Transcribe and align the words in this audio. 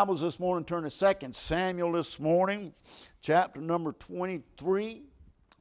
Bibles 0.00 0.22
this 0.22 0.40
morning, 0.40 0.64
turn 0.64 0.88
to 0.88 1.14
2 1.20 1.28
Samuel 1.32 1.92
this 1.92 2.18
morning, 2.18 2.72
chapter 3.20 3.60
number 3.60 3.92
23. 3.92 5.02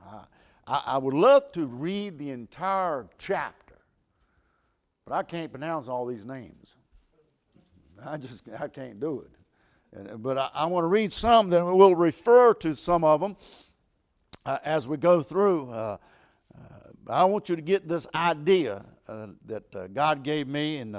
Uh, 0.02 0.22
I, 0.66 0.84
I 0.86 0.98
would 0.98 1.14
love 1.14 1.52
to 1.52 1.66
read 1.66 2.18
the 2.18 2.30
entire 2.30 3.08
chapter, 3.18 3.76
but 5.04 5.14
I 5.14 5.24
can't 5.24 5.52
pronounce 5.52 5.90
all 5.90 6.06
these 6.06 6.26
names. 6.26 6.78
I 8.02 8.16
just 8.16 8.48
I 8.58 8.70
can't 8.70 8.98
do 9.02 9.26
it. 9.26 10.00
And, 10.00 10.24
but 10.24 10.38
I, 10.38 10.50
I 10.54 10.66
want 10.68 10.86
to 10.86 10.88
read 10.88 11.12
some, 11.12 11.50
then 11.50 11.66
we'll 11.76 11.94
refer 11.96 12.54
to 12.54 12.76
some 12.76 13.04
of 13.04 13.20
them 13.20 13.36
uh, 14.46 14.60
as 14.64 14.88
we 14.88 14.96
go 14.96 15.22
through. 15.22 15.70
Uh, 15.70 15.98
uh 16.56 16.60
I 17.10 17.26
want 17.26 17.50
you 17.50 17.58
to 17.58 17.62
get 17.62 17.90
this 17.90 18.08
idea 18.16 18.86
uh, 19.06 19.28
that 19.48 19.76
uh, 19.76 19.88
God 19.88 20.24
gave 20.24 20.48
me, 20.48 20.78
and 20.78 20.96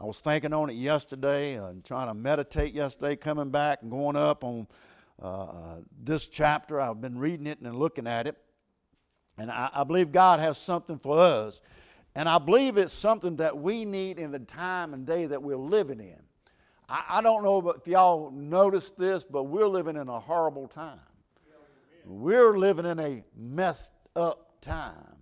I 0.00 0.04
was 0.04 0.18
thinking 0.18 0.54
on 0.54 0.70
it 0.70 0.76
yesterday 0.76 1.56
and 1.56 1.84
trying 1.84 2.08
to 2.08 2.14
meditate 2.14 2.72
yesterday, 2.72 3.16
coming 3.16 3.50
back 3.50 3.82
and 3.82 3.90
going 3.90 4.16
up 4.16 4.42
on 4.42 4.66
uh, 5.20 5.80
this 6.02 6.26
chapter. 6.26 6.80
I've 6.80 7.02
been 7.02 7.18
reading 7.18 7.46
it 7.46 7.60
and 7.60 7.78
looking 7.78 8.06
at 8.06 8.26
it. 8.26 8.38
And 9.36 9.50
I, 9.50 9.68
I 9.74 9.84
believe 9.84 10.10
God 10.10 10.40
has 10.40 10.56
something 10.56 10.98
for 10.98 11.20
us. 11.20 11.60
And 12.16 12.30
I 12.30 12.38
believe 12.38 12.78
it's 12.78 12.94
something 12.94 13.36
that 13.36 13.58
we 13.58 13.84
need 13.84 14.18
in 14.18 14.32
the 14.32 14.38
time 14.38 14.94
and 14.94 15.06
day 15.06 15.26
that 15.26 15.42
we're 15.42 15.56
living 15.56 16.00
in. 16.00 16.22
I, 16.88 17.04
I 17.18 17.20
don't 17.20 17.44
know 17.44 17.68
if 17.68 17.86
y'all 17.86 18.30
noticed 18.30 18.96
this, 18.98 19.22
but 19.22 19.44
we're 19.44 19.68
living 19.68 19.96
in 19.96 20.08
a 20.08 20.18
horrible 20.18 20.66
time. 20.66 20.98
We're 22.06 22.56
living 22.56 22.86
in 22.86 22.98
a 22.98 23.22
messed 23.36 23.92
up 24.16 24.60
time. 24.62 25.19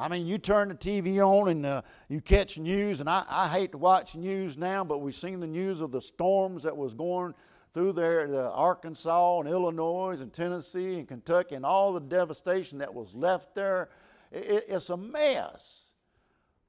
I 0.00 0.08
mean, 0.08 0.26
you 0.26 0.38
turn 0.38 0.68
the 0.68 0.74
TV 0.74 1.18
on 1.18 1.48
and 1.48 1.66
uh, 1.66 1.82
you 2.08 2.22
catch 2.22 2.56
news, 2.56 3.00
and 3.00 3.08
I, 3.08 3.24
I 3.28 3.48
hate 3.48 3.72
to 3.72 3.78
watch 3.78 4.16
news 4.16 4.56
now, 4.56 4.82
but 4.82 4.98
we've 5.02 5.14
seen 5.14 5.40
the 5.40 5.46
news 5.46 5.82
of 5.82 5.92
the 5.92 6.00
storms 6.00 6.62
that 6.62 6.74
was 6.74 6.94
going 6.94 7.34
through 7.74 7.92
there, 7.92 8.26
the 8.26 8.50
Arkansas 8.50 9.40
and 9.40 9.48
Illinois 9.48 10.16
and 10.20 10.32
Tennessee 10.32 10.94
and 10.94 11.06
Kentucky, 11.06 11.54
and 11.54 11.66
all 11.66 11.92
the 11.92 12.00
devastation 12.00 12.78
that 12.78 12.92
was 12.92 13.14
left 13.14 13.54
there. 13.54 13.90
It, 14.32 14.64
it's 14.68 14.88
a 14.88 14.96
mess. 14.96 15.90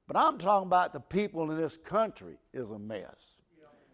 But 0.06 0.16
I'm 0.16 0.36
talking 0.36 0.66
about 0.66 0.92
the 0.92 1.00
people 1.00 1.50
in 1.50 1.56
this 1.56 1.78
country 1.78 2.36
is 2.52 2.70
a 2.70 2.78
mess. 2.78 3.38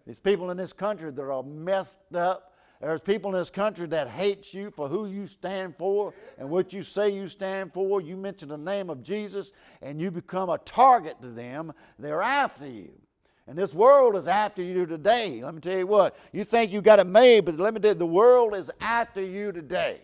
These 0.05 0.19
people 0.19 0.51
in 0.51 0.57
this 0.57 0.73
country 0.73 1.13
that 1.13 1.23
are 1.23 1.43
messed 1.45 2.01
up 2.13 2.48
there's 2.81 3.01
people 3.01 3.33
in 3.33 3.39
this 3.39 3.51
country 3.51 3.87
that 3.89 4.09
hates 4.09 4.55
you 4.55 4.71
for 4.71 4.89
who 4.89 5.07
you 5.07 5.27
stand 5.27 5.77
for 5.77 6.15
and 6.39 6.49
what 6.49 6.73
you 6.73 6.83
say 6.85 7.11
you 7.11 7.27
stand 7.29 7.73
for. 7.73 8.01
You 8.01 8.17
mention 8.17 8.49
the 8.49 8.57
name 8.57 8.89
of 8.89 9.03
Jesus 9.03 9.53
and 9.83 10.01
you 10.01 10.11
become 10.11 10.49
a 10.49 10.59
target 10.59 11.21
to 11.23 11.29
them. 11.29 11.73
They're 11.99 12.23
after 12.23 12.69
you. 12.69 12.93
And 13.49 13.59
this 13.59 13.75
world 13.75 14.15
is 14.15 14.29
after 14.29 14.63
you 14.63 14.87
today. 14.87 15.43
Let 15.43 15.55
me 15.55 15.61
tell 15.61 15.79
you 15.79 15.87
what, 15.87 16.17
you 16.33 16.45
think 16.45 16.71
you 16.71 16.81
got 16.81 17.01
it 17.01 17.07
made, 17.07 17.47
but 17.47 17.59
let 17.59 17.75
me 17.75 17.81
tell 17.81 17.93
you, 17.93 17.99
the 17.99 18.07
world 18.07 18.55
is 18.55 18.71
after 18.81 19.23
you 19.23 19.53
today. 19.53 20.01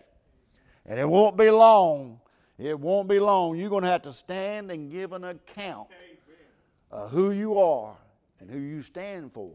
And 0.86 0.98
it 0.98 1.08
won't 1.08 1.36
be 1.36 1.50
long. 1.50 2.20
It 2.58 2.78
won't 2.78 3.08
be 3.08 3.20
long. 3.20 3.56
You're 3.56 3.70
going 3.70 3.82
to 3.82 3.88
have 3.88 4.02
to 4.02 4.12
stand 4.12 4.70
and 4.70 4.90
give 4.90 5.12
an 5.12 5.24
account 5.24 5.88
of 6.90 7.10
who 7.10 7.32
you 7.32 7.58
are 7.58 7.96
and 8.40 8.50
who 8.50 8.58
you 8.58 8.82
stand 8.82 9.32
for. 9.32 9.52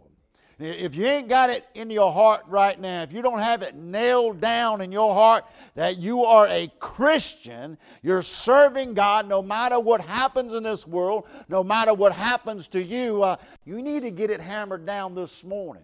If 0.59 0.95
you 0.95 1.05
ain't 1.05 1.29
got 1.29 1.49
it 1.49 1.65
in 1.73 1.89
your 1.89 2.11
heart 2.11 2.41
right 2.45 2.77
now, 2.77 3.01
if 3.03 3.13
you 3.13 3.21
don't 3.21 3.39
have 3.39 3.61
it 3.61 3.75
nailed 3.75 4.41
down 4.41 4.81
in 4.81 4.91
your 4.91 5.13
heart 5.13 5.45
that 5.75 5.99
you 5.99 6.25
are 6.25 6.47
a 6.49 6.69
Christian, 6.79 7.77
you're 8.03 8.21
serving 8.21 8.93
God 8.93 9.29
no 9.29 9.41
matter 9.41 9.79
what 9.79 10.01
happens 10.01 10.53
in 10.53 10.63
this 10.63 10.85
world, 10.85 11.27
no 11.47 11.63
matter 11.63 11.93
what 11.93 12.11
happens 12.11 12.67
to 12.69 12.83
you, 12.83 13.23
uh, 13.23 13.37
you 13.63 13.81
need 13.81 14.01
to 14.01 14.11
get 14.11 14.29
it 14.29 14.41
hammered 14.41 14.85
down 14.85 15.15
this 15.15 15.45
morning. 15.45 15.83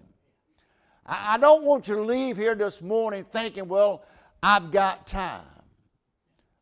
I, 1.05 1.35
I 1.35 1.37
don't 1.37 1.63
want 1.63 1.87
you 1.87 1.95
to 1.95 2.01
leave 2.01 2.35
here 2.35 2.53
this 2.53 2.81
morning 2.81 3.25
thinking, 3.31 3.69
well, 3.69 4.03
I've 4.43 4.71
got 4.71 5.07
time. 5.07 5.54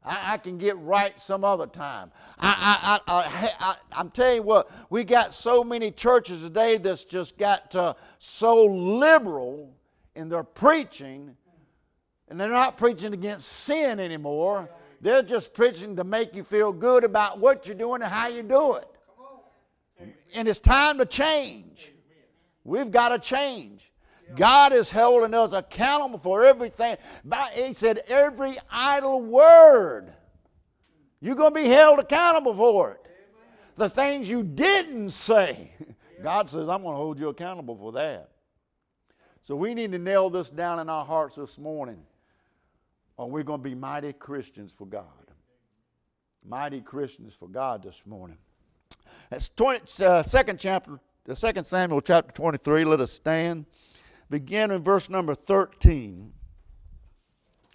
I, 0.06 0.34
I, 0.34 0.38
can 0.38 0.58
get 0.58 0.78
right 0.80 1.18
some 1.20 1.44
other 1.44 1.68
time. 1.68 2.12
I, 2.38 3.00
I, 3.08 3.14
I, 3.14 3.76
I, 3.94 4.00
am 4.02 4.10
telling 4.10 4.38
you 4.38 4.44
what, 4.44 4.70
we 4.90 5.04
got 5.04 5.34
so 5.34 5.64
many 5.64 5.92
churches 5.92 6.42
today 6.42 6.78
that's 6.78 7.06
just 7.06 7.38
got 7.38 7.76
uh, 7.76 7.94
so 8.20 8.66
liberal 8.66 9.74
in 10.16 10.30
their 10.30 10.44
preaching, 10.44 11.36
and 12.30 12.40
they're 12.40 12.50
not 12.50 12.78
preaching 12.78 13.14
against 13.14 13.48
sin 13.48 14.00
anymore. 14.00 14.70
They're 15.02 15.24
just 15.24 15.54
preaching 15.54 15.96
to 15.98 16.04
make 16.04 16.34
you 16.36 16.44
feel 16.44 16.72
good 16.72 17.04
about 17.04 17.40
what 17.40 17.68
you're 17.68 17.76
doing 17.76 18.02
and 18.02 18.12
how 18.12 18.28
you 18.28 18.44
do 18.44 18.76
it. 18.76 18.88
And 20.36 20.48
it's 20.48 20.60
time 20.60 20.98
to 20.98 21.06
change. 21.06 21.94
We've 22.64 22.92
got 22.92 23.10
to 23.10 23.20
change. 23.20 23.93
God 24.36 24.74
is 24.74 24.92
holding 24.92 25.34
us 25.34 25.54
accountable 25.54 26.20
for 26.20 26.44
everything. 26.44 26.98
He 27.56 27.74
said, 27.74 28.00
every 28.08 28.58
idle 28.72 29.22
word, 29.22 30.14
you're 31.22 31.36
going 31.36 31.54
to 31.54 31.62
be 31.62 31.68
held 31.68 32.00
accountable 32.00 32.56
for 32.56 32.92
it. 32.92 33.00
The 33.76 33.90
things 33.90 34.30
you 34.30 34.44
didn't 34.44 35.12
say, 35.12 35.72
God 36.24 36.50
says, 36.50 36.70
I'm 36.70 36.84
going 36.84 36.94
to 36.94 36.98
hold 36.98 37.20
you 37.20 37.30
accountable 37.30 37.76
for 37.76 37.92
that. 37.94 38.30
So 39.42 39.56
we 39.56 39.74
need 39.74 39.92
to 39.92 40.00
nail 40.00 40.30
this 40.30 40.50
down 40.50 40.80
in 40.80 40.90
our 40.90 41.06
hearts 41.06 41.36
this 41.36 41.58
morning, 41.58 42.02
or 43.18 43.30
we're 43.30 43.44
going 43.44 43.60
to 43.60 43.70
be 43.70 43.76
mighty 43.76 44.14
Christians 44.14 44.72
for 44.78 44.86
God. 44.86 45.06
Mighty 46.46 46.82
Christians 46.82 47.34
for 47.38 47.48
God 47.48 47.84
this 47.84 48.04
morning. 48.06 48.38
That's 49.30 49.50
20, 49.50 50.06
uh, 50.06 50.24
second 50.24 50.60
chapter, 50.60 51.00
the 51.26 51.36
second 51.36 51.66
Samuel 51.66 52.02
chapter 52.02 52.32
23. 52.32 52.86
Let 52.86 53.02
us 53.02 53.12
stand 53.12 53.66
begin 54.30 54.72
in 54.72 54.84
verse 54.84 55.10
number 55.10 55.36
13. 55.36 56.34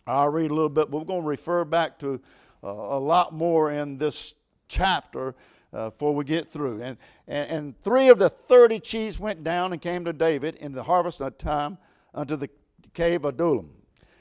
I'll 0.06 0.30
read 0.30 0.50
a 0.50 0.54
little 0.54 0.68
bit, 0.68 0.90
but 0.90 0.98
we're 0.98 1.04
going 1.04 1.22
to 1.22 1.28
refer 1.28 1.64
back 1.64 1.98
to 1.98 2.20
uh, 2.64 2.68
a 2.68 2.98
lot 2.98 3.32
more 3.32 3.70
in 3.70 3.98
this 3.98 4.34
chapter 4.68 5.34
uh, 5.72 5.90
before 5.90 6.14
we 6.14 6.24
get 6.24 6.48
through. 6.48 6.82
And, 6.82 6.96
and, 7.26 7.50
and, 7.50 7.82
three 7.82 8.08
of 8.08 8.18
the 8.18 8.28
30 8.28 8.80
chiefs 8.80 9.20
went 9.20 9.44
down 9.44 9.72
and 9.72 9.82
came 9.82 10.04
to 10.06 10.12
David 10.12 10.56
in 10.56 10.72
the 10.72 10.82
harvest 10.82 11.20
time 11.38 11.78
unto 12.14 12.36
the 12.36 12.48
cave 12.94 13.24
of 13.24 13.34
Adullam. 13.34 13.70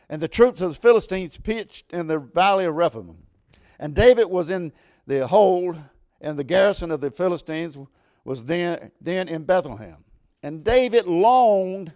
And 0.09 0.21
the 0.21 0.27
troops 0.27 0.61
of 0.61 0.69
the 0.69 0.79
Philistines 0.79 1.37
pitched 1.37 1.91
in 1.91 2.07
the 2.07 2.19
valley 2.19 2.65
of 2.65 2.75
Rephaim. 2.75 3.23
And 3.79 3.93
David 3.93 4.25
was 4.25 4.49
in 4.49 4.73
the 5.05 5.27
hold, 5.27 5.79
and 6.21 6.37
the 6.37 6.43
garrison 6.43 6.91
of 6.91 7.01
the 7.01 7.11
Philistines 7.11 7.77
was 8.23 8.45
then, 8.45 8.91
then 8.99 9.27
in 9.27 9.43
Bethlehem. 9.43 10.03
And 10.43 10.63
David 10.63 11.05
longed 11.05 11.93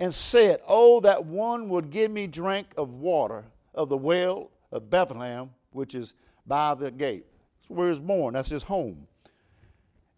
and 0.00 0.14
said, 0.14 0.60
Oh, 0.66 1.00
that 1.00 1.24
one 1.24 1.68
would 1.68 1.90
give 1.90 2.10
me 2.10 2.26
drink 2.26 2.68
of 2.76 2.94
water 2.94 3.44
of 3.74 3.88
the 3.88 3.96
well 3.96 4.50
of 4.72 4.90
Bethlehem, 4.90 5.50
which 5.72 5.94
is 5.94 6.14
by 6.46 6.74
the 6.74 6.90
gate. 6.90 7.26
That's 7.60 7.70
where 7.70 7.86
he 7.86 7.90
was 7.90 8.00
born, 8.00 8.34
that's 8.34 8.50
his 8.50 8.62
home. 8.62 9.06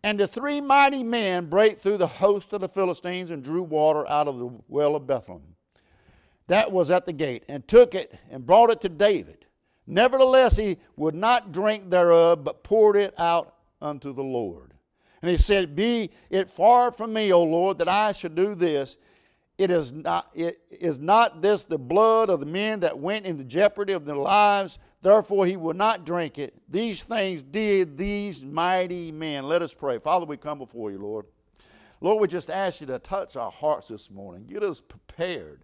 And 0.03 0.19
the 0.19 0.27
three 0.27 0.61
mighty 0.61 1.03
men 1.03 1.47
brake 1.47 1.81
through 1.81 1.99
the 1.99 2.07
host 2.07 2.53
of 2.53 2.63
the 2.63 2.69
Philistines 2.69 3.31
and 3.31 3.45
drew 3.45 3.63
water 3.63 4.09
out 4.09 4.29
of 4.29 4.39
the 4.39 4.51
well 4.69 4.97
of 4.97 5.07
Bethlehem. 5.07 5.43
That 6.47 6.73
was 6.73 6.91
at 6.91 7.07
the 7.07 7.13
gate, 7.13 7.45
and 7.49 7.67
took 7.69 7.95
it 7.95 8.13
and 8.31 8.45
brought 8.45 8.71
it 8.71 8.81
to 8.81 8.89
David. 8.89 9.47
Nevertheless, 9.87 10.57
he 10.57 10.79
would 10.97 11.15
not 11.15 11.53
drink 11.53 11.91
thereof, 11.91 12.43
but 12.43 12.65
poured 12.65 12.97
it 12.97 13.15
out 13.19 13.55
unto 13.81 14.13
the 14.13 14.25
Lord. 14.25 14.73
And 15.23 15.31
he 15.31 15.37
said, 15.37 15.77
Be 15.77 16.11
it 16.31 16.51
far 16.51 16.93
from 16.93 17.13
me, 17.13 17.33
O 17.33 17.43
Lord, 17.43 17.79
that 17.79 17.89
I 17.89 18.13
should 18.13 18.35
do 18.35 18.55
this. 18.55 18.97
It 19.61 19.71
is 19.71 19.93
not, 19.93 20.31
it 20.33 20.59
is 20.71 20.99
not 20.99 21.43
this 21.43 21.65
the 21.65 21.77
blood 21.77 22.31
of 22.31 22.41
the 22.41 22.47
men 22.47 22.81
that 22.81 22.99
went 22.99 23.27
into 23.27 23.45
jeopardy 23.45 23.93
of 23.93 24.07
their 24.07 24.17
lives, 24.17 24.79
therefore 25.03 25.45
he 25.45 25.59
will 25.59 25.75
not 25.75 26.07
drink 26.07 26.39
it. 26.39 26.55
These 26.67 27.03
things 27.03 27.43
did 27.43 27.99
these 27.99 28.43
mighty 28.43 29.13
men. 29.13 29.45
Let 29.45 29.61
us 29.61 29.75
pray. 29.75 29.99
Father, 29.99 30.25
we 30.25 30.39
come 30.39 30.57
before 30.57 30.91
you, 30.91 30.97
Lord. 30.97 31.27
Lord, 32.01 32.23
we 32.23 32.27
just 32.27 32.49
ask 32.49 32.81
you 32.81 32.87
to 32.87 32.99
touch 33.01 33.37
our 33.37 33.51
hearts 33.51 33.89
this 33.89 34.11
morning. 34.11 34.47
Get 34.47 34.63
us 34.63 34.81
prepared. 34.81 35.61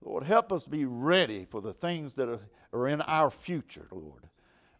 Lord, 0.00 0.24
help 0.24 0.50
us 0.50 0.66
be 0.66 0.86
ready 0.86 1.44
for 1.44 1.60
the 1.60 1.74
things 1.74 2.14
that 2.14 2.30
are, 2.30 2.40
are 2.72 2.88
in 2.88 3.02
our 3.02 3.28
future, 3.28 3.88
Lord. 3.90 4.26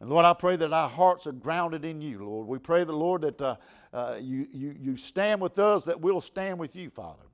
And 0.00 0.09
Lord, 0.09 0.25
I 0.25 0.33
pray 0.33 0.56
that 0.56 0.73
our 0.73 0.88
hearts 0.88 1.27
are 1.27 1.33
grounded 1.33 1.85
in 1.85 2.00
you, 2.00 2.25
Lord. 2.25 2.49
We 2.49 2.59
pray, 2.59 2.85
the 2.85 2.94
Lord, 2.94 3.21
that 3.21 3.43
uh, 3.43 3.56
uh, 3.93 4.17
you, 4.19 4.49
you, 4.50 4.75
you 4.81 4.97
stand 4.97 5.43
with 5.43 5.59
us, 5.59 5.85
that 5.85 6.00
we'll 6.00 6.23
stand 6.23 6.59
with 6.59 6.75
you, 6.75 6.88
Father. 6.88 7.25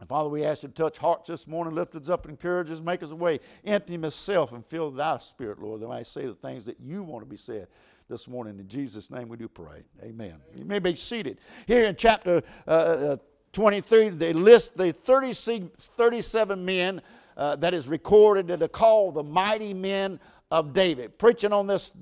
And 0.00 0.08
Father, 0.08 0.28
we 0.28 0.44
ask 0.44 0.62
you 0.62 0.68
to 0.68 0.74
touch 0.74 0.98
hearts 0.98 1.28
this 1.28 1.46
morning, 1.46 1.74
lift 1.74 1.94
us 1.94 2.08
up 2.08 2.28
encourage 2.28 2.70
us, 2.70 2.80
make 2.80 3.02
us 3.02 3.12
away, 3.12 3.40
empty 3.64 3.92
himself 3.94 4.52
and 4.52 4.66
fill 4.66 4.90
thy 4.90 5.18
spirit, 5.18 5.60
Lord, 5.60 5.80
that 5.80 5.88
I 5.88 6.02
say 6.02 6.26
the 6.26 6.34
things 6.34 6.64
that 6.64 6.80
you 6.80 7.02
want 7.02 7.24
to 7.24 7.30
be 7.30 7.36
said 7.36 7.68
this 8.08 8.28
morning. 8.28 8.58
In 8.58 8.68
Jesus' 8.68 9.10
name 9.10 9.28
we 9.28 9.36
do 9.36 9.48
pray. 9.48 9.84
Amen. 10.02 10.26
Amen. 10.26 10.40
You 10.56 10.64
may 10.64 10.78
be 10.78 10.94
seated. 10.94 11.38
Here 11.66 11.86
in 11.86 11.96
chapter 11.96 12.42
uh, 12.66 12.70
uh 12.70 13.16
23, 13.52 14.10
they 14.10 14.32
list 14.32 14.76
the 14.76 14.92
37 14.92 16.64
men 16.64 17.00
uh, 17.36 17.56
that 17.56 17.72
is 17.72 17.88
recorded 17.88 18.50
are 18.50 18.68
called 18.68 19.14
the 19.14 19.22
mighty 19.22 19.72
men 19.72 20.18
of 20.50 20.72
David. 20.72 21.18
Preaching 21.18 21.52
on 21.52 21.66
this 21.66 21.92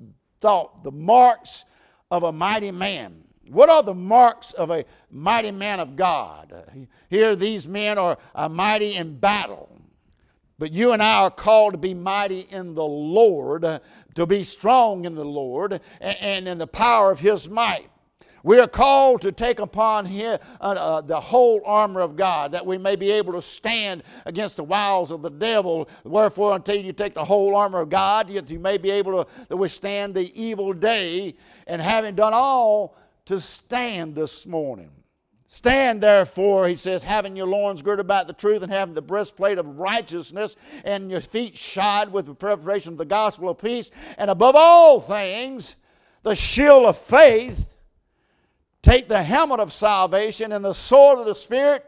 thought, 0.41 0.83
the 0.83 0.91
marks 0.91 1.65
of 2.11 2.23
a 2.23 2.31
mighty 2.31 2.71
man. 2.71 3.23
What 3.53 3.69
are 3.69 3.83
the 3.83 3.93
marks 3.93 4.51
of 4.53 4.71
a 4.71 4.83
mighty 5.11 5.51
man 5.51 5.79
of 5.79 5.95
God? 5.95 6.87
Here, 7.09 7.35
these 7.35 7.67
men 7.67 7.97
are 7.97 8.17
mighty 8.49 8.95
in 8.95 9.17
battle. 9.19 9.69
But 10.59 10.71
you 10.71 10.91
and 10.91 11.01
I 11.01 11.15
are 11.15 11.31
called 11.31 11.73
to 11.73 11.77
be 11.77 11.93
mighty 11.93 12.41
in 12.49 12.73
the 12.75 12.83
Lord, 12.83 13.81
to 14.15 14.25
be 14.25 14.43
strong 14.43 15.05
in 15.05 15.15
the 15.15 15.25
Lord, 15.25 15.81
and 15.99 16.47
in 16.47 16.57
the 16.57 16.67
power 16.67 17.11
of 17.11 17.19
His 17.19 17.49
might. 17.49 17.89
We 18.43 18.59
are 18.59 18.67
called 18.67 19.21
to 19.21 19.31
take 19.31 19.59
upon 19.59 20.05
here, 20.05 20.37
uh, 20.59 20.71
uh, 20.71 21.01
the 21.01 21.19
whole 21.19 21.61
armor 21.65 22.01
of 22.01 22.17
God 22.17 22.51
that 22.51 22.65
we 22.65 22.77
may 22.77 22.97
be 22.97 23.09
able 23.09 23.31
to 23.33 23.41
stand 23.41 24.03
against 24.25 24.57
the 24.57 24.65
wiles 24.65 25.11
of 25.11 25.21
the 25.21 25.29
devil. 25.29 25.87
Wherefore, 26.03 26.57
until 26.57 26.75
you 26.75 26.91
take 26.91 27.13
the 27.13 27.23
whole 27.23 27.55
armor 27.55 27.79
of 27.79 27.89
God, 27.89 28.29
you, 28.29 28.41
you 28.45 28.59
may 28.59 28.77
be 28.77 28.91
able 28.91 29.25
to 29.49 29.55
withstand 29.55 30.13
the 30.13 30.41
evil 30.41 30.73
day, 30.73 31.35
and 31.67 31.81
having 31.81 32.15
done 32.15 32.33
all, 32.33 32.97
to 33.25 33.39
stand 33.39 34.15
this 34.15 34.45
morning. 34.45 34.91
Stand 35.45 36.01
therefore, 36.01 36.67
he 36.67 36.75
says, 36.75 37.03
having 37.03 37.35
your 37.35 37.45
loins 37.45 37.83
girded 37.83 38.03
about 38.03 38.25
the 38.25 38.33
truth 38.33 38.63
and 38.63 38.71
having 38.71 38.95
the 38.95 39.03
breastplate 39.03 39.59
of 39.59 39.77
righteousness 39.77 40.55
and 40.83 41.11
your 41.11 41.21
feet 41.21 41.55
shod 41.55 42.11
with 42.11 42.25
the 42.25 42.33
preparation 42.33 42.93
of 42.93 42.97
the 42.97 43.05
gospel 43.05 43.49
of 43.49 43.59
peace, 43.59 43.91
and 44.17 44.31
above 44.31 44.55
all 44.55 44.99
things, 44.99 45.75
the 46.23 46.33
shield 46.33 46.85
of 46.85 46.97
faith. 46.97 47.69
Take 48.81 49.07
the 49.07 49.23
helmet 49.23 49.59
of 49.59 49.71
salvation 49.71 50.51
and 50.51 50.65
the 50.65 50.73
sword 50.73 51.19
of 51.19 51.25
the 51.25 51.35
Spirit, 51.35 51.85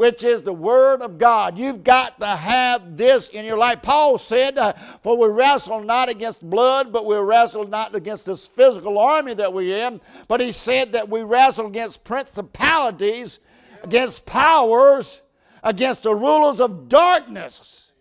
which 0.00 0.24
is 0.24 0.42
the 0.42 0.52
Word 0.54 1.02
of 1.02 1.18
God. 1.18 1.58
You've 1.58 1.84
got 1.84 2.18
to 2.20 2.26
have 2.28 2.96
this 2.96 3.28
in 3.28 3.44
your 3.44 3.58
life. 3.58 3.82
Paul 3.82 4.16
said, 4.16 4.56
uh, 4.56 4.72
For 5.02 5.14
we 5.14 5.28
wrestle 5.28 5.82
not 5.82 6.08
against 6.08 6.40
blood, 6.40 6.90
but 6.90 7.04
we 7.04 7.16
wrestle 7.16 7.66
not 7.66 7.94
against 7.94 8.24
this 8.24 8.46
physical 8.46 8.98
army 8.98 9.34
that 9.34 9.52
we're 9.52 9.86
in. 9.86 10.00
But 10.26 10.40
he 10.40 10.52
said 10.52 10.94
that 10.94 11.10
we 11.10 11.20
wrestle 11.20 11.66
against 11.66 12.02
principalities, 12.02 13.40
against 13.82 14.24
powers, 14.24 15.20
against 15.62 16.04
the 16.04 16.14
rulers 16.14 16.60
of 16.60 16.88
darkness 16.88 17.92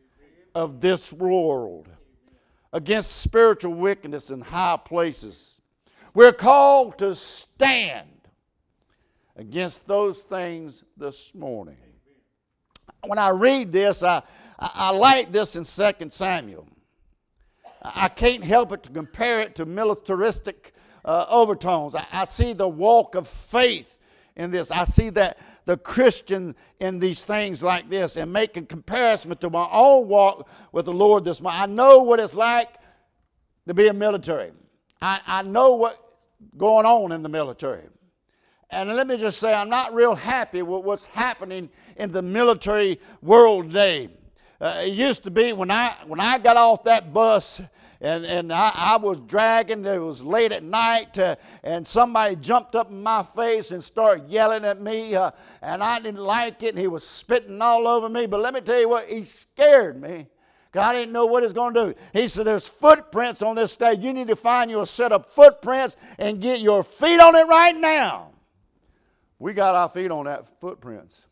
of 0.56 0.80
this 0.80 1.12
world, 1.12 1.90
against 2.72 3.18
spiritual 3.18 3.74
wickedness 3.74 4.30
in 4.30 4.40
high 4.40 4.80
places. 4.86 5.60
We're 6.14 6.32
called 6.32 6.98
to 7.00 7.14
stand 7.14 8.08
against 9.36 9.86
those 9.86 10.22
things 10.22 10.86
this 10.96 11.36
morning. 11.36 11.76
When 13.06 13.20
I 13.20 13.30
read 13.30 13.72
this, 13.72 14.04
I, 14.04 14.22
I, 14.60 14.72
I 14.76 14.90
like 14.92 15.32
this 15.32 15.56
in 15.56 15.64
2 15.64 16.10
Samuel. 16.10 16.68
I 17.82 18.10
can't 18.10 18.44
help 18.44 18.70
but 18.70 18.84
to 18.84 18.90
compare 18.90 19.40
it 19.40 19.56
to 19.56 19.66
militaristic 19.66 20.74
uh, 21.06 21.26
overtones. 21.30 21.96
I, 21.96 22.06
I 22.12 22.26
see 22.26 22.54
the 22.54 22.68
walk 22.68 23.16
of 23.16 23.28
faith 23.28 23.98
in 24.36 24.52
this. 24.52 24.72
I 24.72 24.84
see 24.84 25.10
that 25.12 25.38
the 25.66 25.78
Christian 25.78 26.56
in 26.80 27.00
these 27.00 27.24
things 27.24 27.64
like 27.64 27.90
this 27.90 28.18
and 28.18 28.34
making 28.34 28.66
comparison 28.66 29.36
to 29.36 29.50
my 29.50 29.68
own 29.72 30.08
walk 30.08 30.50
with 30.72 30.86
the 30.86 30.94
Lord 30.94 31.24
this 31.24 31.42
morning. 31.42 31.62
I 31.62 31.66
know 31.68 32.04
what 32.04 32.20
it's 32.20 32.34
like 32.34 32.76
to 33.68 33.74
be 33.74 33.88
a 33.88 33.94
military. 33.94 34.52
I, 35.02 35.22
I 35.26 35.42
know 35.44 35.76
what's 35.76 35.98
going 36.58 36.86
on 36.86 37.12
in 37.12 37.22
the 37.22 37.30
military. 37.30 37.84
And 38.72 38.96
let 38.96 39.08
me 39.08 39.18
just 39.18 39.40
say, 39.40 39.54
I'm 39.54 39.70
not 39.70 39.94
real 39.94 40.14
happy 40.14 40.62
with 40.62 40.84
what's 40.84 41.06
happening 41.06 41.70
in 41.98 42.12
the 42.12 42.22
military 42.22 43.00
world 43.22 43.72
today. 43.72 44.10
Uh, 44.62 44.84
it 44.86 44.94
used 44.94 45.24
to 45.24 45.32
be 45.32 45.54
when 45.54 45.72
I 45.72 45.96
when 46.06 46.20
I 46.20 46.38
got 46.38 46.58
off 46.58 46.84
that 46.84 47.14
bus 47.14 47.62
and, 48.02 48.26
and 48.26 48.54
I, 48.54 48.72
I 48.76 48.98
was 48.98 49.20
dragging, 49.22 49.86
it 49.86 49.98
was 49.98 50.22
late 50.22 50.52
at 50.52 50.64
night, 50.64 51.18
uh, 51.18 51.36
and 51.64 51.86
somebody 51.86 52.36
jumped 52.36 52.76
up 52.76 52.92
in 52.92 53.02
my 53.02 53.24
face 53.24 53.72
and 53.72 53.84
started 53.84 54.30
yelling 54.30 54.64
at 54.66 54.80
me, 54.82 55.16
uh, 55.16 55.32
and 55.62 55.84
I 55.84 56.00
didn't 56.00 56.22
like 56.22 56.64
it, 56.64 56.70
and 56.70 56.80
he 56.80 56.88
was 56.88 57.06
spitting 57.06 57.62
all 57.62 57.88
over 57.88 58.08
me. 58.08 58.26
But 58.26 58.42
let 58.42 58.54
me 58.54 58.62
tell 58.62 58.80
you 58.80 58.88
what, 58.88 59.08
he 59.08 59.24
scared 59.24 60.02
me. 60.02 60.28
I 60.74 60.94
didn't 60.94 61.12
know 61.12 61.26
what 61.26 61.44
he's 61.44 61.52
going 61.52 61.74
to 61.74 61.88
do. 61.88 61.96
He 62.14 62.28
said, 62.28 62.46
There's 62.46 62.68
footprints 62.68 63.42
on 63.42 63.56
this 63.56 63.72
stage. 63.72 64.00
You 64.00 64.14
need 64.14 64.28
to 64.28 64.36
find 64.36 64.70
you 64.70 64.82
a 64.82 64.86
set 64.86 65.12
of 65.12 65.26
footprints 65.26 65.98
and 66.20 66.40
get 66.40 66.60
your 66.60 66.84
feet 66.84 67.20
on 67.20 67.36
it 67.36 67.48
right 67.48 67.76
now. 67.76 68.32
We 69.40 69.54
got 69.54 69.74
our 69.74 69.90
feet 69.90 70.12
on 70.12 70.26
that 70.26 70.60
footprints. 70.60 71.26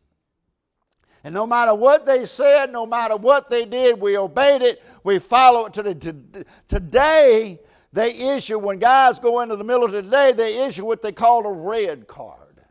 And 1.23 1.33
no 1.33 1.45
matter 1.45 1.75
what 1.75 2.05
they 2.05 2.23
said, 2.25 2.71
no 2.71 2.85
matter 2.85 3.17
what 3.17 3.49
they 3.49 3.65
did, 3.65 3.99
we 3.99 4.17
obeyed 4.17 4.61
it. 4.61 4.81
We 5.03 5.19
follow 5.19 5.65
it 5.65 5.73
to 5.73 5.83
the 5.83 6.45
today. 6.69 7.59
They 7.91 8.35
issue 8.35 8.59
when 8.59 8.79
guys 8.79 9.19
go 9.19 9.41
into 9.41 9.55
the 9.57 9.63
military 9.63 10.03
today. 10.03 10.31
They 10.31 10.65
issue 10.65 10.85
what 10.85 11.01
they 11.01 11.11
call 11.11 11.45
a 11.45 11.51
red 11.51 12.07
card. 12.07 12.61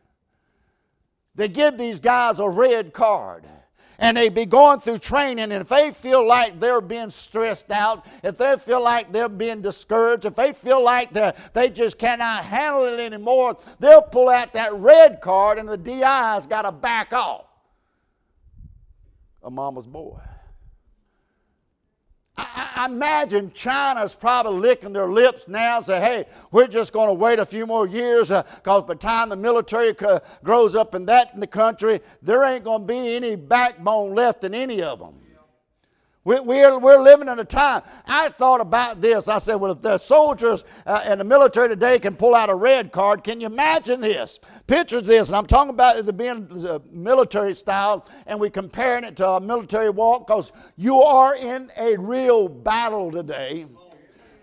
They 1.35 1.49
give 1.49 1.77
these 1.77 2.00
guys 2.00 2.41
a 2.41 2.49
red 2.49 2.94
card 2.94 3.44
and 3.98 4.16
they 4.16 4.28
be 4.28 4.44
going 4.46 4.81
through 4.81 4.98
training, 4.98 5.52
and 5.52 5.52
if 5.52 5.69
they 5.69 5.93
feel 5.93 6.26
like 6.26 6.60
they're 6.60 6.81
being 6.81 7.10
stressed 7.10 7.70
out, 7.70 8.06
if 8.22 8.37
they 8.37 8.56
feel 8.56 8.82
like 8.82 9.12
they're 9.12 9.28
being 9.28 9.62
discouraged, 9.62 10.25
if 10.25 10.34
they 10.34 10.52
feel 10.52 10.82
like 10.82 11.12
they 11.52 11.70
just 11.70 11.98
cannot 11.98 12.44
handle 12.44 12.84
it 12.84 13.00
anymore, 13.00 13.56
they'll 13.78 14.02
pull 14.02 14.28
out 14.28 14.52
that 14.52 14.75
red 14.75 15.20
card, 15.20 15.58
and 15.58 15.69
the 15.69 15.76
DI's 15.76 16.46
got 16.46 16.62
to 16.62 16.72
back 16.72 17.12
off. 17.12 17.46
A 19.43 19.50
mama's 19.50 19.87
boy. 19.87 20.19
I, 22.37 22.65
I, 22.76 22.87
imagine 22.87 23.52
China's 23.52 24.14
probably 24.14 24.61
licking 24.61 24.93
their 24.93 25.08
lips 25.08 25.49
now 25.49 25.78
and 25.78 25.87
say, 25.87 26.00
hey, 26.00 26.25
we're 26.50 26.67
just 26.67 26.93
going 26.93 27.08
to 27.08 27.14
wait 27.14 27.38
a 27.38 27.46
few 27.46 27.67
more 27.67 27.87
years 27.87 28.28
because 28.28 28.64
uh, 28.67 28.81
by 28.82 28.94
the 28.94 28.99
time 28.99 29.31
the 29.31 29.37
military 29.37 29.94
grows 30.44 30.75
up 30.75 30.94
in 30.94 31.06
that 31.06 31.32
in 31.34 31.40
the 31.40 31.46
country, 31.46 32.00
there 32.23 32.44
ain't 32.44 32.64
going 32.64 32.82
to 32.82 32.87
be 32.87 33.14
any 33.14 33.37
backbone 33.37 34.14
left 34.14 34.44
in 34.44 34.55
any 34.55 34.82
of 34.82 34.99
them. 34.99 35.25
We, 36.26 36.40
we're, 36.40 36.76
we're 36.81 37.00
living 37.00 37.28
in 37.28 37.38
a 37.38 37.44
time. 37.44 37.82
I 38.05 38.31
thought 38.31 38.61
about 38.61 39.00
this. 39.00 39.28
I 39.28 39.38
said, 39.38 39.55
well, 39.55 39.70
if 39.70 39.81
the 39.81 39.96
soldiers 39.96 40.64
uh, 40.84 41.05
in 41.08 41.19
the 41.19 41.25
military 41.25 41.69
today 41.69 42.00
can 42.00 42.17
pull 42.17 42.34
out 42.34 42.50
a 42.50 42.55
red 42.55 42.90
card, 42.90 43.23
can 43.23 43.40
you 43.40 43.46
imagine 43.46 44.00
this? 44.00 44.40
Picture 44.67 45.00
this, 45.00 45.28
and 45.28 45.37
I'm 45.37 45.46
talking 45.46 45.70
about 45.70 45.96
it 45.96 46.17
being 46.17 46.49
the 46.49 46.82
military 46.90 47.55
style, 47.55 48.08
and 48.26 48.40
we're 48.40 48.50
comparing 48.50 49.05
it 49.05 49.14
to 49.19 49.28
a 49.28 49.40
military 49.40 49.88
walk 49.88 50.26
because 50.26 50.50
you 50.75 51.00
are 51.00 51.37
in 51.37 51.70
a 51.78 51.96
real 51.96 52.49
battle 52.49 53.12
today. 53.12 53.67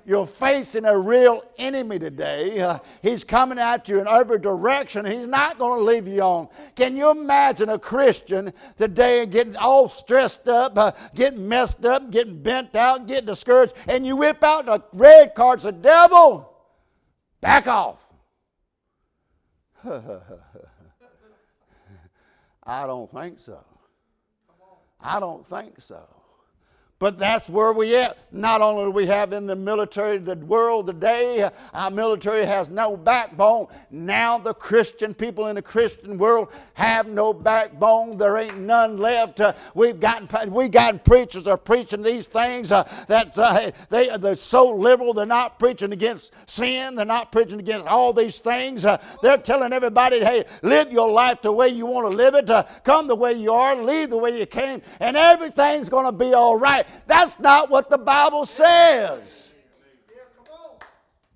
You're 0.06 0.28
facing 0.28 0.84
a 0.86 0.98
real 0.98 1.44
enemy 1.58 1.98
today. 1.98 2.60
Uh, 2.60 2.80
he's 3.02 3.24
coming 3.24 3.58
at 3.58 3.88
you 3.88 4.02
in 4.02 4.08
every 4.08 4.38
direction. 4.40 5.06
He's 5.06 5.28
not 5.28 5.58
going 5.58 5.80
to 5.80 5.86
leave 5.86 6.08
you 6.08 6.22
on. 6.22 6.50
Can 6.76 6.98
you 6.98 7.10
imagine 7.10 7.70
a 7.70 7.80
Christian 7.80 8.52
today 8.78 9.26
getting 9.26 9.56
all 9.56 9.88
stressed 9.88 10.50
up, 10.50 10.78
uh, 10.78 10.92
getting 11.16 11.48
messed 11.48 11.86
up, 11.86 12.12
getting 12.12 12.42
bent 12.42 12.76
out, 12.76 13.08
getting 13.08 13.28
discouraged, 13.28 13.74
and 13.88 14.06
you 14.06 14.18
whip 14.18 14.44
out 14.44 14.66
the 14.66 14.84
red 14.92 15.34
cards, 15.36 15.64
the 15.64 15.72
devil, 15.72 16.54
back 17.40 17.68
off. 17.68 18.00
I 22.66 22.88
don't 22.88 23.12
think 23.12 23.40
so. 23.40 23.64
I 25.00 25.20
don't 25.20 25.46
think 25.46 25.80
so. 25.80 26.08
But 27.04 27.20
that's 27.20 27.50
where 27.50 27.74
we 27.74 27.98
at. 27.98 28.18
Not 28.32 28.62
only 28.62 28.86
do 28.86 28.92
we 28.92 29.06
have 29.08 29.34
in 29.34 29.46
the 29.46 29.58
military 29.58 30.18
the 30.18 30.38
world 30.38 30.88
today, 30.88 31.50
our 31.74 31.92
military 31.92 32.46
has 32.46 32.70
no 32.70 32.96
backbone. 32.96 33.68
Now 33.92 34.38
the 34.38 34.54
Christian 34.54 35.14
people 35.14 35.48
in 35.48 35.56
the 35.56 35.62
Christian 35.62 36.18
world 36.18 36.48
have 36.76 37.08
no 37.08 37.34
backbone. 37.34 38.18
There 38.18 38.38
ain't 38.38 38.58
none 38.58 38.98
left. 38.98 39.42
Uh, 39.42 39.52
we've 39.76 40.00
gotten 40.00 40.54
we 40.54 40.70
gotten 40.70 40.98
preachers 41.00 41.46
are 41.46 41.58
preaching 41.58 42.02
these 42.04 42.26
things 42.26 42.72
uh, 42.72 42.84
that 43.10 43.38
uh, 43.38 43.72
they 43.90 44.16
they're 44.18 44.36
so 44.36 44.74
liberal. 44.74 45.14
They're 45.14 45.26
not 45.26 45.60
preaching 45.60 45.92
against 45.92 46.34
sin. 46.50 46.96
They're 46.96 47.06
not 47.06 47.34
preaching 47.34 47.60
against 47.60 47.86
all 47.86 48.14
these 48.14 48.40
things. 48.40 48.86
Uh, 48.86 48.98
they're 49.22 49.38
telling 49.38 49.74
everybody, 49.74 50.22
hey, 50.22 50.46
live 50.62 50.90
your 50.90 51.12
life 51.12 51.42
the 51.42 51.52
way 51.52 51.68
you 51.68 51.86
want 51.86 52.10
to 52.10 52.16
live 52.16 52.34
it. 52.34 52.50
Uh, 52.50 52.64
come 52.86 53.08
the 53.08 53.16
way 53.16 53.34
you 53.34 53.52
are. 53.52 53.76
Leave 53.76 54.10
the 54.10 54.18
way 54.18 54.40
you 54.40 54.46
came, 54.46 54.82
and 55.02 55.18
everything's 55.18 55.90
going 55.90 56.06
to 56.06 56.14
be 56.14 56.34
all 56.34 56.58
right. 56.58 56.88
That's 57.08 57.40
not 57.40 57.70
what 57.70 57.90
the 57.90 57.98
Bible 57.98 58.46
says. 58.46 59.22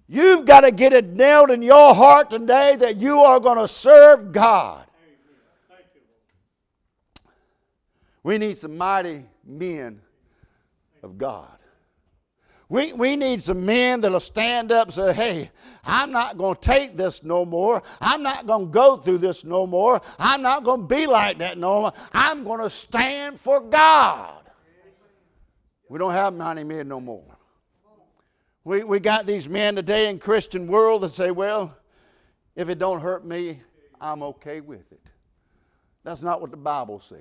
You've 0.10 0.46
got 0.46 0.62
to 0.62 0.72
get 0.72 0.94
it 0.94 1.08
nailed 1.08 1.50
in 1.52 1.62
your 1.62 1.94
heart 1.94 2.30
today 2.30 2.78
that 2.78 2.98
you 2.98 3.20
are 3.20 3.40
going 3.40 3.58
to 3.58 3.68
serve 3.68 4.32
God. 4.32 4.86
We 8.24 8.38
need 8.38 8.58
some 8.58 8.78
mighty 8.78 9.24
men 9.46 10.02
of 11.04 11.18
God. 11.18 11.58
We, 12.70 12.92
we 12.92 13.16
need 13.16 13.42
some 13.42 13.66
men 13.66 14.02
that'll 14.02 14.20
stand 14.20 14.74
up 14.74 14.88
and 14.88 14.94
say, 14.94 15.14
hey, 15.14 15.52
I'm 15.86 16.12
not 16.12 16.38
going 16.38 16.56
to 16.56 16.62
take 16.62 16.98
this 16.98 17.24
no 17.24 17.46
more. 17.46 17.82
I'm 18.02 18.22
not 18.22 18.46
going 18.46 18.66
to 18.66 18.72
go 18.72 18.98
through 18.98 19.20
this 19.20 19.46
no 19.46 19.66
more. 19.66 20.02
I'm 20.20 20.42
not 20.42 20.66
going 20.66 20.82
to 20.82 20.88
be 20.88 21.08
like 21.08 21.38
that 21.38 21.58
no 21.58 21.84
more. 21.84 21.94
I'm 22.12 22.44
going 22.44 22.60
to 22.60 22.70
stand 22.70 23.40
for 23.40 23.62
God. 23.62 24.42
We 25.90 26.00
don't 26.00 26.14
have 26.14 26.34
mighty 26.34 26.64
men 26.64 26.88
no 26.88 27.00
more. 27.00 27.38
We, 28.64 28.84
we 28.84 29.00
got 29.00 29.26
these 29.26 29.48
men 29.48 29.76
today 29.76 30.10
in 30.10 30.20
Christian 30.20 30.68
world 30.68 31.04
that 31.04 31.12
say, 31.12 31.32
well, 31.32 31.78
If 32.58 32.70
it 32.70 32.80
don't 32.80 33.00
hurt 33.00 33.24
me, 33.24 33.62
I'm 34.02 34.24
okay 34.24 34.62
with 34.62 34.92
it. 34.92 35.10
That's 36.04 36.24
not 36.24 36.42
what 36.42 36.50
the 36.50 36.58
Bible 36.58 37.00
says. 37.00 37.20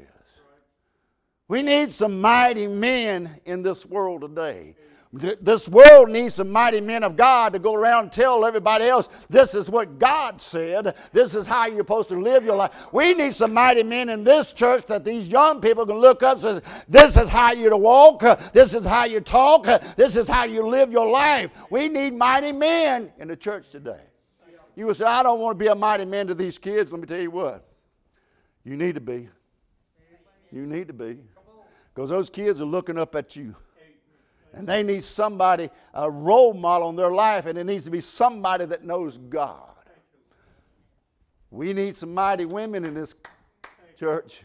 We 1.46 1.62
need 1.62 1.92
some 1.92 2.20
mighty 2.20 2.66
men 2.66 3.38
in 3.44 3.62
this 3.62 3.85
world 3.85 4.23
today. 4.23 4.75
This 5.12 5.68
world 5.68 6.10
needs 6.10 6.34
some 6.34 6.50
mighty 6.50 6.80
men 6.80 7.02
of 7.02 7.16
God 7.16 7.52
to 7.52 7.58
go 7.58 7.75
around 7.75 8.04
and 8.04 8.12
tell 8.12 8.44
everybody 8.44 8.86
else 8.86 9.08
this 9.30 9.54
is 9.54 9.70
what 9.70 9.98
God 9.98 10.42
said. 10.42 10.94
This 11.12 11.34
is 11.34 11.46
how 11.46 11.66
you're 11.66 11.78
supposed 11.78 12.08
to 12.10 12.20
live 12.20 12.44
your 12.44 12.56
life. 12.56 12.92
We 12.92 13.14
need 13.14 13.32
some 13.32 13.54
mighty 13.54 13.82
men 13.82 14.08
in 14.08 14.25
this 14.25 14.52
church 14.52 14.84
that 14.86 15.04
these 15.04 15.28
young 15.28 15.60
people 15.60 15.86
can 15.86 15.96
look 15.96 16.22
up 16.22 16.42
and 16.44 16.62
say, 16.62 16.70
This 16.88 17.16
is 17.16 17.28
how 17.28 17.52
you 17.52 17.70
to 17.70 17.76
walk. 17.76 18.20
This 18.52 18.75
is 18.75 18.84
how 18.84 19.04
you 19.04 19.20
talk. 19.20 19.64
This 19.96 20.16
is 20.16 20.28
how 20.28 20.44
you 20.44 20.66
live 20.66 20.90
your 20.90 21.08
life. 21.08 21.50
We 21.70 21.88
need 21.88 22.12
mighty 22.12 22.52
men 22.52 23.12
in 23.18 23.28
the 23.28 23.36
church 23.36 23.70
today. 23.70 24.02
You 24.75 24.86
would 24.86 24.96
say, 24.96 25.06
I 25.06 25.22
don't 25.22 25.40
want 25.40 25.58
to 25.58 25.64
be 25.64 25.68
a 25.68 25.75
mighty 25.75 26.04
man 26.04 26.26
to 26.26 26.34
these 26.34 26.58
kids. 26.58 26.92
Let 26.92 27.00
me 27.00 27.06
tell 27.06 27.20
you 27.20 27.30
what. 27.30 27.66
You 28.64 28.76
need 28.76 28.96
to 28.96 29.00
be. 29.00 29.28
You 30.52 30.66
need 30.66 30.88
to 30.88 30.92
be. 30.92 31.18
Because 31.94 32.10
those 32.10 32.28
kids 32.28 32.60
are 32.60 32.66
looking 32.66 32.98
up 32.98 33.14
at 33.14 33.36
you. 33.36 33.54
And 34.55 34.67
they 34.67 34.83
need 34.83 35.05
somebody, 35.05 35.69
a 35.93 36.11
role 36.11 36.55
model 36.55 36.88
in 36.91 36.97
their 36.97 37.11
life, 37.11 37.47
and 37.47 37.59
it 37.59 37.65
needs 37.65 37.85
to 37.85 37.91
be 37.91 38.00
somebody 38.00 38.65
that 38.67 38.85
knows 38.85 39.19
God. 39.19 39.75
We 41.50 41.73
need 41.73 41.95
some 41.95 42.15
mighty 42.15 42.45
women 42.45 42.85
in 42.85 42.95
this 42.95 43.15
church. 43.99 44.43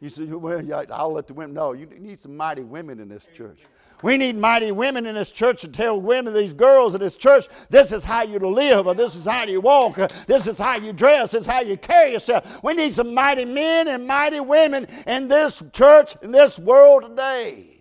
You 0.00 0.08
say, 0.08 0.24
well, 0.26 0.62
I'll 0.92 1.12
let 1.12 1.26
the 1.26 1.34
women 1.34 1.54
know. 1.54 1.72
You 1.72 1.86
need 1.86 2.20
some 2.20 2.36
mighty 2.36 2.62
women 2.62 3.00
in 3.00 3.08
this 3.08 3.28
church. 3.34 3.62
We 4.00 4.16
need 4.16 4.36
mighty 4.36 4.70
women 4.70 5.06
in 5.06 5.16
this 5.16 5.32
church 5.32 5.62
to 5.62 5.68
tell 5.68 6.00
women, 6.00 6.32
these 6.32 6.54
girls 6.54 6.94
in 6.94 7.00
this 7.00 7.16
church, 7.16 7.48
this 7.68 7.90
is 7.92 8.04
how 8.04 8.22
you 8.22 8.38
live, 8.38 8.86
or 8.86 8.94
this 8.94 9.16
is 9.16 9.26
how 9.26 9.44
you 9.44 9.60
walk, 9.60 9.98
or 9.98 10.08
this 10.28 10.46
is 10.46 10.56
how 10.56 10.76
you 10.76 10.92
dress, 10.92 11.32
this 11.32 11.40
is 11.40 11.46
how 11.48 11.62
you 11.62 11.76
carry 11.76 12.12
yourself. 12.12 12.62
We 12.62 12.74
need 12.74 12.94
some 12.94 13.12
mighty 13.12 13.44
men 13.44 13.88
and 13.88 14.06
mighty 14.06 14.38
women 14.38 14.86
in 15.08 15.26
this 15.26 15.62
church, 15.72 16.14
in 16.22 16.30
this 16.30 16.60
world 16.60 17.02
today. 17.02 17.77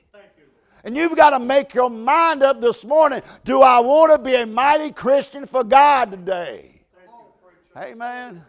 And 0.88 0.96
you've 0.96 1.18
got 1.18 1.32
to 1.32 1.40
make 1.40 1.74
your 1.74 1.90
mind 1.90 2.44
up 2.44 2.62
this 2.62 2.86
morning. 2.86 3.22
Do 3.44 3.62
I 3.62 3.82
want 3.82 4.14
to 4.14 4.18
be 4.18 4.36
a 4.36 4.46
mighty 4.46 4.94
Christian 4.94 5.46
for 5.46 5.62
God 5.62 6.12
today? 6.12 6.80
Amen. 7.76 8.42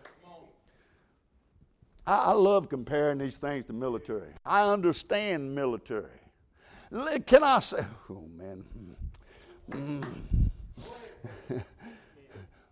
I, 2.06 2.30
love 2.30 2.68
comparing 2.68 3.18
these 3.18 3.38
things 3.38 3.66
to 3.66 3.72
military. 3.72 4.28
I 4.46 4.70
understand 4.70 5.52
military. 5.52 6.12
Can 7.26 7.42
I 7.42 7.58
say, 7.58 7.84
oh 8.08 8.24
man. 8.36 8.64
Mm. 9.72 10.06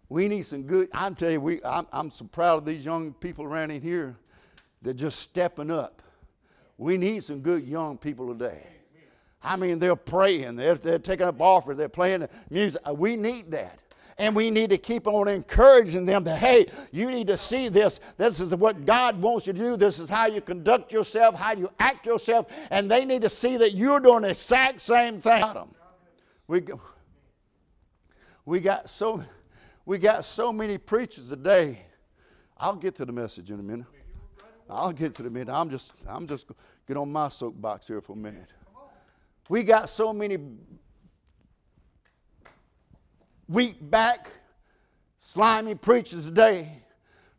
we 0.08 0.28
need 0.28 0.42
some 0.42 0.62
good. 0.62 0.90
I'm 0.94 1.16
telling 1.16 1.34
you, 1.34 1.40
we, 1.40 1.64
I'm, 1.64 1.88
I'm 1.92 2.12
so 2.12 2.24
proud 2.26 2.58
of 2.58 2.66
these 2.66 2.84
young 2.84 3.12
people 3.14 3.44
around 3.44 3.72
in 3.72 3.82
here. 3.82 4.14
They're 4.80 4.92
just 4.92 5.18
stepping 5.18 5.72
up. 5.72 6.02
We 6.78 6.96
need 6.96 7.24
some 7.24 7.40
good 7.40 7.66
young 7.66 7.98
people 7.98 8.28
today. 8.28 8.64
I 9.46 9.54
mean, 9.54 9.78
they're 9.78 9.94
praying, 9.94 10.56
they're, 10.56 10.74
they're 10.74 10.98
taking 10.98 11.26
up 11.26 11.40
offers, 11.40 11.76
they're 11.76 11.88
playing 11.88 12.26
music. 12.50 12.82
Uh, 12.84 12.92
we 12.92 13.14
need 13.16 13.52
that. 13.52 13.78
And 14.18 14.34
we 14.34 14.50
need 14.50 14.70
to 14.70 14.78
keep 14.78 15.06
on 15.06 15.28
encouraging 15.28 16.04
them 16.04 16.24
that, 16.24 16.38
hey, 16.38 16.66
you 16.90 17.10
need 17.10 17.28
to 17.28 17.36
see 17.36 17.68
this. 17.68 18.00
This 18.16 18.40
is 18.40 18.52
what 18.54 18.84
God 18.84 19.20
wants 19.20 19.46
you 19.46 19.52
to 19.52 19.58
do. 19.58 19.76
This 19.76 20.00
is 20.00 20.08
how 20.08 20.26
you 20.26 20.40
conduct 20.40 20.92
yourself, 20.92 21.34
how 21.36 21.52
you 21.52 21.70
act 21.78 22.06
yourself. 22.06 22.46
And 22.70 22.90
they 22.90 23.04
need 23.04 23.22
to 23.22 23.28
see 23.28 23.56
that 23.58 23.74
you're 23.74 24.00
doing 24.00 24.22
the 24.22 24.30
exact 24.30 24.80
same 24.80 25.20
thing. 25.20 25.44
We, 26.48 26.62
we, 28.46 28.60
got 28.60 28.88
so, 28.88 29.22
we 29.84 29.98
got 29.98 30.24
so 30.24 30.52
many 30.52 30.78
preachers 30.78 31.28
today. 31.28 31.80
I'll 32.56 32.76
get 32.76 32.94
to 32.96 33.04
the 33.04 33.12
message 33.12 33.50
in 33.50 33.60
a 33.60 33.62
minute. 33.62 33.86
I'll 34.68 34.92
get 34.92 35.14
to 35.16 35.22
the 35.22 35.30
minute. 35.30 35.52
I'm 35.52 35.70
just, 35.70 35.92
I'm 36.08 36.26
just 36.26 36.50
get 36.88 36.96
on 36.96 37.12
my 37.12 37.28
soapbox 37.28 37.86
here 37.86 38.00
for 38.00 38.14
a 38.14 38.16
minute. 38.16 38.50
We 39.48 39.62
got 39.62 39.88
so 39.88 40.12
many 40.12 40.38
weak 43.48 43.76
back, 43.80 44.30
slimy 45.18 45.74
preachers 45.74 46.24
today 46.24 46.82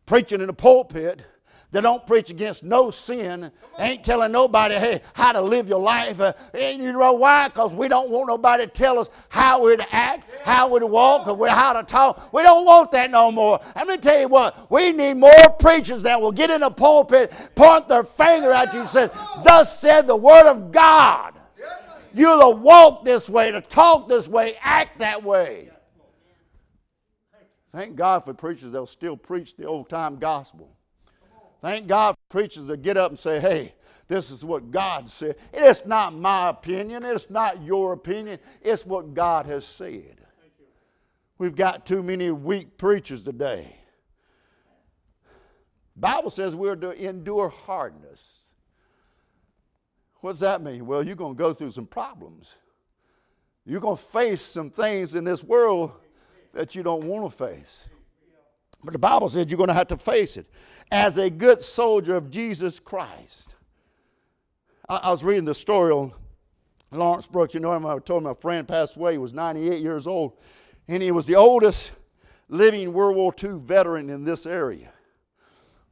preaching 0.05 0.39
in 0.39 0.47
the 0.47 0.53
pulpit 0.53 1.25
that 1.71 1.81
don't 1.81 2.07
preach 2.07 2.29
against 2.29 2.63
no 2.63 2.89
sin, 2.91 3.51
ain't 3.77 4.01
telling 4.03 4.31
nobody, 4.31 4.75
hey, 4.75 5.01
how 5.13 5.33
to 5.33 5.41
live 5.41 5.67
your 5.67 5.81
life. 5.81 6.21
Uh, 6.21 6.31
and 6.53 6.81
you 6.81 6.93
know 6.93 7.13
why? 7.13 7.49
Because 7.49 7.73
we 7.73 7.89
don't 7.89 8.09
want 8.09 8.29
nobody 8.29 8.65
to 8.65 8.71
tell 8.71 8.97
us 8.97 9.09
how 9.27 9.61
we're 9.61 9.75
to 9.75 9.95
act, 9.95 10.27
how 10.45 10.69
we're 10.69 10.79
to 10.79 10.87
walk, 10.87 11.27
or 11.27 11.47
how 11.49 11.73
to 11.73 11.83
talk. 11.83 12.31
We 12.31 12.41
don't 12.41 12.65
want 12.65 12.91
that 12.91 13.11
no 13.11 13.33
more. 13.33 13.59
Let 13.75 13.85
me 13.85 13.97
tell 13.97 14.17
you 14.17 14.29
what, 14.29 14.71
we 14.71 14.93
need 14.93 15.15
more 15.15 15.49
preachers 15.59 16.03
that 16.03 16.21
will 16.21 16.31
get 16.31 16.49
in 16.49 16.61
the 16.61 16.69
pulpit, 16.69 17.33
point 17.53 17.89
their 17.89 18.05
finger 18.05 18.53
at 18.53 18.73
you 18.73 18.81
and 18.81 18.89
say, 18.89 19.09
Thus 19.43 19.77
said 19.77 20.07
the 20.07 20.15
word 20.15 20.49
of 20.49 20.71
God. 20.71 21.36
To 22.17 22.49
walk 22.49 23.05
this 23.05 23.29
way, 23.29 23.51
to 23.51 23.61
talk 23.61 24.07
this 24.07 24.27
way, 24.27 24.57
act 24.61 24.99
that 24.99 25.23
way. 25.23 25.69
Thank 27.71 27.95
God 27.95 28.25
for 28.25 28.33
preachers 28.33 28.71
that'll 28.71 28.87
still 28.87 29.17
preach 29.17 29.55
the 29.55 29.65
old 29.65 29.89
time 29.89 30.17
gospel. 30.17 30.75
Thank 31.61 31.87
God 31.87 32.15
for 32.15 32.39
preachers 32.39 32.65
that 32.67 32.81
get 32.81 32.97
up 32.97 33.11
and 33.11 33.19
say, 33.19 33.39
hey, 33.39 33.73
this 34.07 34.31
is 34.31 34.45
what 34.45 34.71
God 34.71 35.09
said. 35.09 35.35
It's 35.53 35.85
not 35.85 36.13
my 36.13 36.49
opinion, 36.49 37.03
it's 37.03 37.29
not 37.29 37.61
your 37.61 37.93
opinion, 37.93 38.39
it's 38.61 38.85
what 38.85 39.13
God 39.13 39.47
has 39.47 39.65
said. 39.65 40.21
We've 41.37 41.55
got 41.55 41.85
too 41.85 42.01
many 42.01 42.31
weak 42.31 42.77
preachers 42.77 43.23
today. 43.23 43.75
Bible 45.95 46.29
says 46.29 46.55
we're 46.55 46.75
to 46.75 46.91
endure 46.91 47.49
hardness. 47.49 48.46
What's 50.21 50.39
that 50.39 50.61
mean? 50.61 50.85
Well, 50.85 51.05
you're 51.05 51.15
going 51.15 51.35
to 51.35 51.37
go 51.37 51.53
through 51.53 51.71
some 51.71 51.85
problems. 51.85 52.55
You're 53.65 53.81
going 53.81 53.97
to 53.97 54.03
face 54.03 54.41
some 54.41 54.69
things 54.69 55.15
in 55.15 55.23
this 55.23 55.43
world 55.43 55.91
that 56.53 56.73
you 56.73 56.83
don't 56.83 57.03
want 57.03 57.29
to 57.29 57.37
face. 57.37 57.87
But 58.83 58.93
the 58.93 58.99
Bible 58.99 59.27
says 59.29 59.47
you're 59.49 59.57
going 59.57 59.67
to 59.67 59.73
have 59.73 59.87
to 59.87 59.97
face 59.97 60.37
it. 60.37 60.47
As 60.91 61.17
a 61.17 61.29
good 61.29 61.61
soldier 61.61 62.15
of 62.15 62.31
Jesus 62.31 62.79
Christ. 62.79 63.55
I, 64.87 64.97
I 64.97 65.11
was 65.11 65.23
reading 65.23 65.45
the 65.45 65.55
story 65.55 65.91
on 65.91 66.13
Lawrence 66.91 67.27
Brooks. 67.27 67.53
You 67.53 67.59
know 67.59 67.73
him. 67.73 67.85
I 67.85 67.99
told 67.99 68.21
him 68.21 68.29
my 68.29 68.33
friend 68.33 68.67
passed 68.67 68.95
away. 68.95 69.13
He 69.13 69.17
was 69.17 69.33
98 69.33 69.81
years 69.81 70.07
old. 70.07 70.37
And 70.87 71.03
he 71.03 71.11
was 71.11 71.25
the 71.25 71.35
oldest 71.35 71.91
living 72.49 72.93
World 72.93 73.17
War 73.17 73.33
II 73.43 73.59
veteran 73.59 74.09
in 74.09 74.23
this 74.23 74.45
area. 74.45 74.91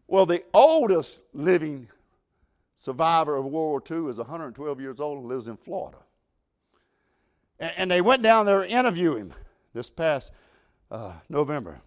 Well, 0.08 0.26
the 0.26 0.44
oldest 0.54 1.24
living 1.34 1.90
survivor 2.86 3.36
of 3.36 3.46
World 3.46 3.84
War 3.90 4.00
II, 4.04 4.12
is 4.12 4.20
112 4.20 4.80
years 4.80 5.00
old 5.00 5.18
and 5.18 5.28
lives 5.28 5.48
in 5.48 5.58
Florida. 5.58 5.98
And, 7.60 7.72
and 7.78 7.92
they 7.92 8.00
went 8.00 8.22
down 8.22 8.46
there 8.46 8.62
to 8.62 8.70
interview 8.70 9.16
him 9.16 9.34
this 9.74 9.90
past 9.90 10.32
uh, 10.92 11.14
November. 11.28 11.82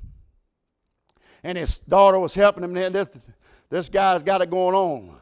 And 1.45 1.57
his 1.57 1.79
daughter 1.79 2.19
was 2.19 2.35
helping 2.35 2.65
him. 2.65 2.77
And 2.77 2.93
this, 2.93 3.11
this 3.71 3.89
guy's 3.89 4.25
got 4.25 4.43
it 4.43 4.51
going 4.51 4.75
on. 4.75 5.17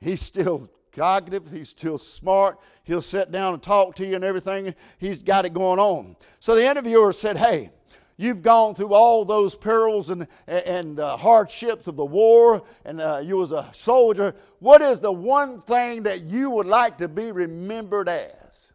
He's 0.00 0.22
still 0.22 0.70
cognitive, 0.92 1.50
he's 1.50 1.70
still 1.70 1.98
smart. 1.98 2.60
He'll 2.84 3.02
sit 3.02 3.32
down 3.32 3.54
and 3.54 3.62
talk 3.62 3.96
to 3.96 4.06
you 4.06 4.14
and 4.14 4.22
everything. 4.22 4.72
He's 4.98 5.20
got 5.20 5.44
it 5.44 5.52
going 5.52 5.80
on. 5.80 6.14
So 6.38 6.54
the 6.54 6.64
interviewer 6.64 7.12
said, 7.12 7.38
Hey, 7.38 7.70
You've 8.22 8.42
gone 8.42 8.76
through 8.76 8.94
all 8.94 9.24
those 9.24 9.56
perils 9.56 10.10
and, 10.10 10.28
and 10.46 10.96
hardships 10.96 11.88
of 11.88 11.96
the 11.96 12.04
war, 12.04 12.62
and 12.84 13.00
uh, 13.00 13.20
you 13.20 13.36
was 13.36 13.50
a 13.50 13.68
soldier. 13.72 14.36
What 14.60 14.80
is 14.80 15.00
the 15.00 15.10
one 15.10 15.60
thing 15.60 16.04
that 16.04 16.22
you 16.22 16.48
would 16.50 16.68
like 16.68 16.98
to 16.98 17.08
be 17.08 17.32
remembered 17.32 18.08
as? 18.08 18.70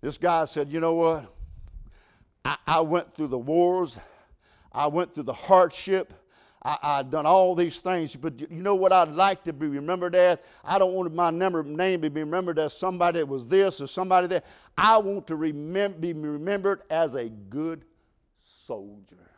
This 0.00 0.16
guy 0.16 0.44
said, 0.44 0.70
You 0.70 0.78
know 0.78 0.94
what? 0.94 1.34
I, 2.44 2.56
I 2.68 2.80
went 2.82 3.12
through 3.14 3.28
the 3.28 3.38
wars, 3.38 3.98
I 4.70 4.86
went 4.86 5.12
through 5.12 5.24
the 5.24 5.32
hardship. 5.32 6.12
I, 6.62 6.96
have 6.96 7.12
done 7.12 7.26
all 7.26 7.54
these 7.54 7.78
things, 7.78 8.16
but 8.16 8.40
you 8.40 8.60
know 8.60 8.74
what 8.74 8.92
I'd 8.92 9.10
like 9.10 9.44
to 9.44 9.52
be 9.52 9.68
remembered 9.68 10.16
as? 10.16 10.38
I 10.64 10.80
don't 10.80 10.94
want 10.94 11.14
my 11.14 11.30
number, 11.30 11.62
name 11.62 12.02
to 12.02 12.10
be 12.10 12.24
remembered 12.24 12.58
as 12.58 12.72
somebody 12.72 13.20
that 13.20 13.26
was 13.26 13.46
this 13.46 13.80
or 13.80 13.86
somebody 13.86 14.26
that. 14.28 14.44
I 14.76 14.98
want 14.98 15.28
to 15.28 15.36
be 15.36 16.12
remembered 16.12 16.82
as 16.90 17.14
a 17.14 17.28
good 17.28 17.84
soldier. 18.66 19.30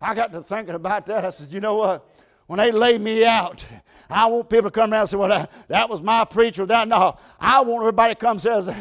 I 0.00 0.14
got 0.14 0.32
to 0.32 0.42
thinking 0.42 0.76
about 0.76 1.06
that. 1.06 1.24
I 1.24 1.30
said, 1.30 1.48
you 1.48 1.60
know 1.60 1.76
what? 1.76 2.08
When 2.46 2.58
they 2.58 2.70
lay 2.70 2.98
me 2.98 3.24
out, 3.24 3.66
I 4.08 4.26
want 4.26 4.48
people 4.48 4.64
to 4.64 4.70
come 4.70 4.92
around 4.92 5.00
and 5.00 5.08
say, 5.08 5.16
well, 5.16 5.28
that, 5.28 5.50
that 5.66 5.90
was 5.90 6.00
my 6.00 6.24
preacher. 6.24 6.64
That 6.64 6.86
No, 6.86 7.16
I 7.40 7.60
want 7.62 7.82
everybody 7.82 8.14
to 8.14 8.20
come 8.20 8.32
and 8.32 8.40
says, 8.40 8.72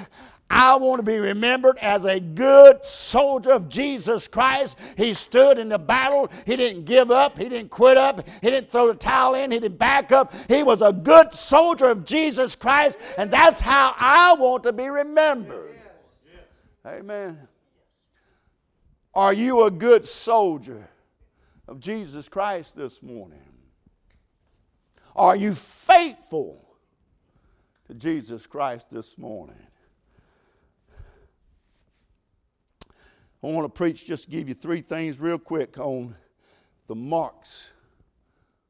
I 0.48 0.76
want 0.76 1.00
to 1.00 1.04
be 1.04 1.18
remembered 1.18 1.80
as 1.80 2.06
a 2.06 2.20
good 2.20 2.86
soldier 2.86 3.54
of 3.54 3.68
Jesus 3.68 4.28
Christ. 4.28 4.78
He 4.96 5.16
stood 5.16 5.58
in 5.58 5.70
the 5.70 5.80
battle. 5.80 6.30
He 6.46 6.56
didn't 6.56 6.86
give 6.86 7.10
up. 7.10 7.40
He 7.40 7.50
didn't 7.50 7.72
quit 7.72 7.98
up. 7.98 8.28
He 8.44 8.52
didn't 8.52 8.70
throw 8.70 8.90
the 8.90 8.94
towel 8.94 9.34
in. 9.34 9.50
He 9.50 9.60
didn't 9.60 9.80
back 9.80 10.12
up. 10.12 10.32
He 10.48 10.62
was 10.62 10.84
a 10.84 10.94
good 10.94 11.34
soldier 11.34 11.90
of 11.90 12.06
Jesus 12.06 12.56
Christ, 12.56 13.00
and 13.18 13.32
that's 13.32 13.60
how 13.60 13.96
I 13.98 14.36
want 14.36 14.62
to 14.64 14.74
be 14.74 14.88
remembered. 14.88 15.76
Amen. 16.86 17.48
Are 19.16 19.32
you 19.32 19.64
a 19.64 19.72
good 19.72 20.06
soldier 20.06 20.90
of 21.70 21.80
Jesus 21.80 22.28
Christ 22.28 22.76
this 22.76 23.02
morning? 23.02 23.40
Are 25.16 25.38
you 25.38 25.54
faithful 25.54 26.62
to 27.88 27.94
Jesus 27.94 28.46
Christ 28.46 28.90
this 28.92 29.18
morning? 29.18 29.56
I 33.42 33.48
want 33.48 33.64
to 33.64 33.70
preach, 33.70 34.06
just 34.06 34.30
give 34.30 34.50
you 34.50 34.56
three 34.56 34.82
things 34.82 35.20
real 35.20 35.38
quick 35.38 35.78
on 35.78 36.16
the 36.88 36.96
marks 36.96 37.70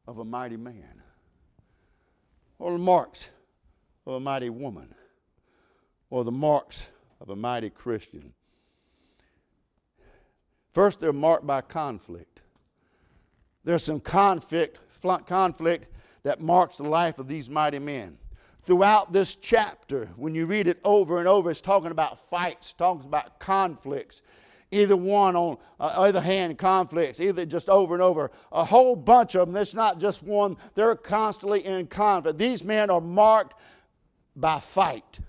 of 0.05 0.19
a 0.19 0.25
mighty 0.25 0.57
man 0.57 1.01
or 2.59 2.71
the 2.73 2.77
marks 2.77 3.29
of 4.05 4.13
a 4.13 4.19
mighty 4.19 4.49
woman 4.51 4.93
or 6.11 6.23
the 6.23 6.31
marks 6.31 6.87
of 7.19 7.29
a 7.29 7.35
mighty 7.35 7.71
Christian. 7.71 8.33
First, 10.75 10.99
they're 10.99 11.13
marked 11.13 11.47
by 11.47 11.61
conflict. 11.61 12.41
There's 13.63 13.83
some 13.83 14.01
conflict, 14.01 14.77
conflict 15.25 15.87
that 16.23 16.41
marks 16.41 16.75
the 16.75 16.83
life 16.83 17.17
of 17.17 17.29
these 17.29 17.49
mighty 17.49 17.79
men. 17.79 18.17
Throughout 18.63 19.13
this 19.13 19.35
chapter, 19.35 20.09
when 20.17 20.35
you 20.35 20.45
read 20.47 20.67
it 20.67 20.81
over 20.83 21.19
and 21.19 21.29
over, 21.29 21.49
it's 21.49 21.61
talking 21.61 21.91
about 21.91 22.29
fights, 22.29 22.73
talking 22.73 23.05
about 23.05 23.39
conflicts. 23.39 24.21
Either 24.69 24.97
one 24.97 25.37
on 25.37 25.57
uh, 25.79 25.95
either 25.99 26.19
hand, 26.19 26.57
conflicts, 26.57 27.21
either 27.21 27.45
just 27.45 27.69
over 27.69 27.93
and 27.93 28.03
over. 28.03 28.29
A 28.51 28.65
whole 28.65 28.97
bunch 28.97 29.35
of 29.35 29.47
them. 29.47 29.55
It's 29.55 29.73
not 29.73 29.97
just 29.97 30.23
one, 30.23 30.57
they're 30.73 30.95
constantly 30.95 31.65
in 31.65 31.87
conflict. 31.87 32.37
These 32.37 32.65
men 32.65 32.89
are 32.89 32.99
marked 32.99 33.53
by 34.35 34.59
fight. 34.59 35.19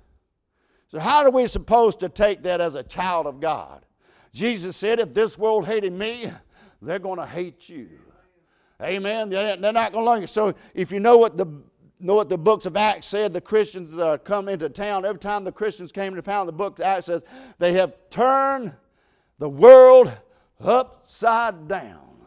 So, 0.89 0.99
how 0.99 1.25
are 1.25 1.31
we 1.31 1.47
supposed 1.47 2.01
to 2.01 2.09
take 2.09 2.43
that 2.43 2.61
as 2.61 2.75
a 2.75 2.83
child 2.83 3.27
of 3.27 3.39
God? 3.39 3.86
Jesus 4.37 4.77
said, 4.77 4.99
if 4.99 5.15
this 5.15 5.39
world 5.39 5.65
hated 5.65 5.95
me, 5.95 6.31
they're 6.83 6.99
going 6.99 7.19
to 7.19 7.25
hate 7.25 7.71
you. 7.71 7.89
Amen. 8.83 9.31
They're 9.31 9.57
not 9.57 9.93
going 9.93 10.05
to 10.05 10.11
like 10.11 10.21
you. 10.21 10.27
So, 10.27 10.55
if 10.75 10.93
you 10.93 11.01
know 11.01 11.17
what 11.17 11.39
the 11.39 11.47
know 11.99 12.15
what 12.15 12.29
the 12.29 12.37
books 12.37 12.67
of 12.67 12.77
Acts 12.77 13.07
said, 13.07 13.33
the 13.33 13.41
Christians 13.41 13.91
that 13.93 14.27
come 14.27 14.51
into 14.51 14.69
town, 14.69 15.07
every 15.07 15.19
time 15.19 15.45
the 15.45 15.53
Christians 15.53 15.91
came 15.91 16.13
into 16.13 16.21
town, 16.21 16.45
the 16.45 16.53
book 16.53 16.79
of 16.79 16.85
Acts 16.85 17.07
says 17.07 17.25
they 17.59 17.73
have 17.73 17.95
turned 18.11 18.75
the 19.39 19.49
world 19.49 20.13
upside 20.61 21.67
down. 21.67 22.27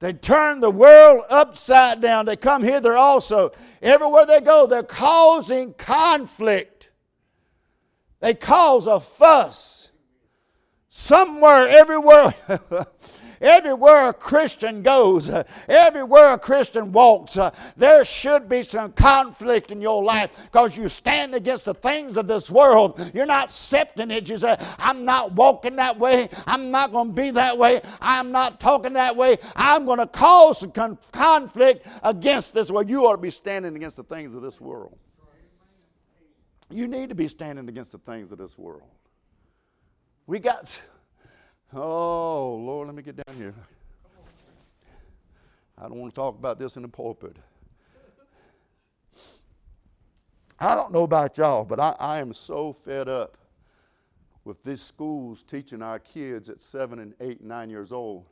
They 0.00 0.12
turn 0.12 0.58
the 0.58 0.70
world 0.70 1.22
upside 1.30 2.00
down. 2.00 2.26
They 2.26 2.34
come 2.34 2.64
hither 2.64 2.96
also. 2.96 3.52
Everywhere 3.80 4.26
they 4.26 4.40
go, 4.40 4.66
they're 4.66 4.82
causing 4.82 5.74
conflict. 5.74 6.90
They 8.18 8.34
cause 8.34 8.88
a 8.88 8.98
fuss. 8.98 9.83
Somewhere, 10.96 11.68
everywhere. 11.68 12.34
Everywhere 13.40 14.08
a 14.08 14.14
Christian 14.14 14.82
goes, 14.82 15.28
uh, 15.28 15.42
everywhere 15.68 16.32
a 16.32 16.38
Christian 16.38 16.92
walks, 16.92 17.36
uh, 17.36 17.50
there 17.76 18.02
should 18.06 18.48
be 18.48 18.62
some 18.62 18.92
conflict 18.92 19.70
in 19.70 19.82
your 19.82 20.02
life 20.02 20.30
because 20.44 20.78
you 20.78 20.88
stand 20.88 21.34
against 21.34 21.66
the 21.66 21.74
things 21.74 22.16
of 22.16 22.26
this 22.26 22.50
world. 22.50 23.10
You're 23.12 23.26
not 23.26 23.48
accepting 23.48 24.10
it. 24.12 24.30
You 24.30 24.38
say, 24.38 24.56
I'm 24.78 25.04
not 25.04 25.32
walking 25.32 25.76
that 25.76 25.98
way. 25.98 26.30
I'm 26.46 26.70
not 26.70 26.90
going 26.90 27.08
to 27.08 27.12
be 27.12 27.32
that 27.32 27.58
way. 27.58 27.82
I'm 28.00 28.32
not 28.32 28.60
talking 28.60 28.94
that 28.94 29.14
way. 29.14 29.36
I'm 29.56 29.84
going 29.84 29.98
to 29.98 30.06
cause 30.06 30.60
some 30.60 30.72
con- 30.72 30.96
conflict 31.12 31.86
against 32.02 32.54
this 32.54 32.70
world. 32.70 32.88
You 32.88 33.04
ought 33.04 33.16
to 33.16 33.18
be 33.18 33.30
standing 33.30 33.76
against 33.76 33.98
the 33.98 34.04
things 34.04 34.32
of 34.32 34.40
this 34.40 34.58
world. 34.58 34.96
You 36.70 36.86
need 36.86 37.10
to 37.10 37.14
be 37.14 37.28
standing 37.28 37.68
against 37.68 37.92
the 37.92 37.98
things 37.98 38.32
of 38.32 38.38
this 38.38 38.56
world. 38.56 38.88
We 40.26 40.38
got 40.38 40.80
Oh, 41.76 42.54
Lord, 42.54 42.86
let 42.86 42.94
me 42.94 43.02
get 43.02 43.16
down 43.16 43.36
here. 43.36 43.54
I 45.76 45.88
don't 45.88 45.98
want 45.98 46.14
to 46.14 46.20
talk 46.20 46.38
about 46.38 46.56
this 46.56 46.76
in 46.76 46.82
the 46.82 46.88
pulpit. 46.88 47.36
I 50.60 50.76
don't 50.76 50.92
know 50.92 51.02
about 51.02 51.36
y'all, 51.36 51.64
but 51.64 51.80
I, 51.80 51.96
I 51.98 52.20
am 52.20 52.32
so 52.32 52.72
fed 52.72 53.08
up 53.08 53.36
with 54.44 54.62
these 54.62 54.82
schools 54.82 55.42
teaching 55.42 55.82
our 55.82 55.98
kids 55.98 56.48
at 56.48 56.60
seven 56.60 57.00
and 57.00 57.14
eight 57.20 57.42
nine 57.42 57.70
years 57.70 57.90
old 57.90 58.26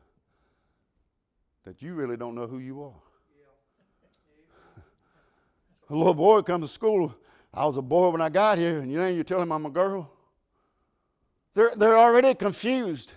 that 1.64 1.83
you 1.83 1.94
really 1.94 2.16
don't 2.16 2.37
know 2.37 2.46
who 2.46 2.59
you 2.59 2.85
are. 2.85 2.94
a 5.90 5.94
little 5.96 6.14
boy 6.14 6.42
comes 6.42 6.68
to 6.68 6.72
school. 6.72 7.12
I 7.52 7.66
was 7.66 7.76
a 7.76 7.83
boy 7.83 8.11
when 8.11 8.20
I 8.20 8.28
got 8.28 8.57
here, 8.57 8.78
and 8.78 8.90
you 8.90 8.98
know 8.98 9.09
you 9.09 9.24
tell 9.24 9.42
him 9.42 9.50
I'm 9.50 9.66
a 9.66 9.70
girl. 9.70 10.09
They're, 11.55 11.73
they're 11.77 11.99
already 11.99 12.35
confused 12.35 13.15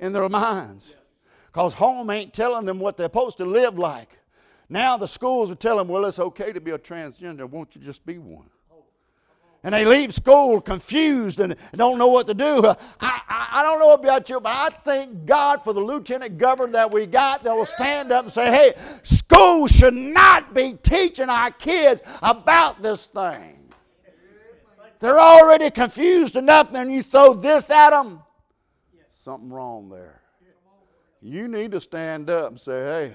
in 0.00 0.12
their 0.12 0.28
minds. 0.28 0.94
Because 1.46 1.74
home 1.74 2.10
ain't 2.10 2.32
telling 2.32 2.66
them 2.66 2.78
what 2.78 2.96
they're 2.96 3.06
supposed 3.06 3.38
to 3.38 3.44
live 3.44 3.78
like. 3.78 4.18
Now 4.68 4.96
the 4.96 5.08
schools 5.08 5.50
are 5.50 5.54
telling 5.54 5.78
them, 5.78 5.88
well, 5.88 6.04
it's 6.04 6.18
okay 6.18 6.52
to 6.52 6.60
be 6.60 6.72
a 6.72 6.78
transgender. 6.78 7.48
Won't 7.48 7.74
you 7.74 7.80
just 7.80 8.04
be 8.04 8.18
one? 8.18 8.50
And 9.64 9.74
they 9.74 9.84
leave 9.84 10.14
school 10.14 10.60
confused 10.60 11.40
and 11.40 11.56
don't 11.74 11.98
know 11.98 12.06
what 12.06 12.28
to 12.28 12.34
do. 12.34 12.64
I, 12.66 12.76
I, 13.00 13.48
I, 13.54 13.62
don't 13.62 13.80
know 13.80 13.92
about 13.92 14.28
you, 14.28 14.38
but 14.38 14.50
I 14.50 14.68
thank 14.84 15.26
God 15.26 15.64
for 15.64 15.72
the 15.72 15.80
lieutenant 15.80 16.38
governor 16.38 16.74
that 16.74 16.92
we 16.92 17.06
got 17.06 17.42
that 17.42 17.56
will 17.56 17.66
stand 17.66 18.12
up 18.12 18.26
and 18.26 18.32
say, 18.32 18.46
hey, 18.52 18.74
school 19.02 19.66
should 19.66 19.94
not 19.94 20.54
be 20.54 20.74
teaching 20.74 21.28
our 21.28 21.50
kids 21.50 22.00
about 22.22 22.82
this 22.82 23.06
thing. 23.06 23.57
They're 25.00 25.20
already 25.20 25.70
confused 25.70 26.36
enough, 26.36 26.74
and 26.74 26.92
you 26.92 27.02
throw 27.02 27.34
this 27.34 27.70
at 27.70 27.90
them 27.90 28.22
something 29.28 29.50
wrong 29.50 29.90
there. 29.90 30.22
You 31.20 31.48
need 31.48 31.72
to 31.72 31.82
stand 31.82 32.30
up 32.30 32.52
and 32.52 32.58
say, 32.58 32.82
hey, 32.82 33.14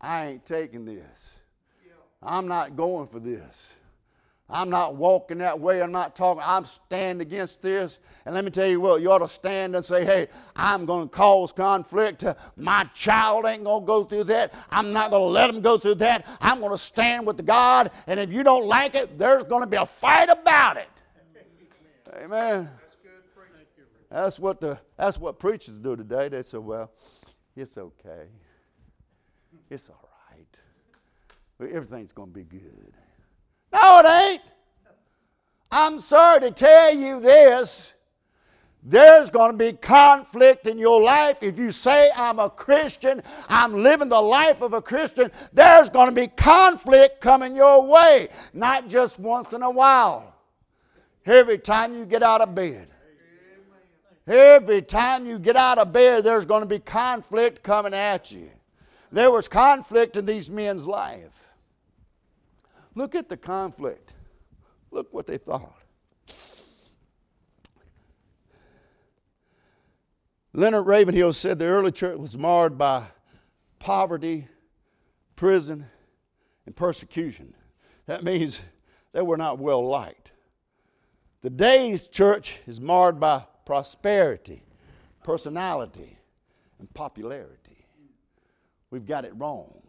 I 0.00 0.26
ain't 0.26 0.44
taking 0.44 0.84
this. 0.84 1.38
I'm 2.20 2.48
not 2.48 2.74
going 2.74 3.06
for 3.06 3.20
this. 3.20 3.74
I'm 4.50 4.70
not 4.70 4.96
walking 4.96 5.38
that 5.38 5.60
way. 5.60 5.82
I'm 5.82 5.92
not 5.92 6.16
talking. 6.16 6.42
I'm 6.44 6.64
standing 6.64 7.24
against 7.24 7.62
this. 7.62 8.00
And 8.24 8.34
let 8.34 8.44
me 8.44 8.50
tell 8.50 8.66
you 8.66 8.80
what, 8.80 9.02
you 9.02 9.12
ought 9.12 9.18
to 9.18 9.28
stand 9.28 9.76
and 9.76 9.84
say, 9.84 10.04
hey, 10.04 10.26
I'm 10.56 10.84
going 10.84 11.08
to 11.08 11.14
cause 11.14 11.52
conflict. 11.52 12.24
My 12.56 12.82
child 12.92 13.44
ain't 13.44 13.62
going 13.62 13.82
to 13.82 13.86
go 13.86 14.02
through 14.02 14.24
that. 14.24 14.52
I'm 14.70 14.92
not 14.92 15.10
going 15.10 15.22
to 15.22 15.28
let 15.28 15.48
him 15.48 15.60
go 15.60 15.78
through 15.78 15.96
that. 15.96 16.26
I'm 16.40 16.58
going 16.58 16.72
to 16.72 16.78
stand 16.78 17.24
with 17.24 17.46
God. 17.46 17.92
And 18.08 18.18
if 18.18 18.32
you 18.32 18.42
don't 18.42 18.66
like 18.66 18.96
it, 18.96 19.16
there's 19.16 19.44
going 19.44 19.62
to 19.62 19.68
be 19.68 19.76
a 19.76 19.86
fight 19.86 20.28
about 20.28 20.76
it. 20.76 20.88
Amen. 22.16 22.70
That's 24.10 24.38
what 24.38 24.60
the 24.60 24.80
that's 24.96 25.18
what 25.18 25.38
preachers 25.38 25.78
do 25.78 25.96
today. 25.96 26.28
They 26.28 26.42
say, 26.42 26.58
"Well, 26.58 26.90
it's 27.54 27.76
okay. 27.76 28.28
It's 29.68 29.90
all 29.90 30.08
right. 30.30 31.70
Everything's 31.72 32.12
going 32.12 32.32
to 32.32 32.34
be 32.34 32.44
good." 32.44 32.92
No, 33.72 34.00
it 34.00 34.06
ain't. 34.06 34.42
I'm 35.70 35.98
sorry 35.98 36.40
to 36.40 36.50
tell 36.52 36.94
you 36.94 37.20
this. 37.20 37.92
There's 38.88 39.30
going 39.30 39.50
to 39.50 39.56
be 39.56 39.72
conflict 39.72 40.68
in 40.68 40.78
your 40.78 41.02
life. 41.02 41.42
If 41.42 41.58
you 41.58 41.72
say, 41.72 42.08
I'm 42.14 42.38
a 42.38 42.48
Christian, 42.48 43.20
I'm 43.48 43.82
living 43.82 44.08
the 44.08 44.20
life 44.20 44.62
of 44.62 44.74
a 44.74 44.80
Christian, 44.80 45.32
there's 45.52 45.90
going 45.90 46.08
to 46.08 46.14
be 46.14 46.28
conflict 46.28 47.20
coming 47.20 47.56
your 47.56 47.84
way, 47.84 48.28
not 48.54 48.86
just 48.86 49.18
once 49.18 49.52
in 49.52 49.62
a 49.62 49.70
while. 49.70 50.35
Every 51.26 51.58
time 51.58 51.96
you 51.96 52.06
get 52.06 52.22
out 52.22 52.40
of 52.40 52.54
bed. 52.54 52.88
Every 54.26 54.82
time 54.82 55.26
you 55.26 55.38
get 55.38 55.56
out 55.56 55.78
of 55.78 55.92
bed, 55.92 56.24
there's 56.24 56.46
going 56.46 56.62
to 56.62 56.68
be 56.68 56.78
conflict 56.78 57.62
coming 57.62 57.94
at 57.94 58.32
you. 58.32 58.50
There 59.12 59.30
was 59.30 59.46
conflict 59.46 60.16
in 60.16 60.26
these 60.26 60.50
men's 60.50 60.86
life. 60.86 61.32
Look 62.94 63.14
at 63.14 63.28
the 63.28 63.36
conflict. 63.36 64.14
Look 64.90 65.12
what 65.12 65.26
they 65.26 65.38
thought. 65.38 65.74
Leonard 70.52 70.86
Ravenhill 70.86 71.34
said 71.34 71.58
the 71.58 71.66
early 71.66 71.92
church 71.92 72.18
was 72.18 72.38
marred 72.38 72.78
by 72.78 73.04
poverty, 73.78 74.48
prison, 75.36 75.84
and 76.64 76.74
persecution. 76.74 77.54
That 78.06 78.24
means 78.24 78.60
they 79.12 79.22
were 79.22 79.36
not 79.36 79.58
well 79.58 79.86
liked. 79.86 80.32
The 81.46 81.50
day's 81.50 82.08
church 82.08 82.58
is 82.66 82.80
marred 82.80 83.20
by 83.20 83.44
prosperity, 83.64 84.64
personality, 85.22 86.18
and 86.80 86.92
popularity. 86.92 87.86
We've 88.90 89.06
got 89.06 89.24
it 89.24 89.32
wrong. 89.36 89.80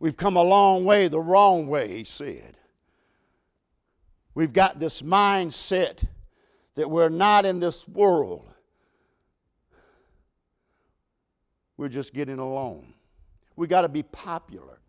We've 0.00 0.16
come 0.16 0.34
a 0.34 0.42
long 0.42 0.84
way 0.84 1.06
the 1.06 1.20
wrong 1.20 1.68
way, 1.68 1.98
he 1.98 2.02
said. 2.02 2.56
We've 4.34 4.52
got 4.52 4.80
this 4.80 5.00
mindset 5.00 6.04
that 6.74 6.90
we're 6.90 7.08
not 7.08 7.46
in 7.46 7.60
this 7.60 7.86
world. 7.86 8.44
We're 11.76 11.88
just 11.88 12.12
getting 12.12 12.40
along. 12.40 12.94
We 13.54 13.68
got 13.68 13.82
to 13.82 13.88
be 13.88 14.02
popular. 14.02 14.80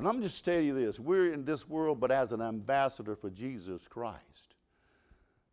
But 0.00 0.08
I'm 0.08 0.22
just 0.22 0.42
telling 0.46 0.64
you 0.64 0.72
this 0.72 0.98
we're 0.98 1.30
in 1.30 1.44
this 1.44 1.68
world, 1.68 2.00
but 2.00 2.10
as 2.10 2.32
an 2.32 2.40
ambassador 2.40 3.14
for 3.14 3.28
Jesus 3.28 3.86
Christ. 3.86 4.54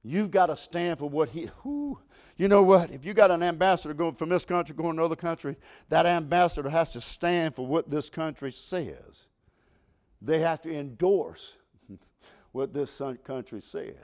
You've 0.04 0.32
got 0.32 0.46
to 0.46 0.56
stand 0.56 1.00
for 1.00 1.10
what 1.10 1.28
he. 1.28 1.50
Whew, 1.64 2.00
you 2.38 2.48
know 2.48 2.64
what? 2.64 2.92
If 2.92 3.04
you 3.04 3.14
got 3.14 3.30
an 3.30 3.44
ambassador 3.44 3.94
going 3.94 4.16
from 4.16 4.30
this 4.30 4.46
country 4.46 4.74
going 4.74 4.96
to 4.96 5.02
another 5.02 5.18
country, 5.18 5.58
that 5.90 6.06
ambassador 6.06 6.70
has 6.70 6.94
to 6.94 7.02
stand 7.02 7.58
for 7.58 7.68
what 7.68 7.90
this 7.90 8.10
country 8.10 8.54
says. 8.54 9.26
They 10.22 10.40
have 10.40 10.62
to 10.62 10.74
endorse 10.74 11.58
what 12.54 12.74
this 12.74 13.02
country 13.26 13.60
says. 13.60 13.96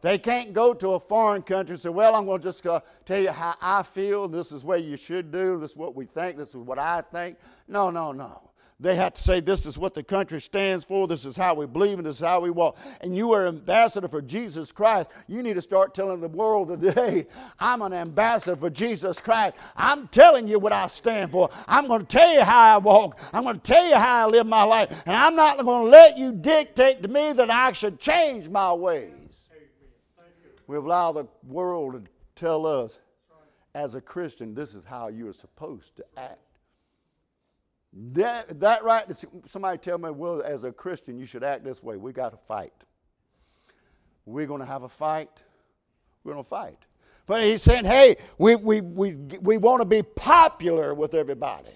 They 0.00 0.16
can't 0.16 0.54
go 0.54 0.72
to 0.72 0.92
a 0.92 1.00
foreign 1.00 1.42
country 1.42 1.74
and 1.74 1.80
say, 1.80 1.90
Well, 1.90 2.16
I'm 2.16 2.24
going 2.24 2.40
to 2.40 2.48
just 2.48 2.66
uh, 2.66 2.80
tell 3.04 3.20
you 3.20 3.30
how 3.30 3.56
I 3.60 3.82
feel. 3.82 4.26
This 4.26 4.52
is 4.52 4.64
what 4.64 4.84
you 4.84 4.96
should 4.96 5.30
do. 5.30 5.58
This 5.60 5.72
is 5.72 5.76
what 5.76 5.94
we 5.94 6.06
think. 6.06 6.38
This 6.38 6.48
is 6.48 6.56
what 6.56 6.78
I 6.78 7.02
think. 7.02 7.36
No, 7.68 7.90
no, 7.90 8.12
no. 8.12 8.51
They 8.82 8.96
have 8.96 9.14
to 9.14 9.22
say, 9.22 9.38
This 9.38 9.64
is 9.64 9.78
what 9.78 9.94
the 9.94 10.02
country 10.02 10.40
stands 10.40 10.84
for. 10.84 11.06
This 11.06 11.24
is 11.24 11.36
how 11.36 11.54
we 11.54 11.66
believe, 11.66 11.98
and 11.98 12.06
this 12.06 12.16
is 12.16 12.26
how 12.26 12.40
we 12.40 12.50
walk. 12.50 12.76
And 13.00 13.16
you 13.16 13.30
are 13.32 13.46
ambassador 13.46 14.08
for 14.08 14.20
Jesus 14.20 14.72
Christ. 14.72 15.08
You 15.28 15.40
need 15.44 15.54
to 15.54 15.62
start 15.62 15.94
telling 15.94 16.20
the 16.20 16.26
world 16.26 16.66
today, 16.68 17.28
I'm 17.60 17.80
an 17.82 17.92
ambassador 17.92 18.56
for 18.56 18.70
Jesus 18.70 19.20
Christ. 19.20 19.54
I'm 19.76 20.08
telling 20.08 20.48
you 20.48 20.58
what 20.58 20.72
I 20.72 20.88
stand 20.88 21.30
for. 21.30 21.48
I'm 21.68 21.86
going 21.86 22.00
to 22.00 22.06
tell 22.06 22.34
you 22.34 22.42
how 22.42 22.74
I 22.74 22.78
walk. 22.78 23.20
I'm 23.32 23.44
going 23.44 23.60
to 23.60 23.62
tell 23.62 23.86
you 23.86 23.94
how 23.94 24.26
I 24.26 24.28
live 24.28 24.48
my 24.48 24.64
life. 24.64 24.90
And 25.06 25.14
I'm 25.14 25.36
not 25.36 25.64
going 25.64 25.84
to 25.84 25.88
let 25.88 26.18
you 26.18 26.32
dictate 26.32 27.02
to 27.02 27.08
me 27.08 27.32
that 27.34 27.50
I 27.50 27.70
should 27.70 28.00
change 28.00 28.48
my 28.48 28.72
ways. 28.72 29.48
We 30.66 30.76
allow 30.76 31.12
the 31.12 31.28
world 31.46 31.92
to 31.92 32.10
tell 32.34 32.66
us, 32.66 32.98
as 33.76 33.94
a 33.94 34.00
Christian, 34.00 34.54
this 34.54 34.74
is 34.74 34.84
how 34.84 35.06
you 35.06 35.28
are 35.28 35.32
supposed 35.32 35.94
to 35.96 36.04
act. 36.16 36.40
That, 37.92 38.60
that 38.60 38.84
right, 38.84 39.04
somebody 39.46 39.78
tell 39.78 39.98
me, 39.98 40.10
well, 40.10 40.42
as 40.42 40.64
a 40.64 40.72
Christian, 40.72 41.18
you 41.18 41.26
should 41.26 41.44
act 41.44 41.64
this 41.64 41.82
way. 41.82 41.96
We 41.96 42.12
got 42.12 42.30
to 42.30 42.38
fight. 42.48 42.72
We're 44.24 44.46
going 44.46 44.60
to 44.60 44.66
have 44.66 44.82
a 44.82 44.88
fight. 44.88 45.30
We're 46.24 46.32
going 46.32 46.44
to 46.44 46.48
fight. 46.48 46.78
But 47.26 47.42
he's 47.42 47.62
saying, 47.62 47.84
hey, 47.84 48.16
we, 48.38 48.54
we, 48.56 48.80
we, 48.80 49.14
we 49.40 49.56
want 49.58 49.80
to 49.80 49.84
be 49.84 50.02
popular 50.02 50.94
with 50.94 51.14
everybody. 51.14 51.70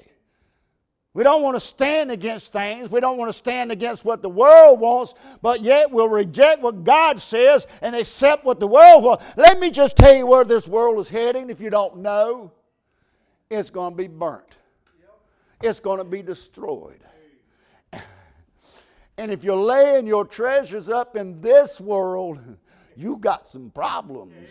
We 1.16 1.22
don't 1.22 1.40
want 1.40 1.56
to 1.56 1.60
stand 1.60 2.10
against 2.10 2.52
things. 2.52 2.90
We 2.90 3.00
don't 3.00 3.16
want 3.16 3.30
to 3.30 3.36
stand 3.36 3.72
against 3.72 4.04
what 4.04 4.20
the 4.20 4.28
world 4.28 4.80
wants, 4.80 5.14
but 5.40 5.62
yet 5.62 5.90
we'll 5.90 6.10
reject 6.10 6.60
what 6.60 6.84
God 6.84 7.18
says 7.20 7.66
and 7.80 7.96
accept 7.96 8.44
what 8.44 8.60
the 8.60 8.66
world 8.66 9.02
wants. 9.02 9.24
Let 9.34 9.58
me 9.58 9.70
just 9.70 9.96
tell 9.96 10.14
you 10.14 10.26
where 10.26 10.44
this 10.44 10.68
world 10.68 10.98
is 10.98 11.08
heading 11.08 11.48
if 11.48 11.58
you 11.58 11.70
don't 11.70 11.98
know. 11.98 12.52
It's 13.48 13.70
going 13.70 13.92
to 13.92 13.96
be 13.96 14.08
burnt, 14.08 14.58
it's 15.62 15.80
going 15.80 15.98
to 15.98 16.04
be 16.04 16.22
destroyed. 16.22 17.00
And 19.18 19.32
if 19.32 19.42
you're 19.44 19.56
laying 19.56 20.06
your 20.06 20.24
treasures 20.24 20.90
up 20.90 21.16
in 21.16 21.40
this 21.40 21.80
world, 21.80 22.38
you 22.96 23.16
got 23.16 23.48
some 23.48 23.70
problems 23.70 24.48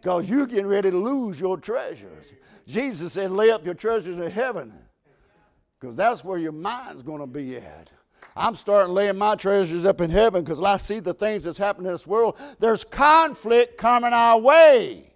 because 0.00 0.28
you're 0.28 0.46
getting 0.46 0.66
ready 0.66 0.90
to 0.90 0.96
lose 0.96 1.38
your 1.38 1.56
treasures. 1.56 2.32
Jesus 2.66 3.12
said, 3.12 3.30
Lay 3.30 3.50
up 3.50 3.64
your 3.64 3.74
treasures 3.74 4.18
in 4.18 4.30
heaven 4.30 4.74
because 5.78 5.96
that's 5.96 6.24
where 6.24 6.38
your 6.38 6.52
mind's 6.52 7.02
going 7.02 7.20
to 7.20 7.26
be 7.26 7.56
at. 7.56 7.92
I'm 8.36 8.54
starting 8.54 8.94
laying 8.94 9.16
my 9.16 9.36
treasures 9.36 9.84
up 9.84 10.00
in 10.00 10.10
heaven 10.10 10.42
because 10.42 10.62
I 10.62 10.76
see 10.76 11.00
the 11.00 11.14
things 11.14 11.44
that's 11.44 11.58
happening 11.58 11.86
in 11.86 11.92
this 11.92 12.06
world. 12.06 12.36
There's 12.58 12.84
conflict 12.84 13.78
coming 13.78 14.12
our 14.12 14.38
way. 14.38 15.07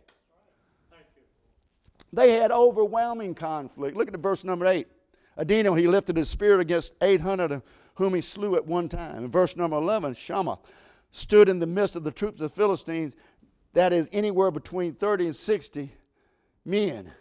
They 2.12 2.33
had 2.33 2.51
overwhelming 2.51 3.35
conflict. 3.35 3.96
Look 3.96 4.09
at 4.09 4.12
the 4.12 4.18
verse 4.18 4.44
number 4.44 4.66
8. 4.66 4.87
Adino, 5.38 5.79
he 5.79 5.88
lifted 5.88 6.16
his 6.16 6.29
spear 6.29 6.61
against 6.61 6.94
800 7.01 7.62
whom 7.94 8.14
he 8.14 8.20
slew 8.20 8.57
at 8.57 8.66
one 8.66 8.88
time. 8.88 9.25
In 9.25 9.31
verse 9.31 9.57
number 9.57 9.77
11, 9.77 10.14
Shammah 10.14 10.59
stood 11.11 11.48
in 11.48 11.59
the 11.59 11.66
midst 11.66 11.96
of 11.96 12.05
the 12.05 12.11
troops 12.11 12.40
of 12.40 12.51
the 12.51 12.57
Philistines, 12.57 13.14
that 13.75 13.92
is 13.92 14.09
anywhere 14.12 14.51
between 14.51 14.94
30 14.94 15.27
and 15.27 15.37
60 15.37 15.90
men. 16.64 17.12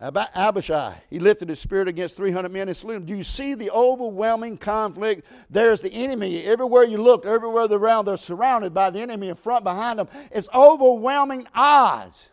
Abishai, 0.00 0.94
he 1.10 1.18
lifted 1.18 1.50
his 1.50 1.60
spirit 1.60 1.86
against 1.86 2.16
300 2.16 2.50
men 2.50 2.68
and 2.68 2.76
slew 2.76 2.94
them. 2.94 3.04
Do 3.04 3.14
you 3.14 3.22
see 3.22 3.52
the 3.52 3.70
overwhelming 3.70 4.56
conflict? 4.56 5.26
There's 5.50 5.82
the 5.82 5.92
enemy. 5.92 6.42
Everywhere 6.42 6.84
you 6.84 6.96
look, 6.96 7.26
everywhere 7.26 7.66
around, 7.66 8.06
they're 8.06 8.16
surrounded 8.16 8.72
by 8.72 8.88
the 8.88 9.00
enemy 9.00 9.28
in 9.28 9.34
front, 9.34 9.62
behind 9.62 9.98
them. 9.98 10.08
It's 10.32 10.48
overwhelming 10.54 11.46
odds. 11.54 12.30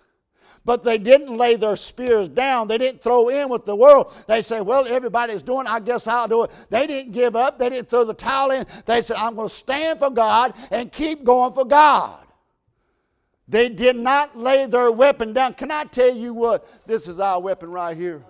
But 0.67 0.83
they 0.83 0.97
didn't 0.97 1.37
lay 1.37 1.55
their 1.55 1.77
spears 1.77 2.27
down. 2.27 2.67
They 2.67 2.77
didn't 2.77 3.01
throw 3.01 3.29
in 3.29 3.47
with 3.47 3.63
the 3.63 3.73
world. 3.73 4.13
They 4.27 4.41
say, 4.41 4.59
well, 4.59 4.85
everybody's 4.85 5.41
doing. 5.41 5.65
I 5.65 5.79
guess 5.79 6.07
I'll 6.07 6.27
do 6.27 6.43
it. 6.43 6.51
They 6.69 6.85
didn't 6.85 7.13
give 7.13 7.37
up. 7.37 7.57
They 7.57 7.69
didn't 7.69 7.89
throw 7.89 8.03
the 8.03 8.13
towel 8.13 8.51
in. 8.51 8.65
They 8.85 8.99
said, 8.99 9.15
I'm 9.15 9.35
going 9.35 9.47
to 9.47 9.55
stand 9.55 9.99
for 9.99 10.09
God 10.09 10.53
and 10.69 10.91
keep 10.91 11.23
going 11.23 11.53
for 11.53 11.63
God. 11.63 12.19
They 13.47 13.69
did 13.69 13.95
not 13.95 14.37
lay 14.37 14.65
their 14.65 14.91
weapon 14.91 15.31
down. 15.31 15.53
Can 15.53 15.71
I 15.71 15.85
tell 15.85 16.13
you 16.13 16.33
what? 16.33 16.67
This 16.85 17.07
is 17.07 17.21
our 17.21 17.39
weapon 17.39 17.71
right 17.71 17.95
here. 17.95 18.25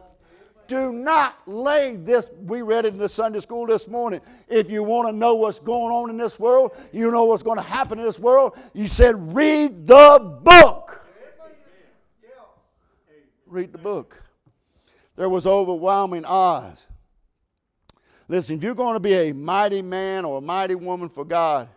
Do 0.68 0.94
not 0.94 1.40
lay 1.48 1.96
this. 1.96 2.30
We 2.46 2.62
read 2.62 2.86
it 2.86 2.94
in 2.94 3.00
the 3.00 3.10
Sunday 3.10 3.40
school 3.40 3.66
this 3.66 3.88
morning. 3.88 4.22
If 4.48 4.70
you 4.70 4.84
want 4.84 5.08
to 5.08 5.12
know 5.12 5.34
what's 5.34 5.60
going 5.60 5.92
on 5.92 6.12
in 6.12 6.18
this 6.18 6.40
world, 6.40 6.78
you 6.94 7.10
know 7.10 7.24
what's 7.24 7.42
going 7.42 7.58
to 7.58 7.64
happen 7.64 7.98
in 7.98 8.06
this 8.06 8.20
world, 8.20 8.56
you 8.74 8.86
said, 8.86 9.36
read 9.36 9.88
the 9.88 10.40
book. 10.44 11.07
Read 13.50 13.72
the 13.72 13.78
book. 13.78 14.22
There 15.16 15.30
was 15.30 15.48
overwhelming 15.48 16.26
odds. 16.26 16.86
Listen, 18.28 18.58
if 18.58 18.64
you're 18.64 18.76
going 18.76 18.94
to 18.94 19.00
be 19.00 19.14
a 19.14 19.34
mighty 19.34 19.82
man 19.82 20.26
or 20.26 20.40
a 20.40 20.42
mighty 20.42 20.76
woman 20.76 21.08
for 21.08 21.24
God, 21.24 21.70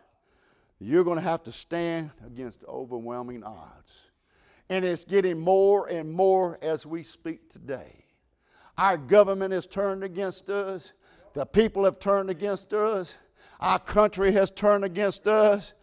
you're 0.81 1.05
going 1.05 1.17
to 1.17 1.23
have 1.23 1.45
to 1.45 1.53
stand 1.53 2.11
against 2.27 2.65
overwhelming 2.65 3.45
odds. 3.45 3.95
And 4.69 4.85
it's 4.85 5.05
getting 5.05 5.39
more 5.39 5.87
and 5.89 6.11
more 6.13 6.59
as 6.61 6.87
we 6.87 7.03
speak 7.03 7.51
today. 7.51 8.05
Our 8.77 8.97
government 8.97 9.53
has 9.53 9.67
turned 9.67 10.03
against 10.03 10.49
us, 10.49 10.93
the 11.35 11.45
people 11.45 11.85
have 11.85 12.01
turned 12.01 12.31
against 12.31 12.73
us, 12.73 13.17
our 13.61 13.79
country 13.79 14.33
has 14.33 14.51
turned 14.51 14.85
against 14.85 15.29
us. 15.29 15.75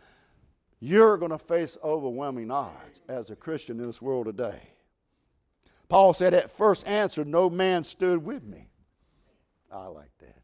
You're 0.80 1.18
going 1.18 1.32
to 1.32 1.38
face 1.38 1.78
overwhelming 1.84 2.52
odds 2.52 3.02
as 3.08 3.30
a 3.30 3.36
Christian 3.36 3.80
in 3.80 3.88
this 3.88 4.02
world 4.02 4.26
today. 4.26 4.60
Paul 5.90 6.14
said, 6.14 6.34
At 6.34 6.52
first 6.52 6.88
answer, 6.88 7.24
no 7.24 7.50
man 7.50 7.84
stood 7.84 8.24
with 8.24 8.44
me. 8.44 8.68
I 9.72 9.88
like 9.88 10.12
that. 10.20 10.36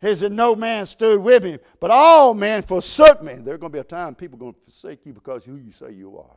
He 0.00 0.14
said, 0.14 0.32
No 0.32 0.54
man 0.54 0.86
stood 0.86 1.20
with 1.20 1.42
him, 1.42 1.58
but 1.80 1.90
all 1.90 2.34
men 2.34 2.62
forsook 2.62 3.22
me. 3.22 3.34
There's 3.34 3.58
going 3.58 3.72
to 3.72 3.76
be 3.76 3.80
a 3.80 3.84
time 3.84 4.14
people 4.14 4.36
are 4.36 4.40
going 4.40 4.54
to 4.54 4.60
forsake 4.60 5.04
you 5.06 5.12
because 5.12 5.44
who 5.44 5.56
you 5.56 5.72
say 5.72 5.92
you 5.92 6.18
are. 6.18 6.36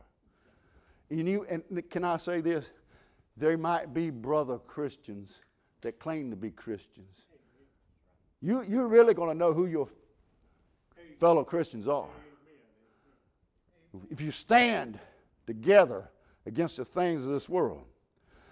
And, 1.10 1.28
you, 1.28 1.46
and 1.48 1.90
can 1.90 2.04
I 2.04 2.16
say 2.16 2.40
this? 2.40 2.72
There 3.36 3.56
might 3.58 3.94
be 3.94 4.10
brother 4.10 4.58
Christians 4.58 5.40
that 5.82 5.98
claim 5.98 6.30
to 6.30 6.36
be 6.36 6.50
Christians. 6.50 7.22
You, 8.40 8.64
you're 8.68 8.88
really 8.88 9.14
going 9.14 9.28
to 9.28 9.34
know 9.34 9.52
who 9.52 9.66
your 9.66 9.88
fellow 11.20 11.44
Christians 11.44 11.86
are. 11.86 12.08
If 14.10 14.20
you 14.20 14.30
stand 14.30 14.98
together 15.46 16.08
against 16.46 16.76
the 16.76 16.84
things 16.84 17.26
of 17.26 17.32
this 17.32 17.48
world. 17.48 17.84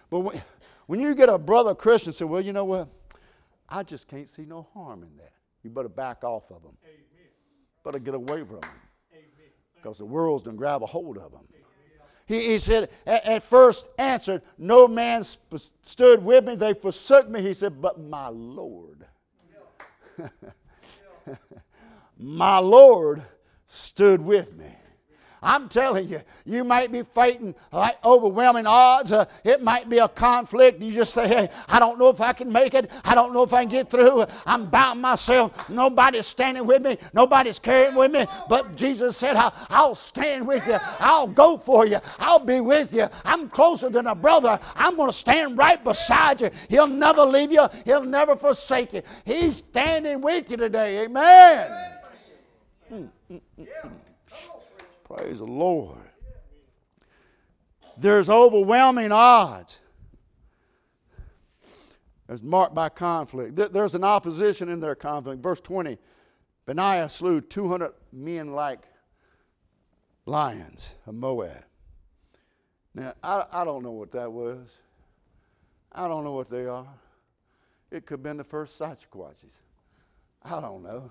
But 0.09 0.21
when, 0.21 0.43
when 0.87 1.01
you 1.01 1.15
get 1.15 1.29
a 1.29 1.39
brother 1.39 1.75
Christian 1.75 2.13
say, 2.13 2.25
well, 2.25 2.41
you 2.41 2.53
know 2.53 2.65
what? 2.65 2.89
I 3.69 3.83
just 3.83 4.09
can't 4.09 4.29
see 4.29 4.45
no 4.45 4.67
harm 4.75 5.03
in 5.03 5.17
that. 5.19 5.33
You 5.63 5.71
better 5.71 5.89
back 5.89 6.25
off 6.25 6.51
of 6.51 6.63
them. 6.63 6.77
Amen. 6.85 7.29
Better 7.85 7.99
get 7.99 8.15
away 8.15 8.41
from 8.41 8.61
them. 8.61 8.71
Because 9.77 9.99
the 9.99 10.05
world's 10.05 10.43
going 10.43 10.57
to 10.57 10.59
grab 10.59 10.83
a 10.83 10.87
hold 10.87 11.17
of 11.17 11.33
them. 11.33 11.47
He, 12.27 12.49
he 12.49 12.59
said, 12.59 12.91
at, 13.07 13.25
at, 13.25 13.43
first 13.43 13.89
answered, 13.99 14.43
No 14.57 14.87
man 14.87 15.25
sp- 15.27 15.73
stood 15.83 16.23
with 16.23 16.45
me. 16.45 16.55
They 16.55 16.75
forsook 16.75 17.29
me. 17.29 17.43
He 17.43 17.55
said, 17.55 17.81
But 17.81 18.01
my 18.01 18.29
Lord. 18.29 19.05
my 22.19 22.59
Lord 22.59 23.23
stood 23.67 24.21
with 24.21 24.55
me. 24.57 24.71
I'm 25.43 25.69
telling 25.69 26.09
you, 26.09 26.21
you 26.45 26.65
might 26.65 26.93
be 26.93 27.03
fighting 27.03 27.55
like 27.73 28.05
overwhelming 28.05 28.67
odds. 28.67 29.13
Uh, 29.13 29.25
it 29.43 29.63
might 29.63 29.89
be 29.89 29.99
a 29.99 30.09
conflict. 30.09 30.83
You 30.83 30.93
just 30.93 31.15
say, 31.15 31.27
hey, 31.27 31.49
I 31.69 31.79
don't 31.79 31.99
know 31.99 32.09
if 32.11 32.21
I 32.21 32.33
can 32.33 32.53
make 32.53 32.75
it. 32.75 32.91
I 33.05 33.15
don't 33.15 33.33
know 33.33 33.43
if 33.43 33.55
I 33.55 33.63
can 33.63 33.71
get 33.71 33.91
through. 33.91 34.27
I'm 34.45 34.67
bound 34.69 35.01
myself. 35.01 35.71
Nobody's 35.71 36.27
standing 36.27 36.67
with 36.67 36.83
me. 36.83 36.99
Nobody's 37.15 37.59
carrying 37.59 37.95
with 37.95 38.13
me. 38.13 38.27
But 38.49 38.77
Jesus 38.77 39.17
said, 39.17 39.37
I'll, 39.37 39.95
stand 39.95 40.47
with 40.47 40.67
you. 40.67 40.79
I'll 40.99 41.27
go 41.27 41.57
for 41.59 41.87
you. 41.87 41.99
I'll 42.19 42.39
be 42.39 42.61
with 42.61 42.93
you. 42.93 43.09
I'm 43.25 43.49
closer 43.49 43.89
than 43.89 44.07
a 44.07 44.15
brother. 44.15 44.59
I'm 44.77 44.97
going 44.97 45.11
to 45.11 45.17
stand 45.17 45.57
right 45.57 45.83
beside 45.83 46.41
you. 46.41 46.51
He'll 46.69 46.87
never 46.87 47.23
leave 47.23 47.51
you. 47.53 47.67
He'll 47.85 48.05
never 48.05 48.37
forsake 48.37 48.93
you. 48.93 49.03
He's 49.25 49.57
standing 49.57 50.21
with 50.21 50.51
you 50.51 50.57
today. 50.57 51.05
Amen. 51.05 51.71
Mm, 52.93 53.09
mm, 53.31 53.41
mm. 53.59 53.91
Praise 55.17 55.39
the 55.39 55.45
Lord. 55.45 55.99
There's 57.97 58.31
overwhelming 58.31 59.11
odds. 59.13 59.79
It's 62.29 62.43
marked 62.43 62.75
by 62.77 62.91
conflict. 62.91 63.57
There's 63.73 63.97
an 63.97 64.05
opposition 64.05 64.69
in 64.69 64.79
their 64.79 64.95
conflict. 64.95 65.43
Verse 65.43 65.61
20 65.61 65.99
Benaiah 66.65 67.09
slew 67.09 67.41
200 67.41 67.93
men 68.13 68.53
like 68.53 68.87
lions 70.27 70.95
of 71.07 71.15
Moab. 71.15 71.65
Now, 72.95 73.15
I, 73.23 73.45
I 73.51 73.65
don't 73.65 73.83
know 73.83 73.93
what 73.93 74.13
that 74.13 74.31
was. 74.31 74.79
I 75.91 76.07
don't 76.07 76.23
know 76.23 76.33
what 76.33 76.51
they 76.51 76.67
are. 76.67 76.87
It 77.91 78.07
could 78.07 78.15
have 78.19 78.23
been 78.23 78.37
the 78.37 78.45
first 78.45 78.79
Sasquatches. 78.79 79.55
I 80.45 80.61
don't 80.61 80.85
know. 80.85 81.11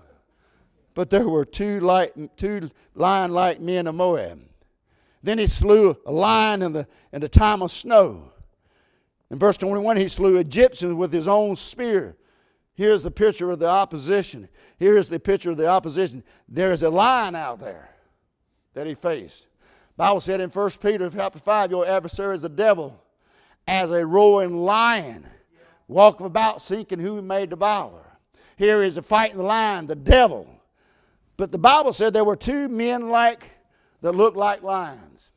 But 0.94 1.10
there 1.10 1.28
were 1.28 1.44
two, 1.44 1.80
two 2.36 2.70
lion 2.94 3.32
like 3.32 3.60
men 3.60 3.86
of 3.86 3.94
Moab. 3.94 4.40
Then 5.22 5.38
he 5.38 5.46
slew 5.46 5.96
a 6.06 6.12
lion 6.12 6.62
in 6.62 6.72
the, 6.72 6.86
in 7.12 7.20
the 7.20 7.28
time 7.28 7.62
of 7.62 7.70
snow. 7.70 8.32
In 9.30 9.38
verse 9.38 9.56
21, 9.58 9.96
he 9.96 10.08
slew 10.08 10.36
Egyptians 10.36 10.94
with 10.94 11.12
his 11.12 11.28
own 11.28 11.56
spear. 11.56 12.16
Here's 12.74 13.02
the 13.02 13.10
picture 13.10 13.50
of 13.50 13.58
the 13.58 13.68
opposition. 13.68 14.48
Here's 14.78 15.08
the 15.08 15.20
picture 15.20 15.50
of 15.50 15.56
the 15.56 15.68
opposition. 15.68 16.24
There 16.48 16.72
is 16.72 16.82
a 16.82 16.90
lion 16.90 17.34
out 17.34 17.60
there 17.60 17.90
that 18.74 18.86
he 18.86 18.94
faced. 18.94 19.46
Bible 19.96 20.20
said 20.20 20.40
in 20.40 20.48
1 20.48 20.70
Peter 20.82 21.10
chapter 21.10 21.38
5, 21.38 21.70
your 21.70 21.86
adversary 21.86 22.34
is 22.34 22.42
the 22.42 22.48
devil, 22.48 23.04
as 23.68 23.90
a 23.90 24.06
roaring 24.06 24.64
lion, 24.64 25.26
walking 25.86 26.24
about 26.26 26.62
seeking 26.62 26.98
who 26.98 27.16
he 27.16 27.22
may 27.22 27.44
devour. 27.44 28.06
Here 28.56 28.82
is 28.82 28.96
a 28.96 29.02
fighting 29.02 29.36
the 29.36 29.42
lion, 29.42 29.86
the 29.86 29.94
devil. 29.94 30.59
But 31.40 31.52
the 31.52 31.56
Bible 31.56 31.94
said 31.94 32.12
there 32.12 32.22
were 32.22 32.36
two 32.36 32.68
men 32.68 33.08
like 33.08 33.50
that 34.02 34.12
looked 34.12 34.36
like 34.36 34.62
lions. 34.62 35.30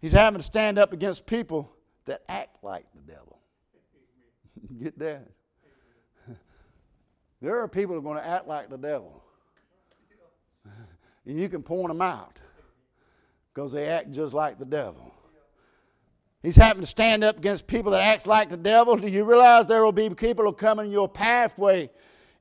He's 0.00 0.10
having 0.10 0.40
to 0.40 0.44
stand 0.44 0.80
up 0.80 0.92
against 0.92 1.26
people 1.26 1.72
that 2.06 2.22
act 2.28 2.64
like 2.64 2.86
the 2.92 3.02
devil. 3.02 3.38
Get 4.82 4.98
that? 4.98 5.28
There 7.40 7.60
are 7.60 7.68
people 7.68 7.94
who 7.94 8.00
are 8.00 8.02
going 8.02 8.16
to 8.16 8.26
act 8.26 8.48
like 8.48 8.68
the 8.68 8.78
devil. 8.78 9.22
And 11.24 11.38
you 11.38 11.48
can 11.48 11.62
point 11.62 11.86
them 11.86 12.02
out 12.02 12.36
because 13.54 13.70
they 13.70 13.86
act 13.86 14.10
just 14.10 14.34
like 14.34 14.58
the 14.58 14.64
devil. 14.64 15.14
He's 16.42 16.56
having 16.56 16.80
to 16.80 16.86
stand 16.86 17.22
up 17.22 17.38
against 17.38 17.68
people 17.68 17.92
that 17.92 18.02
acts 18.02 18.26
like 18.26 18.48
the 18.48 18.56
devil. 18.56 18.96
Do 18.96 19.06
you 19.06 19.22
realize 19.22 19.68
there 19.68 19.84
will 19.84 19.92
be 19.92 20.10
people 20.10 20.46
who 20.46 20.52
come 20.52 20.80
in 20.80 20.90
your 20.90 21.08
pathway, 21.08 21.90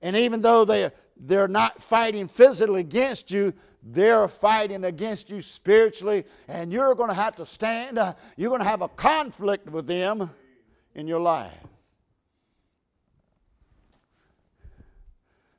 and 0.01 0.15
even 0.15 0.41
though 0.41 0.65
they 0.65 0.91
they're 1.19 1.49
not 1.49 1.81
fighting 1.81 2.27
physically 2.29 2.79
against 2.79 3.29
you, 3.29 3.53
they're 3.83 4.27
fighting 4.27 4.85
against 4.85 5.29
you 5.29 5.41
spiritually, 5.41 6.25
and 6.47 6.71
you're 6.71 6.95
going 6.95 7.09
to 7.09 7.15
have 7.15 7.35
to 7.35 7.45
stand. 7.45 7.97
Uh, 7.97 8.13
you're 8.37 8.49
going 8.49 8.61
to 8.61 8.67
have 8.67 8.81
a 8.81 8.87
conflict 8.87 9.69
with 9.69 9.85
them 9.85 10.29
in 10.95 11.07
your 11.07 11.19
life. 11.19 11.53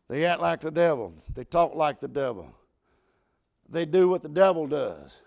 They 0.09 0.25
act 0.25 0.41
like 0.41 0.61
the 0.61 0.71
devil. 0.71 1.13
They 1.35 1.45
talk 1.45 1.75
like 1.75 2.01
the 2.01 2.09
devil. 2.09 2.53
They 3.69 3.85
do 3.85 4.09
what 4.09 4.23
the 4.23 4.29
devil 4.29 4.67
does. 4.67 5.21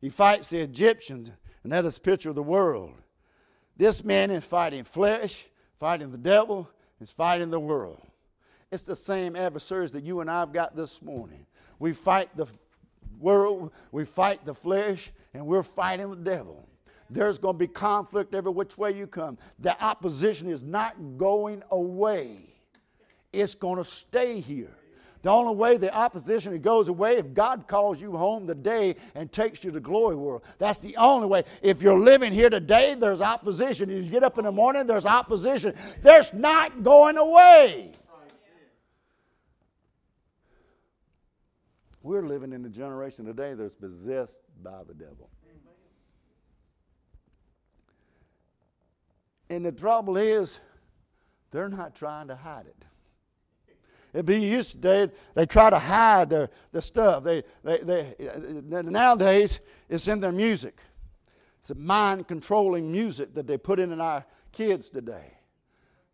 He 0.00 0.08
fights 0.08 0.48
the 0.48 0.58
Egyptians, 0.58 1.30
and 1.62 1.72
that 1.72 1.84
is 1.84 1.96
a 1.96 2.00
picture 2.00 2.28
of 2.28 2.36
the 2.36 2.42
world. 2.42 2.92
This 3.76 4.04
man 4.04 4.30
is 4.30 4.44
fighting 4.44 4.84
flesh, 4.84 5.46
fighting 5.80 6.12
the 6.12 6.18
devil, 6.18 6.70
is 7.00 7.10
fighting 7.10 7.50
the 7.50 7.58
world. 7.58 8.06
It's 8.74 8.82
the 8.82 8.96
same 8.96 9.36
adversaries 9.36 9.92
that 9.92 10.02
you 10.02 10.18
and 10.18 10.28
I 10.28 10.40
have 10.40 10.52
got 10.52 10.74
this 10.74 11.00
morning. 11.00 11.46
We 11.78 11.92
fight 11.92 12.28
the 12.36 12.48
world, 13.20 13.70
we 13.92 14.04
fight 14.04 14.44
the 14.44 14.52
flesh, 14.52 15.12
and 15.32 15.46
we're 15.46 15.62
fighting 15.62 16.10
the 16.10 16.16
devil. 16.16 16.68
There's 17.08 17.38
going 17.38 17.54
to 17.54 17.58
be 17.58 17.68
conflict 17.68 18.34
every 18.34 18.50
which 18.50 18.76
way 18.76 18.90
you 18.90 19.06
come. 19.06 19.38
The 19.60 19.80
opposition 19.80 20.50
is 20.50 20.64
not 20.64 20.96
going 21.16 21.62
away, 21.70 22.52
it's 23.32 23.54
going 23.54 23.76
to 23.76 23.84
stay 23.84 24.40
here. 24.40 24.76
The 25.22 25.30
only 25.30 25.54
way 25.54 25.76
the 25.76 25.94
opposition 25.94 26.60
goes 26.60 26.88
away 26.88 27.16
if 27.16 27.32
God 27.32 27.68
calls 27.68 28.00
you 28.00 28.16
home 28.16 28.46
today 28.46 28.96
and 29.14 29.30
takes 29.30 29.62
you 29.62 29.70
to 29.70 29.78
glory 29.78 30.16
world. 30.16 30.42
That's 30.58 30.80
the 30.80 30.96
only 30.96 31.28
way. 31.28 31.44
If 31.62 31.80
you're 31.80 31.98
living 31.98 32.32
here 32.32 32.50
today, 32.50 32.94
there's 32.94 33.22
opposition. 33.22 33.88
You 33.88 34.02
get 34.02 34.24
up 34.24 34.36
in 34.36 34.44
the 34.44 34.52
morning, 34.52 34.86
there's 34.86 35.06
opposition. 35.06 35.74
There's 36.02 36.34
not 36.34 36.82
going 36.82 37.16
away. 37.16 37.92
We're 42.04 42.26
living 42.26 42.52
in 42.52 42.62
a 42.66 42.68
generation 42.68 43.24
today 43.24 43.54
that's 43.54 43.72
possessed 43.72 44.42
by 44.62 44.82
the 44.86 44.92
devil. 44.92 45.30
And 49.48 49.64
the 49.64 49.72
trouble 49.72 50.18
is, 50.18 50.60
they're 51.50 51.70
not 51.70 51.94
trying 51.94 52.28
to 52.28 52.36
hide 52.36 52.66
it. 52.66 52.84
It'd 54.12 54.26
be 54.26 54.38
used 54.38 54.72
today, 54.72 55.10
they 55.34 55.46
try 55.46 55.70
to 55.70 55.78
hide 55.78 56.28
their, 56.28 56.50
their 56.72 56.82
stuff. 56.82 57.24
They, 57.24 57.42
they, 57.64 57.78
they, 57.78 58.28
uh, 58.28 58.82
nowadays, 58.82 59.60
it's 59.88 60.06
in 60.06 60.20
their 60.20 60.30
music. 60.30 60.78
It's 61.58 61.70
a 61.70 61.74
mind 61.74 62.28
controlling 62.28 62.92
music 62.92 63.32
that 63.32 63.46
they 63.46 63.56
put 63.56 63.80
in, 63.80 63.90
in 63.92 64.02
our 64.02 64.26
kids 64.52 64.90
today. 64.90 65.38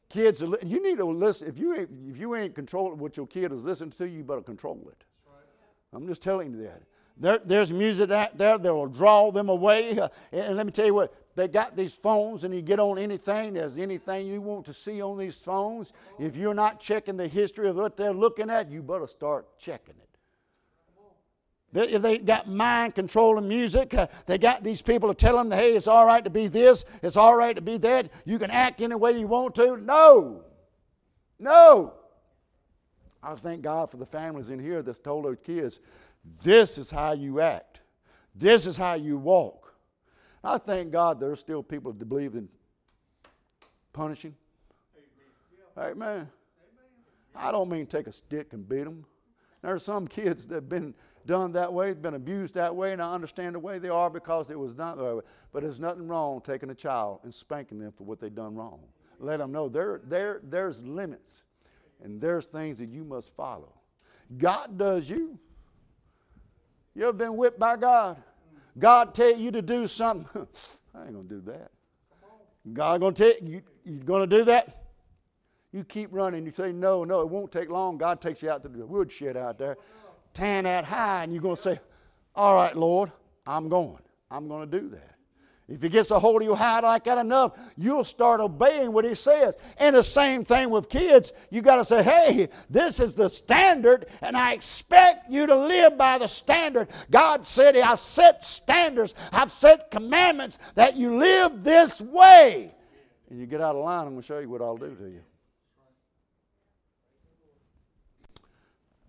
Kids, 0.08 0.40
you 0.40 0.82
need 0.82 0.98
to 0.98 1.04
listen. 1.04 1.48
If 1.48 1.58
you 1.58 1.74
ain't, 1.74 1.90
if 2.08 2.16
you 2.16 2.36
ain't 2.36 2.54
controlling 2.54 3.00
what 3.00 3.16
your 3.16 3.26
kid 3.26 3.50
is 3.50 3.64
listening 3.64 3.90
to, 3.92 4.08
you 4.08 4.22
better 4.22 4.40
control 4.40 4.88
it. 4.88 5.04
I'm 5.92 6.06
just 6.06 6.22
telling 6.22 6.52
you 6.52 6.62
that. 6.62 6.82
There, 7.16 7.38
there's 7.44 7.70
music 7.70 8.10
out 8.10 8.38
there 8.38 8.56
that 8.56 8.74
will 8.74 8.86
draw 8.86 9.30
them 9.30 9.50
away. 9.50 9.98
Uh, 9.98 10.08
and 10.32 10.56
let 10.56 10.64
me 10.64 10.72
tell 10.72 10.86
you 10.86 10.94
what, 10.94 11.12
they 11.36 11.48
got 11.48 11.76
these 11.76 11.94
phones, 11.94 12.44
and 12.44 12.54
you 12.54 12.62
get 12.62 12.80
on 12.80 12.98
anything. 12.98 13.54
There's 13.54 13.76
anything 13.76 14.26
you 14.26 14.40
want 14.40 14.64
to 14.66 14.72
see 14.72 15.02
on 15.02 15.18
these 15.18 15.36
phones. 15.36 15.92
If 16.18 16.36
you're 16.36 16.54
not 16.54 16.80
checking 16.80 17.18
the 17.18 17.28
history 17.28 17.68
of 17.68 17.76
what 17.76 17.96
they're 17.96 18.14
looking 18.14 18.48
at, 18.48 18.70
you 18.70 18.82
better 18.82 19.06
start 19.06 19.58
checking 19.58 19.96
it. 19.96 20.10
They, 21.72 21.98
they 21.98 22.18
got 22.18 22.48
mind 22.48 22.94
controlling 22.94 23.46
music. 23.46 23.94
Uh, 23.94 24.08
they 24.26 24.38
got 24.38 24.64
these 24.64 24.82
people 24.82 25.08
to 25.08 25.14
tell 25.14 25.36
them, 25.36 25.50
hey, 25.50 25.76
it's 25.76 25.86
all 25.86 26.06
right 26.06 26.24
to 26.24 26.30
be 26.30 26.48
this, 26.48 26.84
it's 27.02 27.16
all 27.16 27.36
right 27.36 27.54
to 27.54 27.62
be 27.62 27.76
that. 27.78 28.10
You 28.24 28.38
can 28.38 28.50
act 28.50 28.80
any 28.80 28.94
way 28.94 29.18
you 29.18 29.26
want 29.26 29.54
to. 29.56 29.76
No. 29.76 30.44
No. 31.38 31.94
I 33.22 33.34
thank 33.34 33.62
God 33.62 33.90
for 33.90 33.96
the 33.96 34.06
families 34.06 34.50
in 34.50 34.58
here 34.58 34.82
that's 34.82 34.98
told 34.98 35.24
their 35.24 35.36
kids, 35.36 35.80
this 36.42 36.78
is 36.78 36.90
how 36.90 37.12
you 37.12 37.40
act. 37.40 37.80
This 38.34 38.66
is 38.66 38.76
how 38.76 38.94
you 38.94 39.18
walk. 39.18 39.74
I 40.42 40.58
thank 40.58 40.90
God 40.90 41.20
there's 41.20 41.40
still 41.40 41.62
people 41.62 41.92
that 41.92 42.04
believe 42.08 42.34
in 42.34 42.48
punishing. 43.92 44.34
Amen. 45.76 45.92
Amen. 45.92 46.28
I 47.34 47.52
don't 47.52 47.68
mean 47.68 47.86
take 47.86 48.06
a 48.06 48.12
stick 48.12 48.52
and 48.52 48.68
beat 48.68 48.84
them. 48.84 49.04
There 49.62 49.74
are 49.74 49.78
some 49.78 50.06
kids 50.06 50.46
that 50.46 50.54
have 50.54 50.68
been 50.70 50.94
done 51.26 51.52
that 51.52 51.70
way, 51.70 51.92
been 51.92 52.14
abused 52.14 52.54
that 52.54 52.74
way, 52.74 52.92
and 52.92 53.02
I 53.02 53.12
understand 53.12 53.54
the 53.54 53.58
way 53.58 53.78
they 53.78 53.90
are 53.90 54.08
because 54.08 54.50
it 54.50 54.58
was 54.58 54.74
not 54.74 54.96
that 54.96 55.16
way. 55.16 55.22
But 55.52 55.62
there's 55.62 55.80
nothing 55.80 56.08
wrong 56.08 56.40
taking 56.40 56.70
a 56.70 56.74
child 56.74 57.20
and 57.24 57.34
spanking 57.34 57.78
them 57.78 57.92
for 57.92 58.04
what 58.04 58.20
they've 58.20 58.34
done 58.34 58.54
wrong. 58.54 58.80
Let 59.18 59.38
them 59.38 59.52
know 59.52 59.68
there, 59.68 60.00
there, 60.04 60.40
there's 60.42 60.82
limits 60.82 61.42
and 62.02 62.20
there's 62.20 62.46
things 62.46 62.78
that 62.78 62.88
you 62.88 63.04
must 63.04 63.34
follow. 63.36 63.72
God 64.38 64.78
does 64.78 65.08
you. 65.08 65.38
You 66.94 67.04
ever 67.04 67.12
been 67.12 67.36
whipped 67.36 67.58
by 67.58 67.76
God? 67.76 68.22
God 68.78 69.14
tell 69.14 69.36
you 69.36 69.50
to 69.50 69.62
do 69.62 69.86
something. 69.86 70.26
I 70.94 71.04
ain't 71.04 71.14
gonna 71.14 71.28
do 71.28 71.40
that. 71.42 71.70
God 72.72 73.00
gonna 73.00 73.14
tell 73.14 73.32
you 73.42 73.62
you 73.84 73.98
gonna 73.98 74.26
do 74.26 74.44
that? 74.44 74.86
You 75.72 75.84
keep 75.84 76.08
running. 76.12 76.44
You 76.44 76.52
say 76.52 76.72
no, 76.72 77.04
no. 77.04 77.20
It 77.20 77.28
won't 77.28 77.52
take 77.52 77.70
long. 77.70 77.96
God 77.96 78.20
takes 78.20 78.42
you 78.42 78.50
out 78.50 78.62
to 78.62 78.68
the 78.68 78.84
woodshed 78.84 79.36
out 79.36 79.58
there, 79.58 79.76
tan 80.34 80.64
that 80.64 80.84
high, 80.84 81.24
and 81.24 81.32
you're 81.32 81.42
gonna 81.42 81.56
say, 81.56 81.78
"All 82.34 82.54
right, 82.54 82.76
Lord, 82.76 83.12
I'm 83.46 83.68
going. 83.68 84.02
I'm 84.30 84.48
gonna 84.48 84.66
do 84.66 84.88
that." 84.90 85.14
If 85.70 85.82
he 85.82 85.88
gets 85.88 86.10
a 86.10 86.18
hold 86.18 86.42
of 86.42 86.46
your 86.46 86.56
hide 86.56 86.82
like 86.82 87.04
that 87.04 87.16
enough, 87.16 87.56
you'll 87.76 88.04
start 88.04 88.40
obeying 88.40 88.92
what 88.92 89.04
he 89.04 89.14
says. 89.14 89.56
And 89.78 89.94
the 89.94 90.02
same 90.02 90.44
thing 90.44 90.68
with 90.68 90.88
kids. 90.88 91.32
You 91.48 91.62
got 91.62 91.76
to 91.76 91.84
say, 91.84 92.02
hey, 92.02 92.48
this 92.68 92.98
is 92.98 93.14
the 93.14 93.28
standard, 93.28 94.06
and 94.20 94.36
I 94.36 94.52
expect 94.52 95.30
you 95.30 95.46
to 95.46 95.54
live 95.54 95.96
by 95.96 96.18
the 96.18 96.26
standard. 96.26 96.88
God 97.08 97.46
said, 97.46 97.76
I 97.76 97.94
set 97.94 98.42
standards, 98.42 99.14
I've 99.32 99.52
set 99.52 99.92
commandments 99.92 100.58
that 100.74 100.96
you 100.96 101.16
live 101.16 101.62
this 101.62 102.00
way. 102.00 102.74
And 103.30 103.38
you 103.38 103.46
get 103.46 103.60
out 103.60 103.76
of 103.76 103.84
line, 103.84 104.08
I'm 104.08 104.14
going 104.14 104.22
to 104.22 104.26
show 104.26 104.40
you 104.40 104.48
what 104.48 104.60
I'll 104.60 104.76
do 104.76 104.92
to 104.92 105.04
you. 105.04 105.20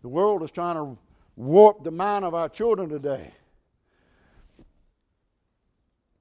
The 0.03 0.09
world 0.09 0.43
is 0.43 0.51
trying 0.51 0.75
to 0.75 0.99
warp 1.35 1.83
the 1.83 1.91
mind 1.91 2.23
of 2.23 2.35
our 2.35 2.49
children 2.49 2.87
today. 2.87 3.31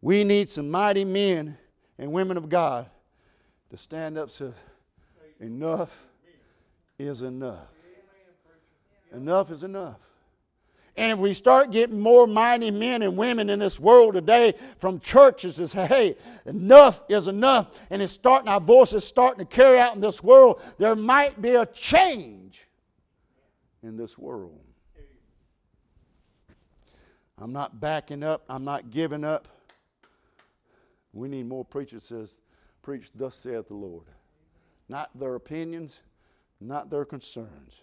We 0.02 0.24
need 0.24 0.48
some 0.48 0.70
mighty 0.70 1.04
men 1.04 1.58
and 1.98 2.12
women 2.12 2.36
of 2.36 2.48
God 2.48 2.86
to 3.70 3.76
stand 3.76 4.16
up 4.16 4.30
say, 4.30 4.52
enough 5.38 6.06
is 6.98 7.22
enough. 7.22 7.68
Enough 9.12 9.50
is 9.50 9.64
enough. 9.64 9.98
And 10.96 11.12
if 11.12 11.18
we 11.18 11.32
start 11.32 11.70
getting 11.70 11.98
more 11.98 12.26
mighty 12.26 12.70
men 12.70 13.02
and 13.02 13.16
women 13.16 13.48
in 13.48 13.58
this 13.58 13.78
world 13.78 14.14
today 14.14 14.54
from 14.78 15.00
churches 15.00 15.56
that 15.56 15.68
say, 15.68 15.86
hey, 15.86 16.16
enough 16.46 17.04
is 17.08 17.28
enough, 17.28 17.68
and 17.90 18.02
it's 18.02 18.12
starting, 18.12 18.48
our 18.48 18.60
voices 18.60 19.04
starting 19.04 19.38
to 19.38 19.44
carry 19.44 19.78
out 19.78 19.94
in 19.94 20.00
this 20.00 20.22
world, 20.22 20.60
there 20.78 20.96
might 20.96 21.40
be 21.40 21.54
a 21.54 21.64
change 21.66 22.66
in 23.82 23.96
this 23.96 24.18
world. 24.18 24.60
I'm 27.38 27.52
not 27.52 27.80
backing 27.80 28.22
up. 28.22 28.44
I'm 28.48 28.64
not 28.64 28.90
giving 28.90 29.24
up. 29.24 29.48
We 31.12 31.28
need 31.28 31.46
more 31.46 31.64
preachers 31.64 32.04
says, 32.04 32.38
preach 32.82 33.10
thus 33.14 33.36
saith 33.36 33.68
the 33.68 33.74
Lord. 33.74 34.06
Not 34.88 35.10
their 35.18 35.34
opinions, 35.34 36.00
not 36.60 36.90
their 36.90 37.04
concerns. 37.04 37.82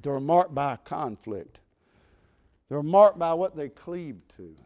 They're 0.00 0.20
marked 0.20 0.54
by 0.54 0.76
conflict. 0.76 1.58
They're 2.68 2.82
marked 2.82 3.18
by 3.18 3.34
what 3.34 3.56
they 3.56 3.68
cleave 3.68 4.20
to, 4.36 4.56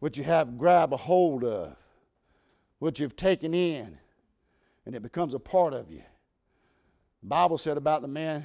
what 0.00 0.16
you 0.16 0.24
have 0.24 0.58
grab 0.58 0.92
a 0.92 0.96
hold 0.96 1.44
of, 1.44 1.76
what 2.78 2.98
you've 2.98 3.16
taken 3.16 3.54
in, 3.54 3.98
and 4.84 4.94
it 4.94 5.02
becomes 5.02 5.34
a 5.34 5.38
part 5.38 5.72
of 5.72 5.90
you. 5.90 6.02
The 7.22 7.28
Bible 7.28 7.58
said 7.58 7.76
about 7.76 8.02
the 8.02 8.08
man 8.08 8.44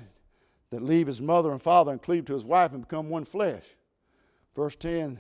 that 0.70 0.84
leave 0.84 1.08
his 1.08 1.22
mother 1.22 1.52
and 1.52 1.62
father 1.62 1.92
and 1.92 2.02
cleave 2.02 2.26
to 2.26 2.34
his 2.34 2.46
wife 2.46 2.74
and 2.74 2.82
become 2.82 3.10
one 3.10 3.26
flesh. 3.26 3.64
Verse 4.56 4.76
10, 4.76 5.20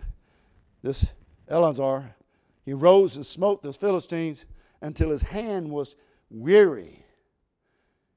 this 0.83 1.07
Eleazar, 1.47 2.15
he 2.63 2.73
rose 2.73 3.15
and 3.15 3.25
smote 3.25 3.63
the 3.63 3.73
Philistines 3.73 4.45
until 4.81 5.09
his 5.09 5.21
hand 5.21 5.71
was 5.71 5.95
weary, 6.29 7.05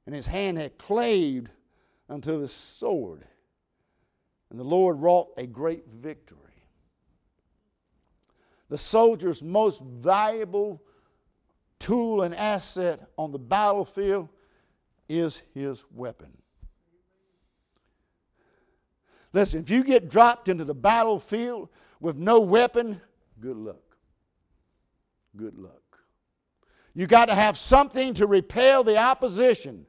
and 0.07 0.15
his 0.15 0.27
hand 0.27 0.59
had 0.59 0.79
claved 0.79 1.49
unto 2.09 2.41
the 2.41 2.49
sword. 2.49 3.25
And 4.51 4.59
the 4.59 4.65
Lord 4.65 5.01
wrought 5.01 5.29
a 5.37 5.47
great 5.47 5.87
victory. 5.87 6.39
The 8.69 8.79
soldier's 8.79 9.43
most 9.43 9.81
valuable 9.81 10.83
tool 11.79 12.23
and 12.23 12.35
asset 12.35 13.09
on 13.17 13.33
the 13.33 13.39
battlefield 13.39 14.29
is 15.09 15.43
his 15.55 15.85
weapon. 15.95 16.37
Listen, 19.33 19.61
if 19.61 19.71
you 19.71 19.85
get 19.85 20.09
dropped 20.09 20.49
into 20.49 20.65
the 20.65 20.75
battlefield 20.75 21.69
with 22.01 22.17
no 22.17 22.41
weapon, 22.41 23.01
good 23.41 23.57
luck. 23.57 23.97
Good 25.37 25.59
luck. 25.59 25.99
You 26.95 27.07
got 27.07 27.27
to 27.27 27.35
have 27.35 27.57
something 27.57 28.15
to 28.15 28.27
repel 28.27 28.85
the 28.85 28.97
opposition 28.97 29.87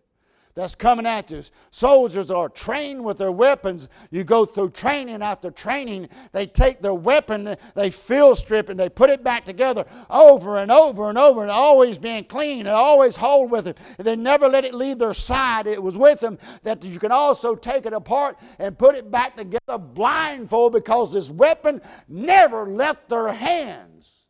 that's 0.55 0.75
coming 0.75 1.05
at 1.05 1.31
you. 1.31 1.43
Soldiers 1.71 2.29
are 2.29 2.49
trained 2.49 3.03
with 3.03 3.17
their 3.17 3.31
weapons. 3.31 3.87
You 4.09 4.23
go 4.23 4.45
through 4.45 4.69
training 4.69 5.21
after 5.21 5.51
training. 5.51 6.09
They 6.31 6.47
take 6.47 6.81
their 6.81 6.93
weapon, 6.93 7.55
they 7.75 7.89
field 7.89 8.37
strip, 8.37 8.69
and 8.69 8.79
they 8.79 8.89
put 8.89 9.09
it 9.09 9.23
back 9.23 9.45
together 9.45 9.85
over 10.09 10.57
and 10.57 10.71
over 10.71 11.09
and 11.09 11.17
over, 11.17 11.41
and 11.41 11.51
always 11.51 11.97
being 11.97 12.25
clean 12.25 12.61
and 12.61 12.69
always 12.69 13.15
hold 13.15 13.51
with 13.51 13.67
it. 13.67 13.77
And 13.97 14.05
they 14.05 14.15
never 14.15 14.47
let 14.47 14.65
it 14.65 14.73
leave 14.73 14.97
their 14.97 15.13
side. 15.13 15.67
It 15.67 15.81
was 15.81 15.97
with 15.97 16.19
them 16.19 16.37
that 16.63 16.83
you 16.83 16.99
can 16.99 17.11
also 17.11 17.55
take 17.55 17.85
it 17.85 17.93
apart 17.93 18.37
and 18.59 18.77
put 18.77 18.95
it 18.95 19.09
back 19.09 19.37
together 19.37 19.77
blindfold 19.77 20.73
because 20.73 21.13
this 21.13 21.29
weapon 21.29 21.81
never 22.07 22.67
left 22.67 23.09
their 23.09 23.31
hands. 23.31 24.20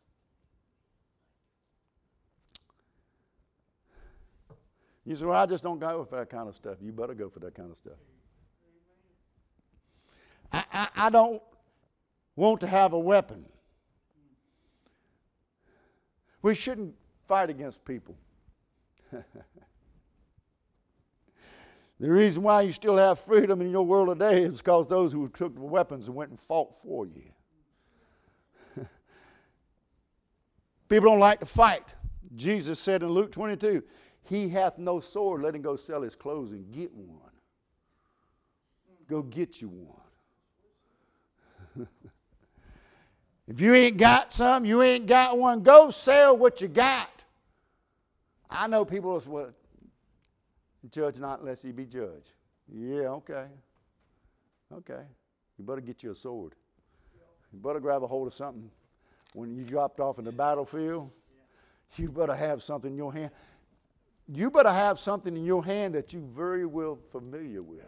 You 5.04 5.16
say, 5.16 5.26
well, 5.26 5.40
I 5.40 5.46
just 5.46 5.64
don't 5.64 5.80
go 5.80 6.04
for 6.04 6.16
that 6.16 6.30
kind 6.30 6.48
of 6.48 6.54
stuff. 6.54 6.76
You 6.80 6.92
better 6.92 7.14
go 7.14 7.28
for 7.28 7.40
that 7.40 7.54
kind 7.54 7.70
of 7.70 7.76
stuff. 7.76 7.98
I, 10.52 10.64
I, 10.72 10.88
I 10.96 11.10
don't 11.10 11.42
want 12.36 12.60
to 12.60 12.66
have 12.66 12.92
a 12.92 12.98
weapon. 12.98 13.44
We 16.42 16.54
shouldn't 16.54 16.94
fight 17.26 17.50
against 17.50 17.84
people. 17.84 18.16
the 19.12 19.22
reason 21.98 22.42
why 22.42 22.62
you 22.62 22.72
still 22.72 22.96
have 22.96 23.18
freedom 23.20 23.60
in 23.60 23.70
your 23.70 23.84
world 23.84 24.08
today 24.08 24.42
is 24.42 24.58
because 24.58 24.88
those 24.88 25.12
who 25.12 25.28
took 25.28 25.54
the 25.54 25.60
weapons 25.60 26.06
and 26.06 26.16
went 26.16 26.30
and 26.30 26.38
fought 26.38 26.80
for 26.82 27.06
you. 27.06 27.30
people 30.88 31.10
don't 31.10 31.20
like 31.20 31.40
to 31.40 31.46
fight. 31.46 31.84
Jesus 32.34 32.78
said 32.78 33.02
in 33.02 33.10
Luke 33.10 33.32
22, 33.32 33.82
he 34.24 34.48
hath 34.48 34.78
no 34.78 35.00
sword, 35.00 35.42
let 35.42 35.54
him 35.54 35.62
go 35.62 35.76
sell 35.76 36.02
his 36.02 36.14
clothes 36.14 36.52
and 36.52 36.70
get 36.72 36.92
one. 36.94 37.18
Go 39.08 39.22
get 39.22 39.60
you 39.60 39.68
one. 39.68 39.98
if 43.48 43.60
you 43.60 43.74
ain't 43.74 43.96
got 43.96 44.32
some, 44.32 44.64
you 44.64 44.82
ain't 44.82 45.06
got 45.06 45.38
one, 45.38 45.62
go 45.62 45.90
sell 45.90 46.36
what 46.36 46.60
you 46.60 46.68
got. 46.68 47.08
I 48.48 48.66
know 48.68 48.84
people 48.84 49.20
say, 49.20 49.30
well, 49.30 49.52
judge 50.90 51.18
not 51.18 51.40
unless 51.40 51.62
he 51.62 51.72
be 51.72 51.86
judged. 51.86 52.30
Yeah, 52.72 53.08
okay. 53.08 53.46
Okay. 54.72 55.02
You 55.58 55.64
better 55.64 55.80
get 55.80 56.02
you 56.02 56.12
a 56.12 56.14
sword. 56.14 56.54
You 57.52 57.58
better 57.58 57.80
grab 57.80 58.02
a 58.02 58.06
hold 58.06 58.28
of 58.28 58.34
something. 58.34 58.70
When 59.34 59.54
you 59.54 59.64
dropped 59.64 60.00
off 60.00 60.18
in 60.18 60.24
the 60.24 60.32
battlefield, 60.32 61.10
you 61.96 62.08
better 62.08 62.34
have 62.34 62.62
something 62.62 62.92
in 62.92 62.96
your 62.96 63.12
hand 63.12 63.30
you 64.28 64.50
better 64.50 64.72
have 64.72 64.98
something 64.98 65.36
in 65.36 65.44
your 65.44 65.64
hand 65.64 65.94
that 65.94 66.12
you're 66.12 66.22
very 66.22 66.66
well 66.66 66.98
familiar 67.10 67.62
with. 67.62 67.84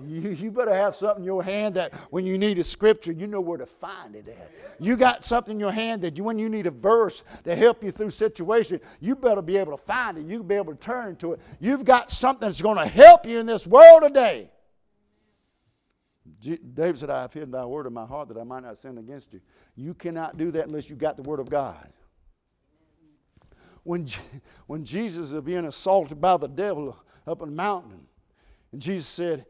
You, 0.00 0.30
you 0.30 0.50
better 0.52 0.74
have 0.74 0.94
something 0.94 1.22
in 1.22 1.26
your 1.26 1.42
hand 1.42 1.74
that 1.74 1.92
when 2.10 2.24
you 2.24 2.38
need 2.38 2.58
a 2.58 2.64
scripture, 2.64 3.10
you 3.10 3.26
know 3.26 3.40
where 3.40 3.58
to 3.58 3.66
find 3.66 4.14
it 4.14 4.28
at. 4.28 4.52
You 4.78 4.96
got 4.96 5.24
something 5.24 5.54
in 5.54 5.60
your 5.60 5.72
hand 5.72 6.02
that 6.02 6.16
you, 6.16 6.22
when 6.22 6.38
you 6.38 6.48
need 6.48 6.66
a 6.66 6.70
verse 6.70 7.24
to 7.44 7.56
help 7.56 7.82
you 7.82 7.90
through 7.90 8.10
situation, 8.10 8.80
you 9.00 9.16
better 9.16 9.42
be 9.42 9.56
able 9.56 9.76
to 9.76 9.82
find 9.82 10.16
it. 10.18 10.26
You 10.26 10.42
be 10.44 10.54
able 10.54 10.72
to 10.72 10.78
turn 10.78 11.16
to 11.16 11.32
it. 11.32 11.40
You've 11.58 11.84
got 11.84 12.12
something 12.12 12.46
that's 12.48 12.62
going 12.62 12.78
to 12.78 12.86
help 12.86 13.26
you 13.26 13.40
in 13.40 13.46
this 13.46 13.66
world 13.66 14.02
today. 14.02 14.50
David 16.40 16.98
said, 17.00 17.10
I 17.10 17.22
have 17.22 17.32
hidden 17.32 17.50
thy 17.50 17.64
word 17.64 17.86
in 17.86 17.92
my 17.92 18.06
heart 18.06 18.28
that 18.28 18.38
I 18.38 18.44
might 18.44 18.62
not 18.62 18.78
sin 18.78 18.98
against 18.98 19.32
you. 19.32 19.40
You 19.74 19.94
cannot 19.94 20.38
do 20.38 20.52
that 20.52 20.66
unless 20.66 20.88
you 20.88 20.94
got 20.94 21.16
the 21.16 21.22
word 21.22 21.40
of 21.40 21.50
God 21.50 21.88
when, 23.88 24.06
when 24.66 24.84
Jesus 24.84 25.32
is 25.32 25.40
being 25.42 25.64
assaulted 25.64 26.20
by 26.20 26.36
the 26.36 26.46
devil 26.46 26.94
up 27.26 27.40
on 27.40 27.48
the 27.48 27.56
mountain. 27.56 28.06
And 28.70 28.82
Jesus 28.82 29.06
said, 29.06 29.46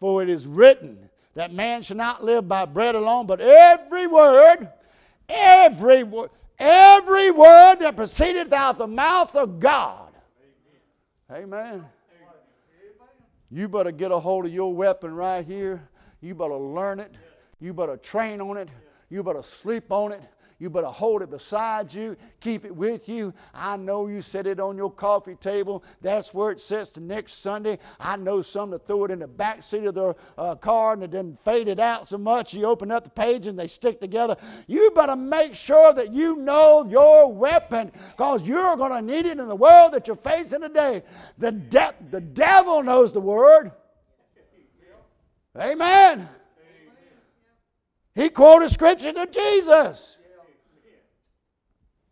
For 0.00 0.24
it 0.24 0.28
is 0.28 0.44
written 0.44 1.08
that 1.34 1.52
man 1.52 1.82
shall 1.82 1.96
not 1.96 2.24
live 2.24 2.48
by 2.48 2.64
bread 2.64 2.96
alone, 2.96 3.26
but 3.26 3.40
every 3.40 4.08
word, 4.08 4.68
every 5.28 6.02
word, 6.02 6.30
every 6.58 7.30
word 7.30 7.76
that 7.76 7.94
proceedeth 7.94 8.52
out 8.52 8.74
of 8.74 8.78
the 8.78 8.86
mouth 8.88 9.36
of 9.36 9.60
God. 9.60 10.12
Amen. 11.30 11.44
Amen. 11.48 11.84
You 13.52 13.68
better 13.68 13.92
get 13.92 14.10
a 14.10 14.18
hold 14.18 14.46
of 14.46 14.52
your 14.52 14.74
weapon 14.74 15.14
right 15.14 15.46
here. 15.46 15.88
You 16.20 16.34
better 16.34 16.56
learn 16.56 16.98
it. 16.98 17.14
You 17.60 17.72
better 17.72 17.96
train 17.96 18.40
on 18.40 18.56
it. 18.56 18.68
You 19.10 19.22
better 19.22 19.44
sleep 19.44 19.92
on 19.92 20.10
it. 20.10 20.22
You 20.58 20.70
better 20.70 20.86
hold 20.86 21.20
it 21.20 21.30
beside 21.30 21.92
you, 21.92 22.16
keep 22.40 22.64
it 22.64 22.74
with 22.74 23.08
you. 23.08 23.34
I 23.52 23.76
know 23.76 24.06
you 24.06 24.22
set 24.22 24.46
it 24.46 24.58
on 24.58 24.76
your 24.76 24.90
coffee 24.90 25.34
table. 25.34 25.84
That's 26.00 26.32
where 26.32 26.50
it 26.50 26.60
sits 26.60 26.90
the 26.90 27.00
next 27.00 27.34
Sunday. 27.42 27.78
I 28.00 28.16
know 28.16 28.40
some 28.40 28.70
that 28.70 28.86
throw 28.86 29.04
it 29.04 29.10
in 29.10 29.18
the 29.18 29.26
back 29.26 29.62
seat 29.62 29.84
of 29.84 29.94
their 29.94 30.14
uh, 30.38 30.54
car 30.54 30.94
and 30.94 31.02
it 31.02 31.10
didn't 31.10 31.44
fade 31.44 31.68
it 31.68 31.78
out 31.78 32.08
so 32.08 32.16
much. 32.16 32.54
You 32.54 32.64
open 32.64 32.90
up 32.90 33.04
the 33.04 33.10
page 33.10 33.46
and 33.46 33.58
they 33.58 33.66
stick 33.66 34.00
together. 34.00 34.36
You 34.66 34.90
better 34.92 35.16
make 35.16 35.54
sure 35.54 35.92
that 35.92 36.14
you 36.14 36.36
know 36.36 36.86
your 36.88 37.30
weapon 37.30 37.92
because 38.12 38.48
you're 38.48 38.76
going 38.76 38.92
to 38.92 39.02
need 39.02 39.26
it 39.26 39.38
in 39.38 39.48
the 39.48 39.56
world 39.56 39.92
that 39.92 40.06
you're 40.06 40.16
facing 40.16 40.62
today. 40.62 41.02
The, 41.36 41.52
de- 41.52 41.94
the 42.10 42.20
devil 42.20 42.82
knows 42.82 43.12
the 43.12 43.20
word. 43.20 43.72
Amen. 45.58 46.28
He 48.14 48.30
quoted 48.30 48.70
scripture 48.70 49.12
to 49.12 49.26
Jesus. 49.26 50.16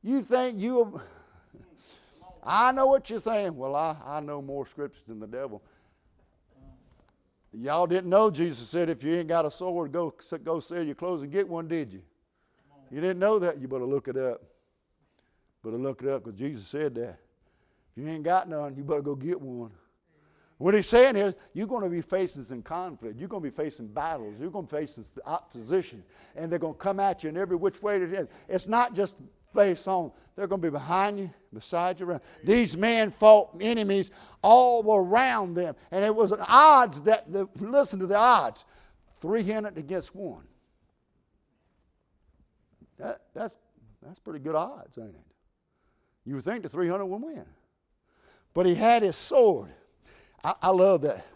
You 0.05 0.21
think 0.23 0.61
you. 0.61 1.01
I 2.45 2.73
know 2.73 2.87
what 2.87 3.09
you're 3.09 3.21
saying. 3.21 3.57
Well, 3.57 3.75
I, 3.75 3.97
I 4.05 4.21
know 4.21 4.43
more 4.43 4.67
scriptures 4.67 5.03
than 5.09 5.19
the 5.19 5.27
devil. 5.27 5.63
Y'all 7.55 7.87
didn't 7.87 8.11
know 8.11 8.31
Jesus 8.31 8.69
said, 8.69 8.91
if 8.91 9.03
you 9.03 9.15
ain't 9.15 9.29
got 9.29 9.47
a 9.47 9.51
sword, 9.51 9.93
go, 9.93 10.13
go 10.43 10.61
sell 10.61 10.83
your 10.83 10.95
clothes 10.95 11.23
and 11.23 11.33
get 11.33 11.49
one, 11.49 11.69
did 11.69 11.93
you? 11.93 12.03
You 12.91 13.01
didn't 13.01 13.21
know 13.21 13.39
that? 13.39 13.61
You 13.61 13.69
better 13.69 13.87
look 13.87 14.09
it 14.09 14.17
up. 14.17 14.43
Better 15.63 15.79
look 15.79 16.03
it 16.03 16.09
up 16.09 16.25
because 16.25 16.39
Jesus 16.39 16.67
said 16.67 16.95
that. 16.97 17.19
If 17.97 18.03
you 18.03 18.09
ain't 18.09 18.25
got 18.25 18.49
none, 18.49 18.77
you 18.77 18.83
better 18.83 19.03
go 19.03 19.15
get 19.15 19.41
one. 19.41 19.71
What 20.59 20.75
he's 20.75 20.89
saying 20.89 21.17
is, 21.17 21.35
you're 21.53 21.67
going 21.67 21.83
to 21.83 21.89
be 21.89 22.03
facing 22.03 22.43
some 22.43 22.63
conflict. 22.63 23.19
You're 23.19 23.29
going 23.29 23.43
to 23.43 23.51
be 23.51 23.55
facing 23.55 23.89
battles. 23.89 24.35
You're 24.39 24.51
going 24.51 24.67
to 24.67 24.77
face 24.77 24.99
opposition. 25.25 26.03
And 26.37 26.51
they're 26.51 26.59
going 26.59 26.75
to 26.75 26.79
come 26.79 27.01
at 27.01 27.23
you 27.23 27.31
in 27.31 27.37
every 27.37 27.57
which 27.57 27.83
way 27.83 27.97
it 27.97 28.13
is. 28.13 28.29
It's 28.49 28.69
not 28.69 28.95
just 28.95 29.17
face 29.55 29.87
on. 29.87 30.11
They're 30.35 30.47
going 30.47 30.61
to 30.61 30.67
be 30.67 30.73
behind 30.73 31.19
you, 31.19 31.31
beside 31.53 32.01
you. 32.01 32.07
Around. 32.07 32.23
These 32.43 32.77
men 32.77 33.11
fought 33.11 33.57
enemies 33.61 34.11
all 34.43 34.95
around 34.95 35.55
them. 35.55 35.77
And 35.91 36.05
it 36.05 36.15
was 36.15 36.33
an 36.33 36.41
odds 36.41 37.03
that, 37.03 37.33
the, 37.33 37.49
listen 37.61 38.01
to 38.01 38.07
the 38.07 38.17
odds 38.17 38.65
300 39.21 39.79
against 39.79 40.15
one. 40.15 40.45
That, 42.99 43.23
that's, 43.33 43.57
that's 44.03 44.19
pretty 44.19 44.41
good 44.41 44.55
odds, 44.55 44.99
ain't 44.99 45.15
it? 45.15 45.25
You 46.25 46.37
would 46.37 46.45
think 46.45 46.63
the 46.63 46.69
300 46.69 47.05
would 47.05 47.23
win. 47.23 47.45
But 48.53 48.67
he 48.67 48.75
had 48.75 49.03
his 49.03 49.17
sword. 49.17 49.71
I, 50.43 50.55
I 50.63 50.69
love 50.71 51.03
that, 51.03 51.27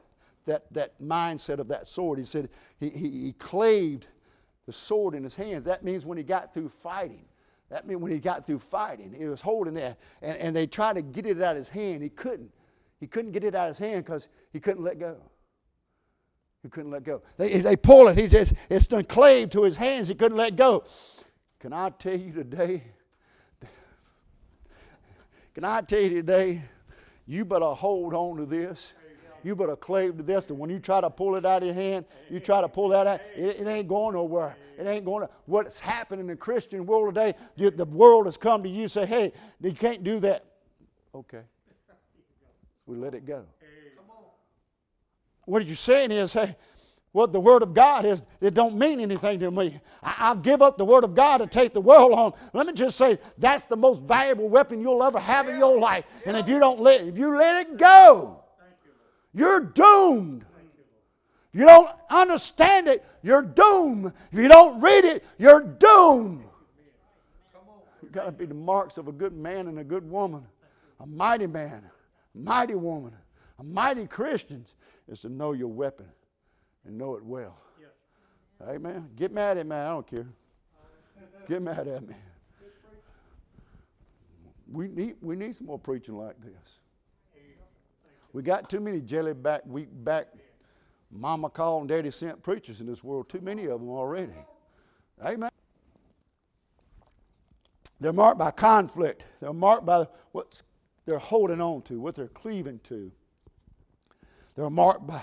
that, 0.46 0.72
that 0.72 1.00
mindset 1.02 1.58
of 1.58 1.68
that 1.68 1.88
sword. 1.88 2.18
He 2.18 2.24
said 2.24 2.48
he, 2.78 2.90
he, 2.90 3.10
he 3.10 3.32
claved 3.32 4.06
the 4.66 4.72
sword 4.72 5.14
in 5.14 5.24
his 5.24 5.34
hands. 5.34 5.64
That 5.64 5.82
means 5.82 6.04
when 6.04 6.18
he 6.18 6.24
got 6.24 6.54
through 6.54 6.68
fighting. 6.68 7.24
That 7.70 7.86
means 7.86 8.00
when 8.00 8.12
he 8.12 8.18
got 8.18 8.46
through 8.46 8.60
fighting, 8.60 9.14
he 9.16 9.26
was 9.26 9.40
holding 9.40 9.74
that, 9.74 9.98
and, 10.22 10.36
and 10.38 10.56
they 10.56 10.66
tried 10.66 10.94
to 10.94 11.02
get 11.02 11.26
it 11.26 11.40
out 11.42 11.52
of 11.52 11.58
his 11.58 11.68
hand. 11.68 12.02
He 12.02 12.08
couldn't. 12.08 12.50
He 12.98 13.06
couldn't 13.06 13.32
get 13.32 13.44
it 13.44 13.54
out 13.54 13.68
of 13.68 13.76
his 13.76 13.78
hand 13.78 14.04
because 14.04 14.28
he 14.52 14.60
couldn't 14.60 14.82
let 14.82 14.98
go. 14.98 15.18
He 16.62 16.68
couldn't 16.68 16.90
let 16.90 17.04
go. 17.04 17.22
They, 17.36 17.60
they 17.60 17.76
pull 17.76 18.08
it. 18.08 18.16
He 18.16 18.26
says 18.26 18.52
it's 18.68 18.86
done 18.86 19.04
clave 19.04 19.50
to 19.50 19.62
his 19.62 19.76
hands. 19.76 20.08
He 20.08 20.14
couldn't 20.14 20.36
let 20.36 20.56
go. 20.56 20.84
Can 21.60 21.72
I 21.72 21.90
tell 21.90 22.18
you 22.18 22.32
today? 22.32 22.82
Can 25.54 25.64
I 25.64 25.82
tell 25.82 26.00
you 26.00 26.10
today? 26.10 26.62
You 27.26 27.44
better 27.44 27.66
hold 27.66 28.14
on 28.14 28.38
to 28.38 28.46
this. 28.46 28.92
You 29.42 29.56
better 29.56 29.76
clave 29.76 30.16
to 30.16 30.22
this. 30.22 30.48
And 30.50 30.58
when 30.58 30.70
you 30.70 30.78
try 30.78 31.00
to 31.00 31.10
pull 31.10 31.36
it 31.36 31.44
out 31.44 31.62
of 31.62 31.66
your 31.66 31.74
hand, 31.74 32.04
you 32.30 32.40
try 32.40 32.60
to 32.60 32.68
pull 32.68 32.88
that 32.88 33.06
out, 33.06 33.20
it, 33.36 33.60
it 33.60 33.66
ain't 33.66 33.88
going 33.88 34.14
nowhere. 34.14 34.56
It 34.78 34.86
ain't 34.86 35.04
going 35.04 35.26
to. 35.26 35.32
What's 35.46 35.80
happening 35.80 36.20
in 36.20 36.26
the 36.28 36.36
Christian 36.36 36.86
world 36.86 37.14
today, 37.14 37.34
the 37.56 37.84
world 37.84 38.26
has 38.26 38.36
come 38.36 38.62
to 38.62 38.68
you 38.68 38.88
say, 38.88 39.06
hey, 39.06 39.32
you 39.60 39.72
can't 39.72 40.04
do 40.04 40.20
that. 40.20 40.44
Okay. 41.14 41.42
We 42.86 42.96
let 42.96 43.14
it 43.14 43.26
go. 43.26 43.44
What 45.44 45.66
you're 45.66 45.76
saying 45.76 46.12
is, 46.12 46.32
hey, 46.34 46.56
what 47.12 47.32
the 47.32 47.40
Word 47.40 47.62
of 47.62 47.72
God 47.72 48.04
is, 48.04 48.22
it 48.40 48.54
don't 48.54 48.78
mean 48.78 49.00
anything 49.00 49.40
to 49.40 49.50
me. 49.50 49.80
I, 50.02 50.32
will 50.32 50.40
give 50.40 50.60
up 50.60 50.76
the 50.76 50.84
Word 50.84 51.04
of 51.04 51.14
God 51.14 51.38
to 51.38 51.46
take 51.46 51.72
the 51.72 51.80
world 51.80 52.12
on. 52.12 52.32
Let 52.52 52.66
me 52.66 52.72
just 52.74 52.98
say, 52.98 53.18
that's 53.38 53.64
the 53.64 53.76
most 53.76 54.02
valuable 54.02 54.48
weapon 54.48 54.80
you'll 54.80 55.02
ever 55.02 55.18
have 55.18 55.48
in 55.48 55.58
your 55.58 55.78
life. 55.78 56.04
And 56.26 56.36
if 56.36 56.48
you 56.48 56.58
don't 56.58 56.80
let, 56.80 57.00
if 57.06 57.16
you 57.16 57.36
let 57.36 57.66
it 57.66 57.76
go, 57.78 58.44
you're 59.38 59.60
doomed. 59.60 60.44
If 61.52 61.60
you 61.60 61.66
don't 61.66 61.90
understand 62.10 62.88
it, 62.88 63.04
you're 63.22 63.42
doomed. 63.42 64.12
If 64.30 64.38
you 64.38 64.48
don't 64.48 64.80
read 64.80 65.04
it, 65.04 65.24
you're 65.38 65.62
doomed. 65.62 66.44
You've 68.02 68.12
got 68.12 68.24
to 68.24 68.32
be 68.32 68.46
the 68.46 68.54
marks 68.54 68.98
of 68.98 69.08
a 69.08 69.12
good 69.12 69.32
man 69.32 69.66
and 69.66 69.78
a 69.78 69.84
good 69.84 70.08
woman, 70.08 70.46
a 71.00 71.06
mighty 71.06 71.46
man, 71.46 71.84
a 72.34 72.38
mighty 72.38 72.74
woman, 72.74 73.12
a 73.58 73.62
mighty 73.64 74.06
Christian 74.06 74.64
is 75.08 75.22
to 75.22 75.28
know 75.28 75.52
your 75.52 75.68
weapon 75.68 76.06
and 76.86 76.96
know 76.96 77.16
it 77.16 77.24
well. 77.24 77.56
Amen. 78.66 79.08
Get 79.14 79.32
mad 79.32 79.56
at 79.56 79.66
me, 79.66 79.76
I 79.76 79.88
don't 79.88 80.06
care. 80.06 80.26
Get 81.48 81.62
mad 81.62 81.86
at 81.86 82.06
me. 82.06 82.14
We 84.70 84.88
need, 84.88 85.14
we 85.20 85.36
need 85.36 85.54
some 85.54 85.66
more 85.66 85.78
preaching 85.78 86.16
like 86.16 86.40
this. 86.42 86.78
We 88.32 88.42
got 88.42 88.68
too 88.68 88.80
many 88.80 89.00
jelly 89.00 89.34
back, 89.34 89.62
weak 89.66 89.88
back, 89.90 90.28
mama 91.10 91.48
called 91.48 91.82
and 91.82 91.88
daddy 91.88 92.10
sent 92.10 92.42
preachers 92.42 92.80
in 92.80 92.86
this 92.86 93.02
world. 93.02 93.28
Too 93.28 93.40
many 93.40 93.64
of 93.66 93.80
them 93.80 93.88
already. 93.88 94.34
Amen. 95.24 95.50
They're 98.00 98.12
marked 98.12 98.38
by 98.38 98.50
conflict. 98.50 99.24
They're 99.40 99.52
marked 99.52 99.84
by 99.84 100.06
what 100.32 100.62
they're 101.04 101.18
holding 101.18 101.60
on 101.60 101.82
to, 101.82 102.00
what 102.00 102.14
they're 102.14 102.28
cleaving 102.28 102.80
to. 102.84 103.10
They're 104.54 104.70
marked 104.70 105.06
by 105.06 105.22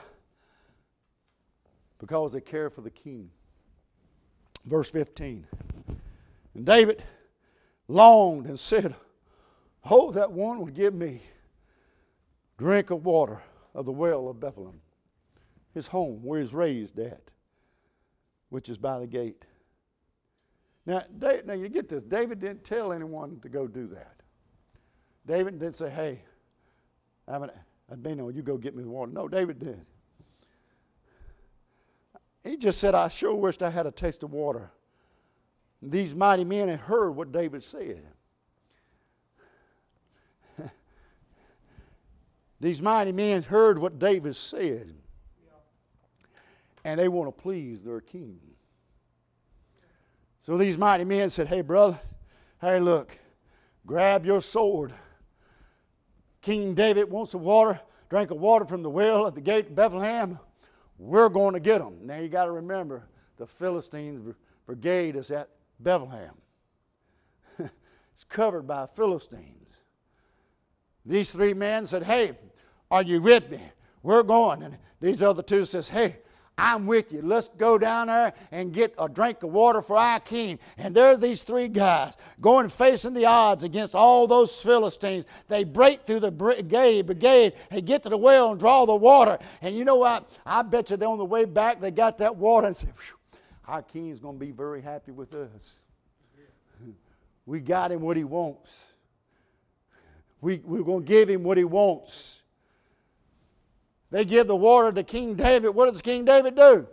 because 2.00 2.34
they 2.34 2.42
care 2.42 2.70
for 2.70 2.82
the 2.82 2.90
king. 2.90 3.30
Verse 4.66 4.90
15. 4.90 5.48
And 6.56 6.66
David 6.66 7.04
longed 7.88 8.48
and 8.48 8.60
said, 8.60 8.96
Oh, 9.90 10.12
that 10.12 10.32
one 10.32 10.60
would 10.62 10.74
give 10.74 10.94
me 10.94 11.22
drink 12.58 12.90
of 12.90 13.06
water 13.06 13.42
of 13.74 13.86
the 13.86 13.92
well 13.92 14.28
of 14.28 14.40
Bethlehem, 14.40 14.80
his 15.74 15.88
home 15.88 16.24
where 16.24 16.40
he's 16.40 16.54
raised 16.54 17.00
at, 17.00 17.22
which 18.50 18.70
is 18.70 18.78
by 18.78 19.00
the 19.00 19.08
gate. 19.08 19.46
Now, 20.86 21.04
now 21.20 21.54
you 21.54 21.68
get 21.68 21.90
this. 21.90 22.04
David 22.04 22.40
didn't 22.40 22.64
tell 22.64 22.94
anyone 22.94 23.40
to 23.42 23.50
go 23.50 23.68
do 23.68 23.88
that. 23.88 24.16
David 25.26 25.60
didn't 25.60 25.76
say, 25.76 25.90
"Hey, 25.90 26.22
I'm 27.28 27.44
an, 27.44 27.52
on 27.90 28.36
you 28.36 28.44
go 28.44 28.58
get 28.58 28.76
me 28.76 28.84
water." 28.84 29.12
No, 29.12 29.28
David 29.28 29.60
did. 29.60 29.86
He 32.44 32.58
just 32.58 32.80
said, 32.80 32.94
"I 32.94 33.08
sure 33.08 33.34
wished 33.34 33.64
I 33.64 33.72
had 33.72 33.88
a 33.88 33.92
taste 33.92 34.22
of 34.22 34.32
water." 34.32 34.72
These 35.82 36.16
mighty 36.16 36.44
men 36.44 36.68
had 36.68 36.80
heard 36.80 37.12
what 37.12 37.32
David 37.32 37.64
said. 37.64 38.06
These 42.66 42.82
mighty 42.82 43.12
men 43.12 43.44
heard 43.44 43.78
what 43.78 44.00
David 44.00 44.36
said, 44.36 44.92
and 46.84 47.00
they 47.00 47.08
want 47.08 47.28
to 47.28 47.44
please 47.44 47.84
their 47.84 48.02
king. 48.02 48.40
So 50.42 50.58
these 50.58 50.76
mighty 50.76 51.04
men 51.04 51.30
said, 51.30 51.46
Hey, 51.46 51.62
brother, 51.62 52.00
hey, 52.60 52.80
look, 52.80 53.16
grab 53.86 54.26
your 54.26 54.42
sword. 54.42 54.94
King 56.42 56.74
David 56.74 57.08
wants 57.08 57.34
some 57.34 57.44
water, 57.44 57.80
drink 58.10 58.32
of 58.32 58.38
water 58.38 58.66
from 58.66 58.82
the 58.82 58.90
well 58.90 59.28
at 59.28 59.36
the 59.36 59.42
gate 59.42 59.68
of 59.68 59.76
Bethlehem. 59.76 60.40
We're 60.98 61.30
going 61.30 61.54
to 61.54 61.60
get 61.60 61.82
them. 61.82 62.00
Now 62.02 62.18
you 62.18 62.30
got 62.30 62.46
to 62.46 62.52
remember 62.52 63.04
the 63.38 63.46
Philistines' 63.46 64.34
brigade 64.66 65.16
is 65.16 65.30
at 65.30 65.50
Bethlehem. 65.80 66.34
it's 67.60 68.24
covered 68.28 68.66
by 68.66 68.88
Philistines. 68.88 69.70
These 71.06 71.30
three 71.30 71.54
men 71.54 71.86
said, 71.86 72.02
Hey, 72.02 72.34
are 72.92 73.04
you 73.04 73.22
with 73.22 73.50
me? 73.50 73.62
We're 74.04 74.24
going. 74.24 74.64
And 74.64 74.78
these 75.02 75.22
other 75.22 75.44
two 75.44 75.66
says, 75.66 75.88
Hey, 75.88 76.18
I'm 76.58 76.88
with 76.88 77.12
you. 77.12 77.22
Let's 77.22 77.50
go 77.50 77.78
down 77.78 78.08
there 78.08 78.34
and 78.52 78.72
get 78.72 78.94
a 78.98 79.10
drink 79.10 79.44
of 79.44 79.52
water 79.52 79.82
for 79.82 79.98
our 79.98 80.22
king. 80.22 80.58
And 80.78 80.96
there 80.96 81.08
are 81.08 81.18
these 81.18 81.44
three 81.44 81.68
guys 81.68 82.16
going 82.40 82.70
facing 82.70 83.14
the 83.14 83.26
odds 83.26 83.66
against 83.66 83.94
all 83.94 84.26
those 84.26 84.62
Philistines. 84.62 85.26
They 85.50 85.66
break 85.66 86.06
through 86.06 86.22
the 86.22 86.32
brigade, 86.32 87.08
brigade 87.08 87.54
and 87.72 87.86
get 87.86 88.04
to 88.04 88.10
the 88.10 88.18
well 88.18 88.52
and 88.52 88.60
draw 88.60 88.86
the 88.86 88.96
water. 88.96 89.38
And 89.62 89.76
you 89.76 89.84
know 89.84 89.98
what? 89.98 90.30
I 90.46 90.62
bet 90.62 90.90
you 90.92 90.98
they're 90.98 91.10
on 91.10 91.18
the 91.18 91.26
way 91.26 91.44
back, 91.44 91.82
they 91.82 91.92
got 91.92 92.20
that 92.20 92.38
water 92.38 92.68
and 92.68 92.78
said, 92.78 92.94
Our 93.68 93.82
king's 93.82 94.22
going 94.22 94.40
to 94.40 94.46
be 94.46 94.52
very 94.52 94.82
happy 94.82 95.12
with 95.12 95.34
us. 95.34 95.80
We 97.46 97.60
got 97.60 97.92
him 97.92 98.02
what 98.02 98.18
he 98.18 98.24
wants. 98.24 98.74
We, 100.42 100.62
we're 100.64 100.84
going 100.84 101.04
to 101.04 101.08
give 101.08 101.30
him 101.30 101.44
what 101.44 101.58
he 101.58 101.64
wants. 101.64 102.42
They 104.16 104.24
give 104.24 104.48
the 104.48 104.56
water 104.56 104.94
to 104.94 105.04
King 105.04 105.36
David. 105.36 105.72
What 105.72 105.92
does 105.92 106.02
King 106.02 106.24
David 106.24 106.56
do? 106.56 106.88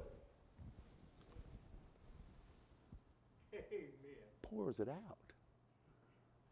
Amen. 3.54 3.64
Pours 4.42 4.80
it 4.80 4.88
out. 4.88 5.18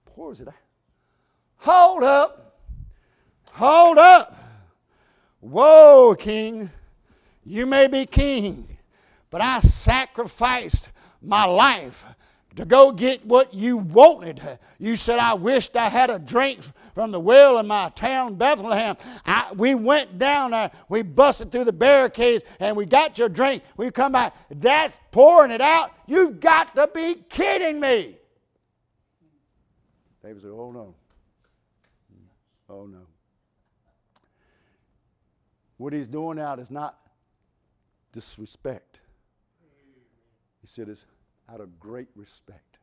Pours 0.05 0.41
it 0.41 0.47
out. 0.47 0.55
Hold 1.57 2.05
up. 2.05 2.61
Hold 3.55 3.99
up. 3.99 4.37
Whoa, 5.41 6.15
King. 6.17 6.71
You 7.45 7.67
may 7.67 7.89
be 7.89 8.07
king, 8.07 8.79
but 9.29 9.41
I 9.41 9.59
sacrificed 9.59 10.91
my 11.21 11.47
life 11.47 12.05
to 12.57 12.65
go 12.65 12.93
get 12.93 13.25
what 13.25 13.55
you 13.55 13.77
wanted. 13.77 14.41
You 14.79 14.97
said, 14.97 15.19
I 15.19 15.35
wished 15.35 15.77
I 15.77 15.89
had 15.89 16.11
a 16.11 16.19
drink 16.19 16.61
from 16.95 17.13
the 17.13 17.21
well 17.21 17.59
in 17.59 17.67
my 17.67 17.91
town, 17.91 18.35
Bethlehem. 18.35 18.97
I, 19.25 19.53
we 19.57 19.75
went 19.75 20.19
down 20.19 20.51
there, 20.51 20.71
we 20.89 21.03
busted 21.03 21.53
through 21.53 21.65
the 21.65 21.73
barricades, 21.73 22.43
and 22.59 22.77
we 22.77 22.87
got 22.87 23.19
your 23.19 23.29
drink. 23.29 23.63
We 23.77 23.91
come 23.91 24.13
back. 24.13 24.35
That's 24.51 24.99
pouring 25.11 25.51
it 25.51 25.61
out. 25.61 25.93
You've 26.07 26.41
got 26.41 26.75
to 26.75 26.89
be 26.93 27.17
kidding 27.29 27.81
me. 27.81 28.17
David 30.23 30.43
said, 30.43 30.51
Oh 30.53 30.73
no. 30.73 30.95
Oh 32.69 32.87
no. 32.87 33.07
What 35.77 35.93
he's 35.93 36.09
doing 36.09 36.39
out 36.39 36.59
is 36.59 36.71
not 36.71 36.99
disrespect. 38.13 39.01
He 40.61 40.67
said 40.67 40.89
it's 40.89 41.07
out 41.53 41.61
of 41.61 41.79
great 41.81 42.09
respect. 42.15 42.79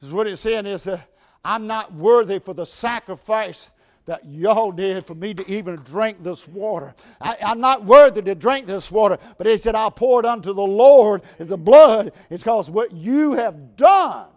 This 0.00 0.08
is 0.08 0.12
what 0.12 0.26
it's 0.26 0.40
saying 0.40 0.66
is 0.66 0.84
that 0.84 1.08
I'm 1.44 1.66
not 1.66 1.92
worthy 1.94 2.38
for 2.38 2.54
the 2.54 2.66
sacrifice 2.66 3.70
that 4.04 4.24
y'all 4.26 4.72
did 4.72 5.06
for 5.06 5.14
me 5.14 5.32
to 5.32 5.48
even 5.50 5.76
drink 5.76 6.22
this 6.22 6.48
water. 6.48 6.92
I, 7.20 7.36
am 7.40 7.60
not 7.60 7.84
worthy 7.84 8.20
to 8.22 8.34
drink 8.34 8.66
this 8.66 8.90
water, 8.90 9.16
but 9.38 9.46
he 9.46 9.56
said, 9.56 9.76
I'll 9.76 9.92
pour 9.92 10.20
it 10.20 10.26
unto 10.26 10.52
the 10.52 10.62
Lord 10.62 11.22
as 11.38 11.48
the 11.48 11.56
blood. 11.56 12.12
It's 12.28 12.42
because 12.42 12.68
what 12.68 12.92
you 12.92 13.34
have 13.34 13.76
done 13.76 14.28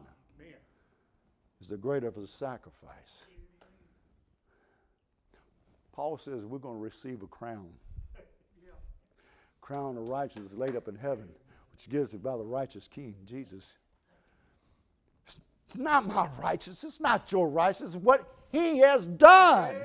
is 1.59 1.67
the 1.67 1.77
greater 1.77 2.07
of 2.07 2.15
the 2.15 2.27
sacrifice. 2.27 3.25
Paul 5.93 6.17
says 6.19 6.45
we're 6.45 6.59
going 6.59 6.77
to 6.77 6.83
receive 6.83 7.23
a 7.23 7.27
crown. 7.27 7.69
Crown 9.61 9.97
of 9.97 10.07
righteousness 10.07 10.53
laid 10.53 10.75
up 10.75 10.87
in 10.87 10.95
heaven 10.95 11.27
which 11.75 11.89
gives 11.89 12.13
it 12.13 12.23
by 12.23 12.37
the 12.37 12.43
righteous 12.43 12.87
King, 12.87 13.13
Jesus. 13.25 13.75
It's 15.27 15.77
not 15.77 16.07
my 16.07 16.29
righteousness, 16.41 16.85
it's 16.85 17.01
not 17.01 17.29
your 17.33 17.49
righteousness, 17.49 17.97
what 18.01 18.25
He 18.49 18.77
has 18.77 19.05
done. 19.05 19.75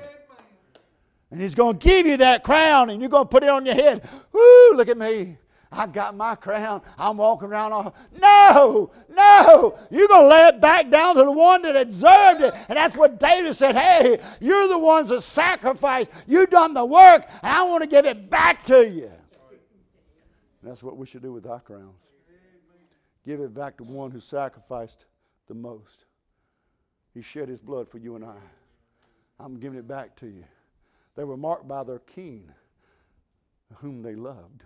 And 1.31 1.41
He's 1.41 1.53
going 1.53 1.77
to 1.77 1.85
give 1.85 2.05
you 2.05 2.15
that 2.17 2.45
crown 2.45 2.91
and 2.91 3.01
you're 3.01 3.09
going 3.09 3.25
to 3.25 3.29
put 3.29 3.43
it 3.43 3.49
on 3.49 3.65
your 3.65 3.75
head. 3.75 4.07
Woo, 4.31 4.73
look 4.73 4.87
at 4.87 4.97
me. 4.97 5.37
I 5.69 5.85
got 5.85 6.15
my 6.15 6.35
crown. 6.35 6.81
I'm 6.97 7.17
walking 7.17 7.49
around 7.49 7.73
all. 7.73 7.95
No, 8.21 8.91
no. 9.09 9.77
You're 9.89 10.07
going 10.07 10.23
to 10.23 10.27
lay 10.27 10.47
it 10.47 10.61
back 10.61 10.89
down 10.89 11.15
to 11.15 11.23
the 11.23 11.31
one 11.31 11.61
that 11.63 11.87
deserved 11.87 12.41
it. 12.41 12.53
And 12.69 12.77
that's 12.77 12.95
what 12.95 13.19
David 13.19 13.53
said. 13.53 13.75
Hey, 13.75 14.19
you're 14.39 14.69
the 14.69 14.79
ones 14.79 15.09
that 15.09 15.21
sacrificed. 15.21 16.09
You've 16.25 16.49
done 16.49 16.73
the 16.73 16.85
work, 16.85 17.27
I 17.43 17.63
want 17.63 17.83
to 17.83 17.87
give 17.87 18.05
it 18.05 18.29
back 18.29 18.63
to 18.65 18.89
you. 18.89 19.11
And 20.61 20.69
that's 20.69 20.83
what 20.83 20.97
we 20.97 21.05
should 21.05 21.21
do 21.21 21.33
with 21.33 21.45
our 21.45 21.59
crowns. 21.59 21.97
Give 23.25 23.39
it 23.41 23.53
back 23.53 23.77
to 23.77 23.83
one 23.83 24.11
who 24.11 24.19
sacrificed 24.19 25.05
the 25.47 25.53
most. 25.53 26.05
He 27.13 27.21
shed 27.21 27.49
his 27.49 27.59
blood 27.59 27.87
for 27.87 27.97
you 27.97 28.15
and 28.15 28.25
I. 28.25 28.37
I'm 29.39 29.59
giving 29.59 29.77
it 29.77 29.87
back 29.87 30.15
to 30.17 30.27
you. 30.27 30.43
They 31.15 31.23
were 31.23 31.37
marked 31.37 31.67
by 31.67 31.83
their 31.83 31.99
king, 31.99 32.49
whom 33.75 34.01
they 34.01 34.15
loved. 34.15 34.63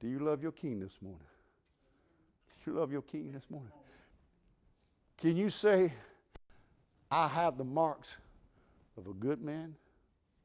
Do 0.00 0.08
you 0.08 0.18
love 0.18 0.42
your 0.42 0.52
king 0.52 0.80
this 0.80 0.96
morning? 1.00 1.26
Do 2.64 2.70
you 2.70 2.78
love 2.78 2.92
your 2.92 3.02
king 3.02 3.32
this 3.32 3.50
morning? 3.50 3.72
Can 5.18 5.36
you 5.36 5.48
say, 5.48 5.92
I 7.10 7.28
have 7.28 7.56
the 7.56 7.64
marks 7.64 8.16
of 8.96 9.06
a 9.06 9.12
good 9.12 9.42
man, 9.42 9.74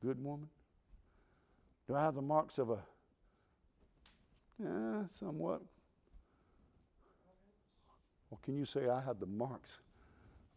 good 0.01 0.24
woman? 0.24 0.47
Do 1.88 1.95
I 1.95 2.01
have 2.01 2.16
the 2.16 2.22
marks 2.22 2.57
of 2.57 2.70
a, 2.70 2.80
eh, 4.64 5.03
somewhat? 5.10 5.62
Well, 8.30 8.39
can 8.43 8.55
you 8.55 8.66
say, 8.66 8.88
I 8.88 9.01
have 9.01 9.20
the 9.20 9.26
marks 9.26 9.78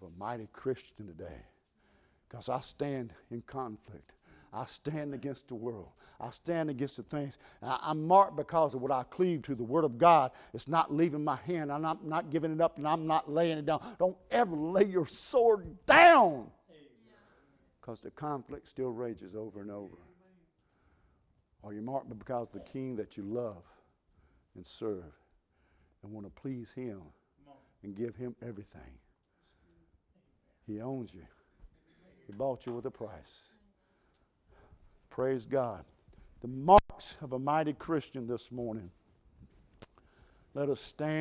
of 0.01 0.09
a 0.09 0.19
mighty 0.19 0.49
Christian 0.53 1.07
today? 1.07 1.47
Because 2.29 2.49
I 2.49 2.61
stand 2.61 3.13
in 3.31 3.43
conflict. 3.43 4.13
I 4.53 4.67
stand 4.67 5.15
against 5.15 5.49
the 5.49 5.55
world. 5.55 5.89
I 6.21 6.31
stand 6.31 6.69
against 6.69 6.99
the 6.99 7.03
things. 7.05 7.39
I, 7.63 7.91
am 7.91 8.07
marked 8.07 8.37
because 8.37 8.75
of 8.75 8.83
what 8.83 8.91
I 8.91 9.03
cleave 9.05 9.43
to, 9.43 9.55
the 9.55 9.63
Word 9.63 9.85
of 9.85 9.97
God. 9.97 10.31
It's 10.53 10.69
not 10.69 10.95
leaving 10.95 11.25
my 11.25 11.37
hand. 11.37 11.73
I'm 11.73 11.81
not, 11.81 12.05
not 12.05 12.31
giving 12.31 12.53
it 12.53 12.61
up 12.61 12.77
and 12.77 12.87
I'm 12.87 13.07
not 13.07 13.31
laying 13.31 13.57
it 13.57 13.65
down. 13.65 13.83
Don't 13.99 14.17
ever 14.31 14.55
lay 14.55 14.85
your 14.85 15.07
sword 15.07 15.67
down 15.87 16.51
because 17.81 18.01
the 18.01 18.11
conflict 18.11 18.69
still 18.69 18.91
rages 18.91 19.35
over 19.35 19.61
and 19.61 19.71
over. 19.71 19.97
Are 21.65 21.73
you 21.73 21.81
marked 21.81 22.17
because 22.17 22.49
the 22.49 22.61
King 22.61 22.97
that 22.97 23.17
you 23.17 23.25
love 23.25 23.63
and 24.55 24.67
serve 24.67 25.13
and 26.03 26.13
want 26.13 26.27
to 26.27 26.41
please 26.41 26.73
Him 26.73 27.01
and 27.83 27.95
give 27.95 28.17
Him 28.17 28.35
everything? 28.47 28.99
He 30.67 30.81
owns 30.81 31.15
you, 31.15 31.27
He 32.27 32.33
bought 32.33 32.67
you 32.67 32.73
with 32.73 32.87
a 32.87 32.91
price. 32.91 33.41
Praise 35.11 35.45
God. 35.45 35.85
The 36.41 36.49
marks 36.49 37.17
of 37.21 37.33
a 37.35 37.39
mighty 37.39 37.75
Christian 37.75 38.27
this 38.27 38.51
morning. 38.51 38.91
Let 40.55 40.69
us 40.69 40.81
stand. 40.81 41.13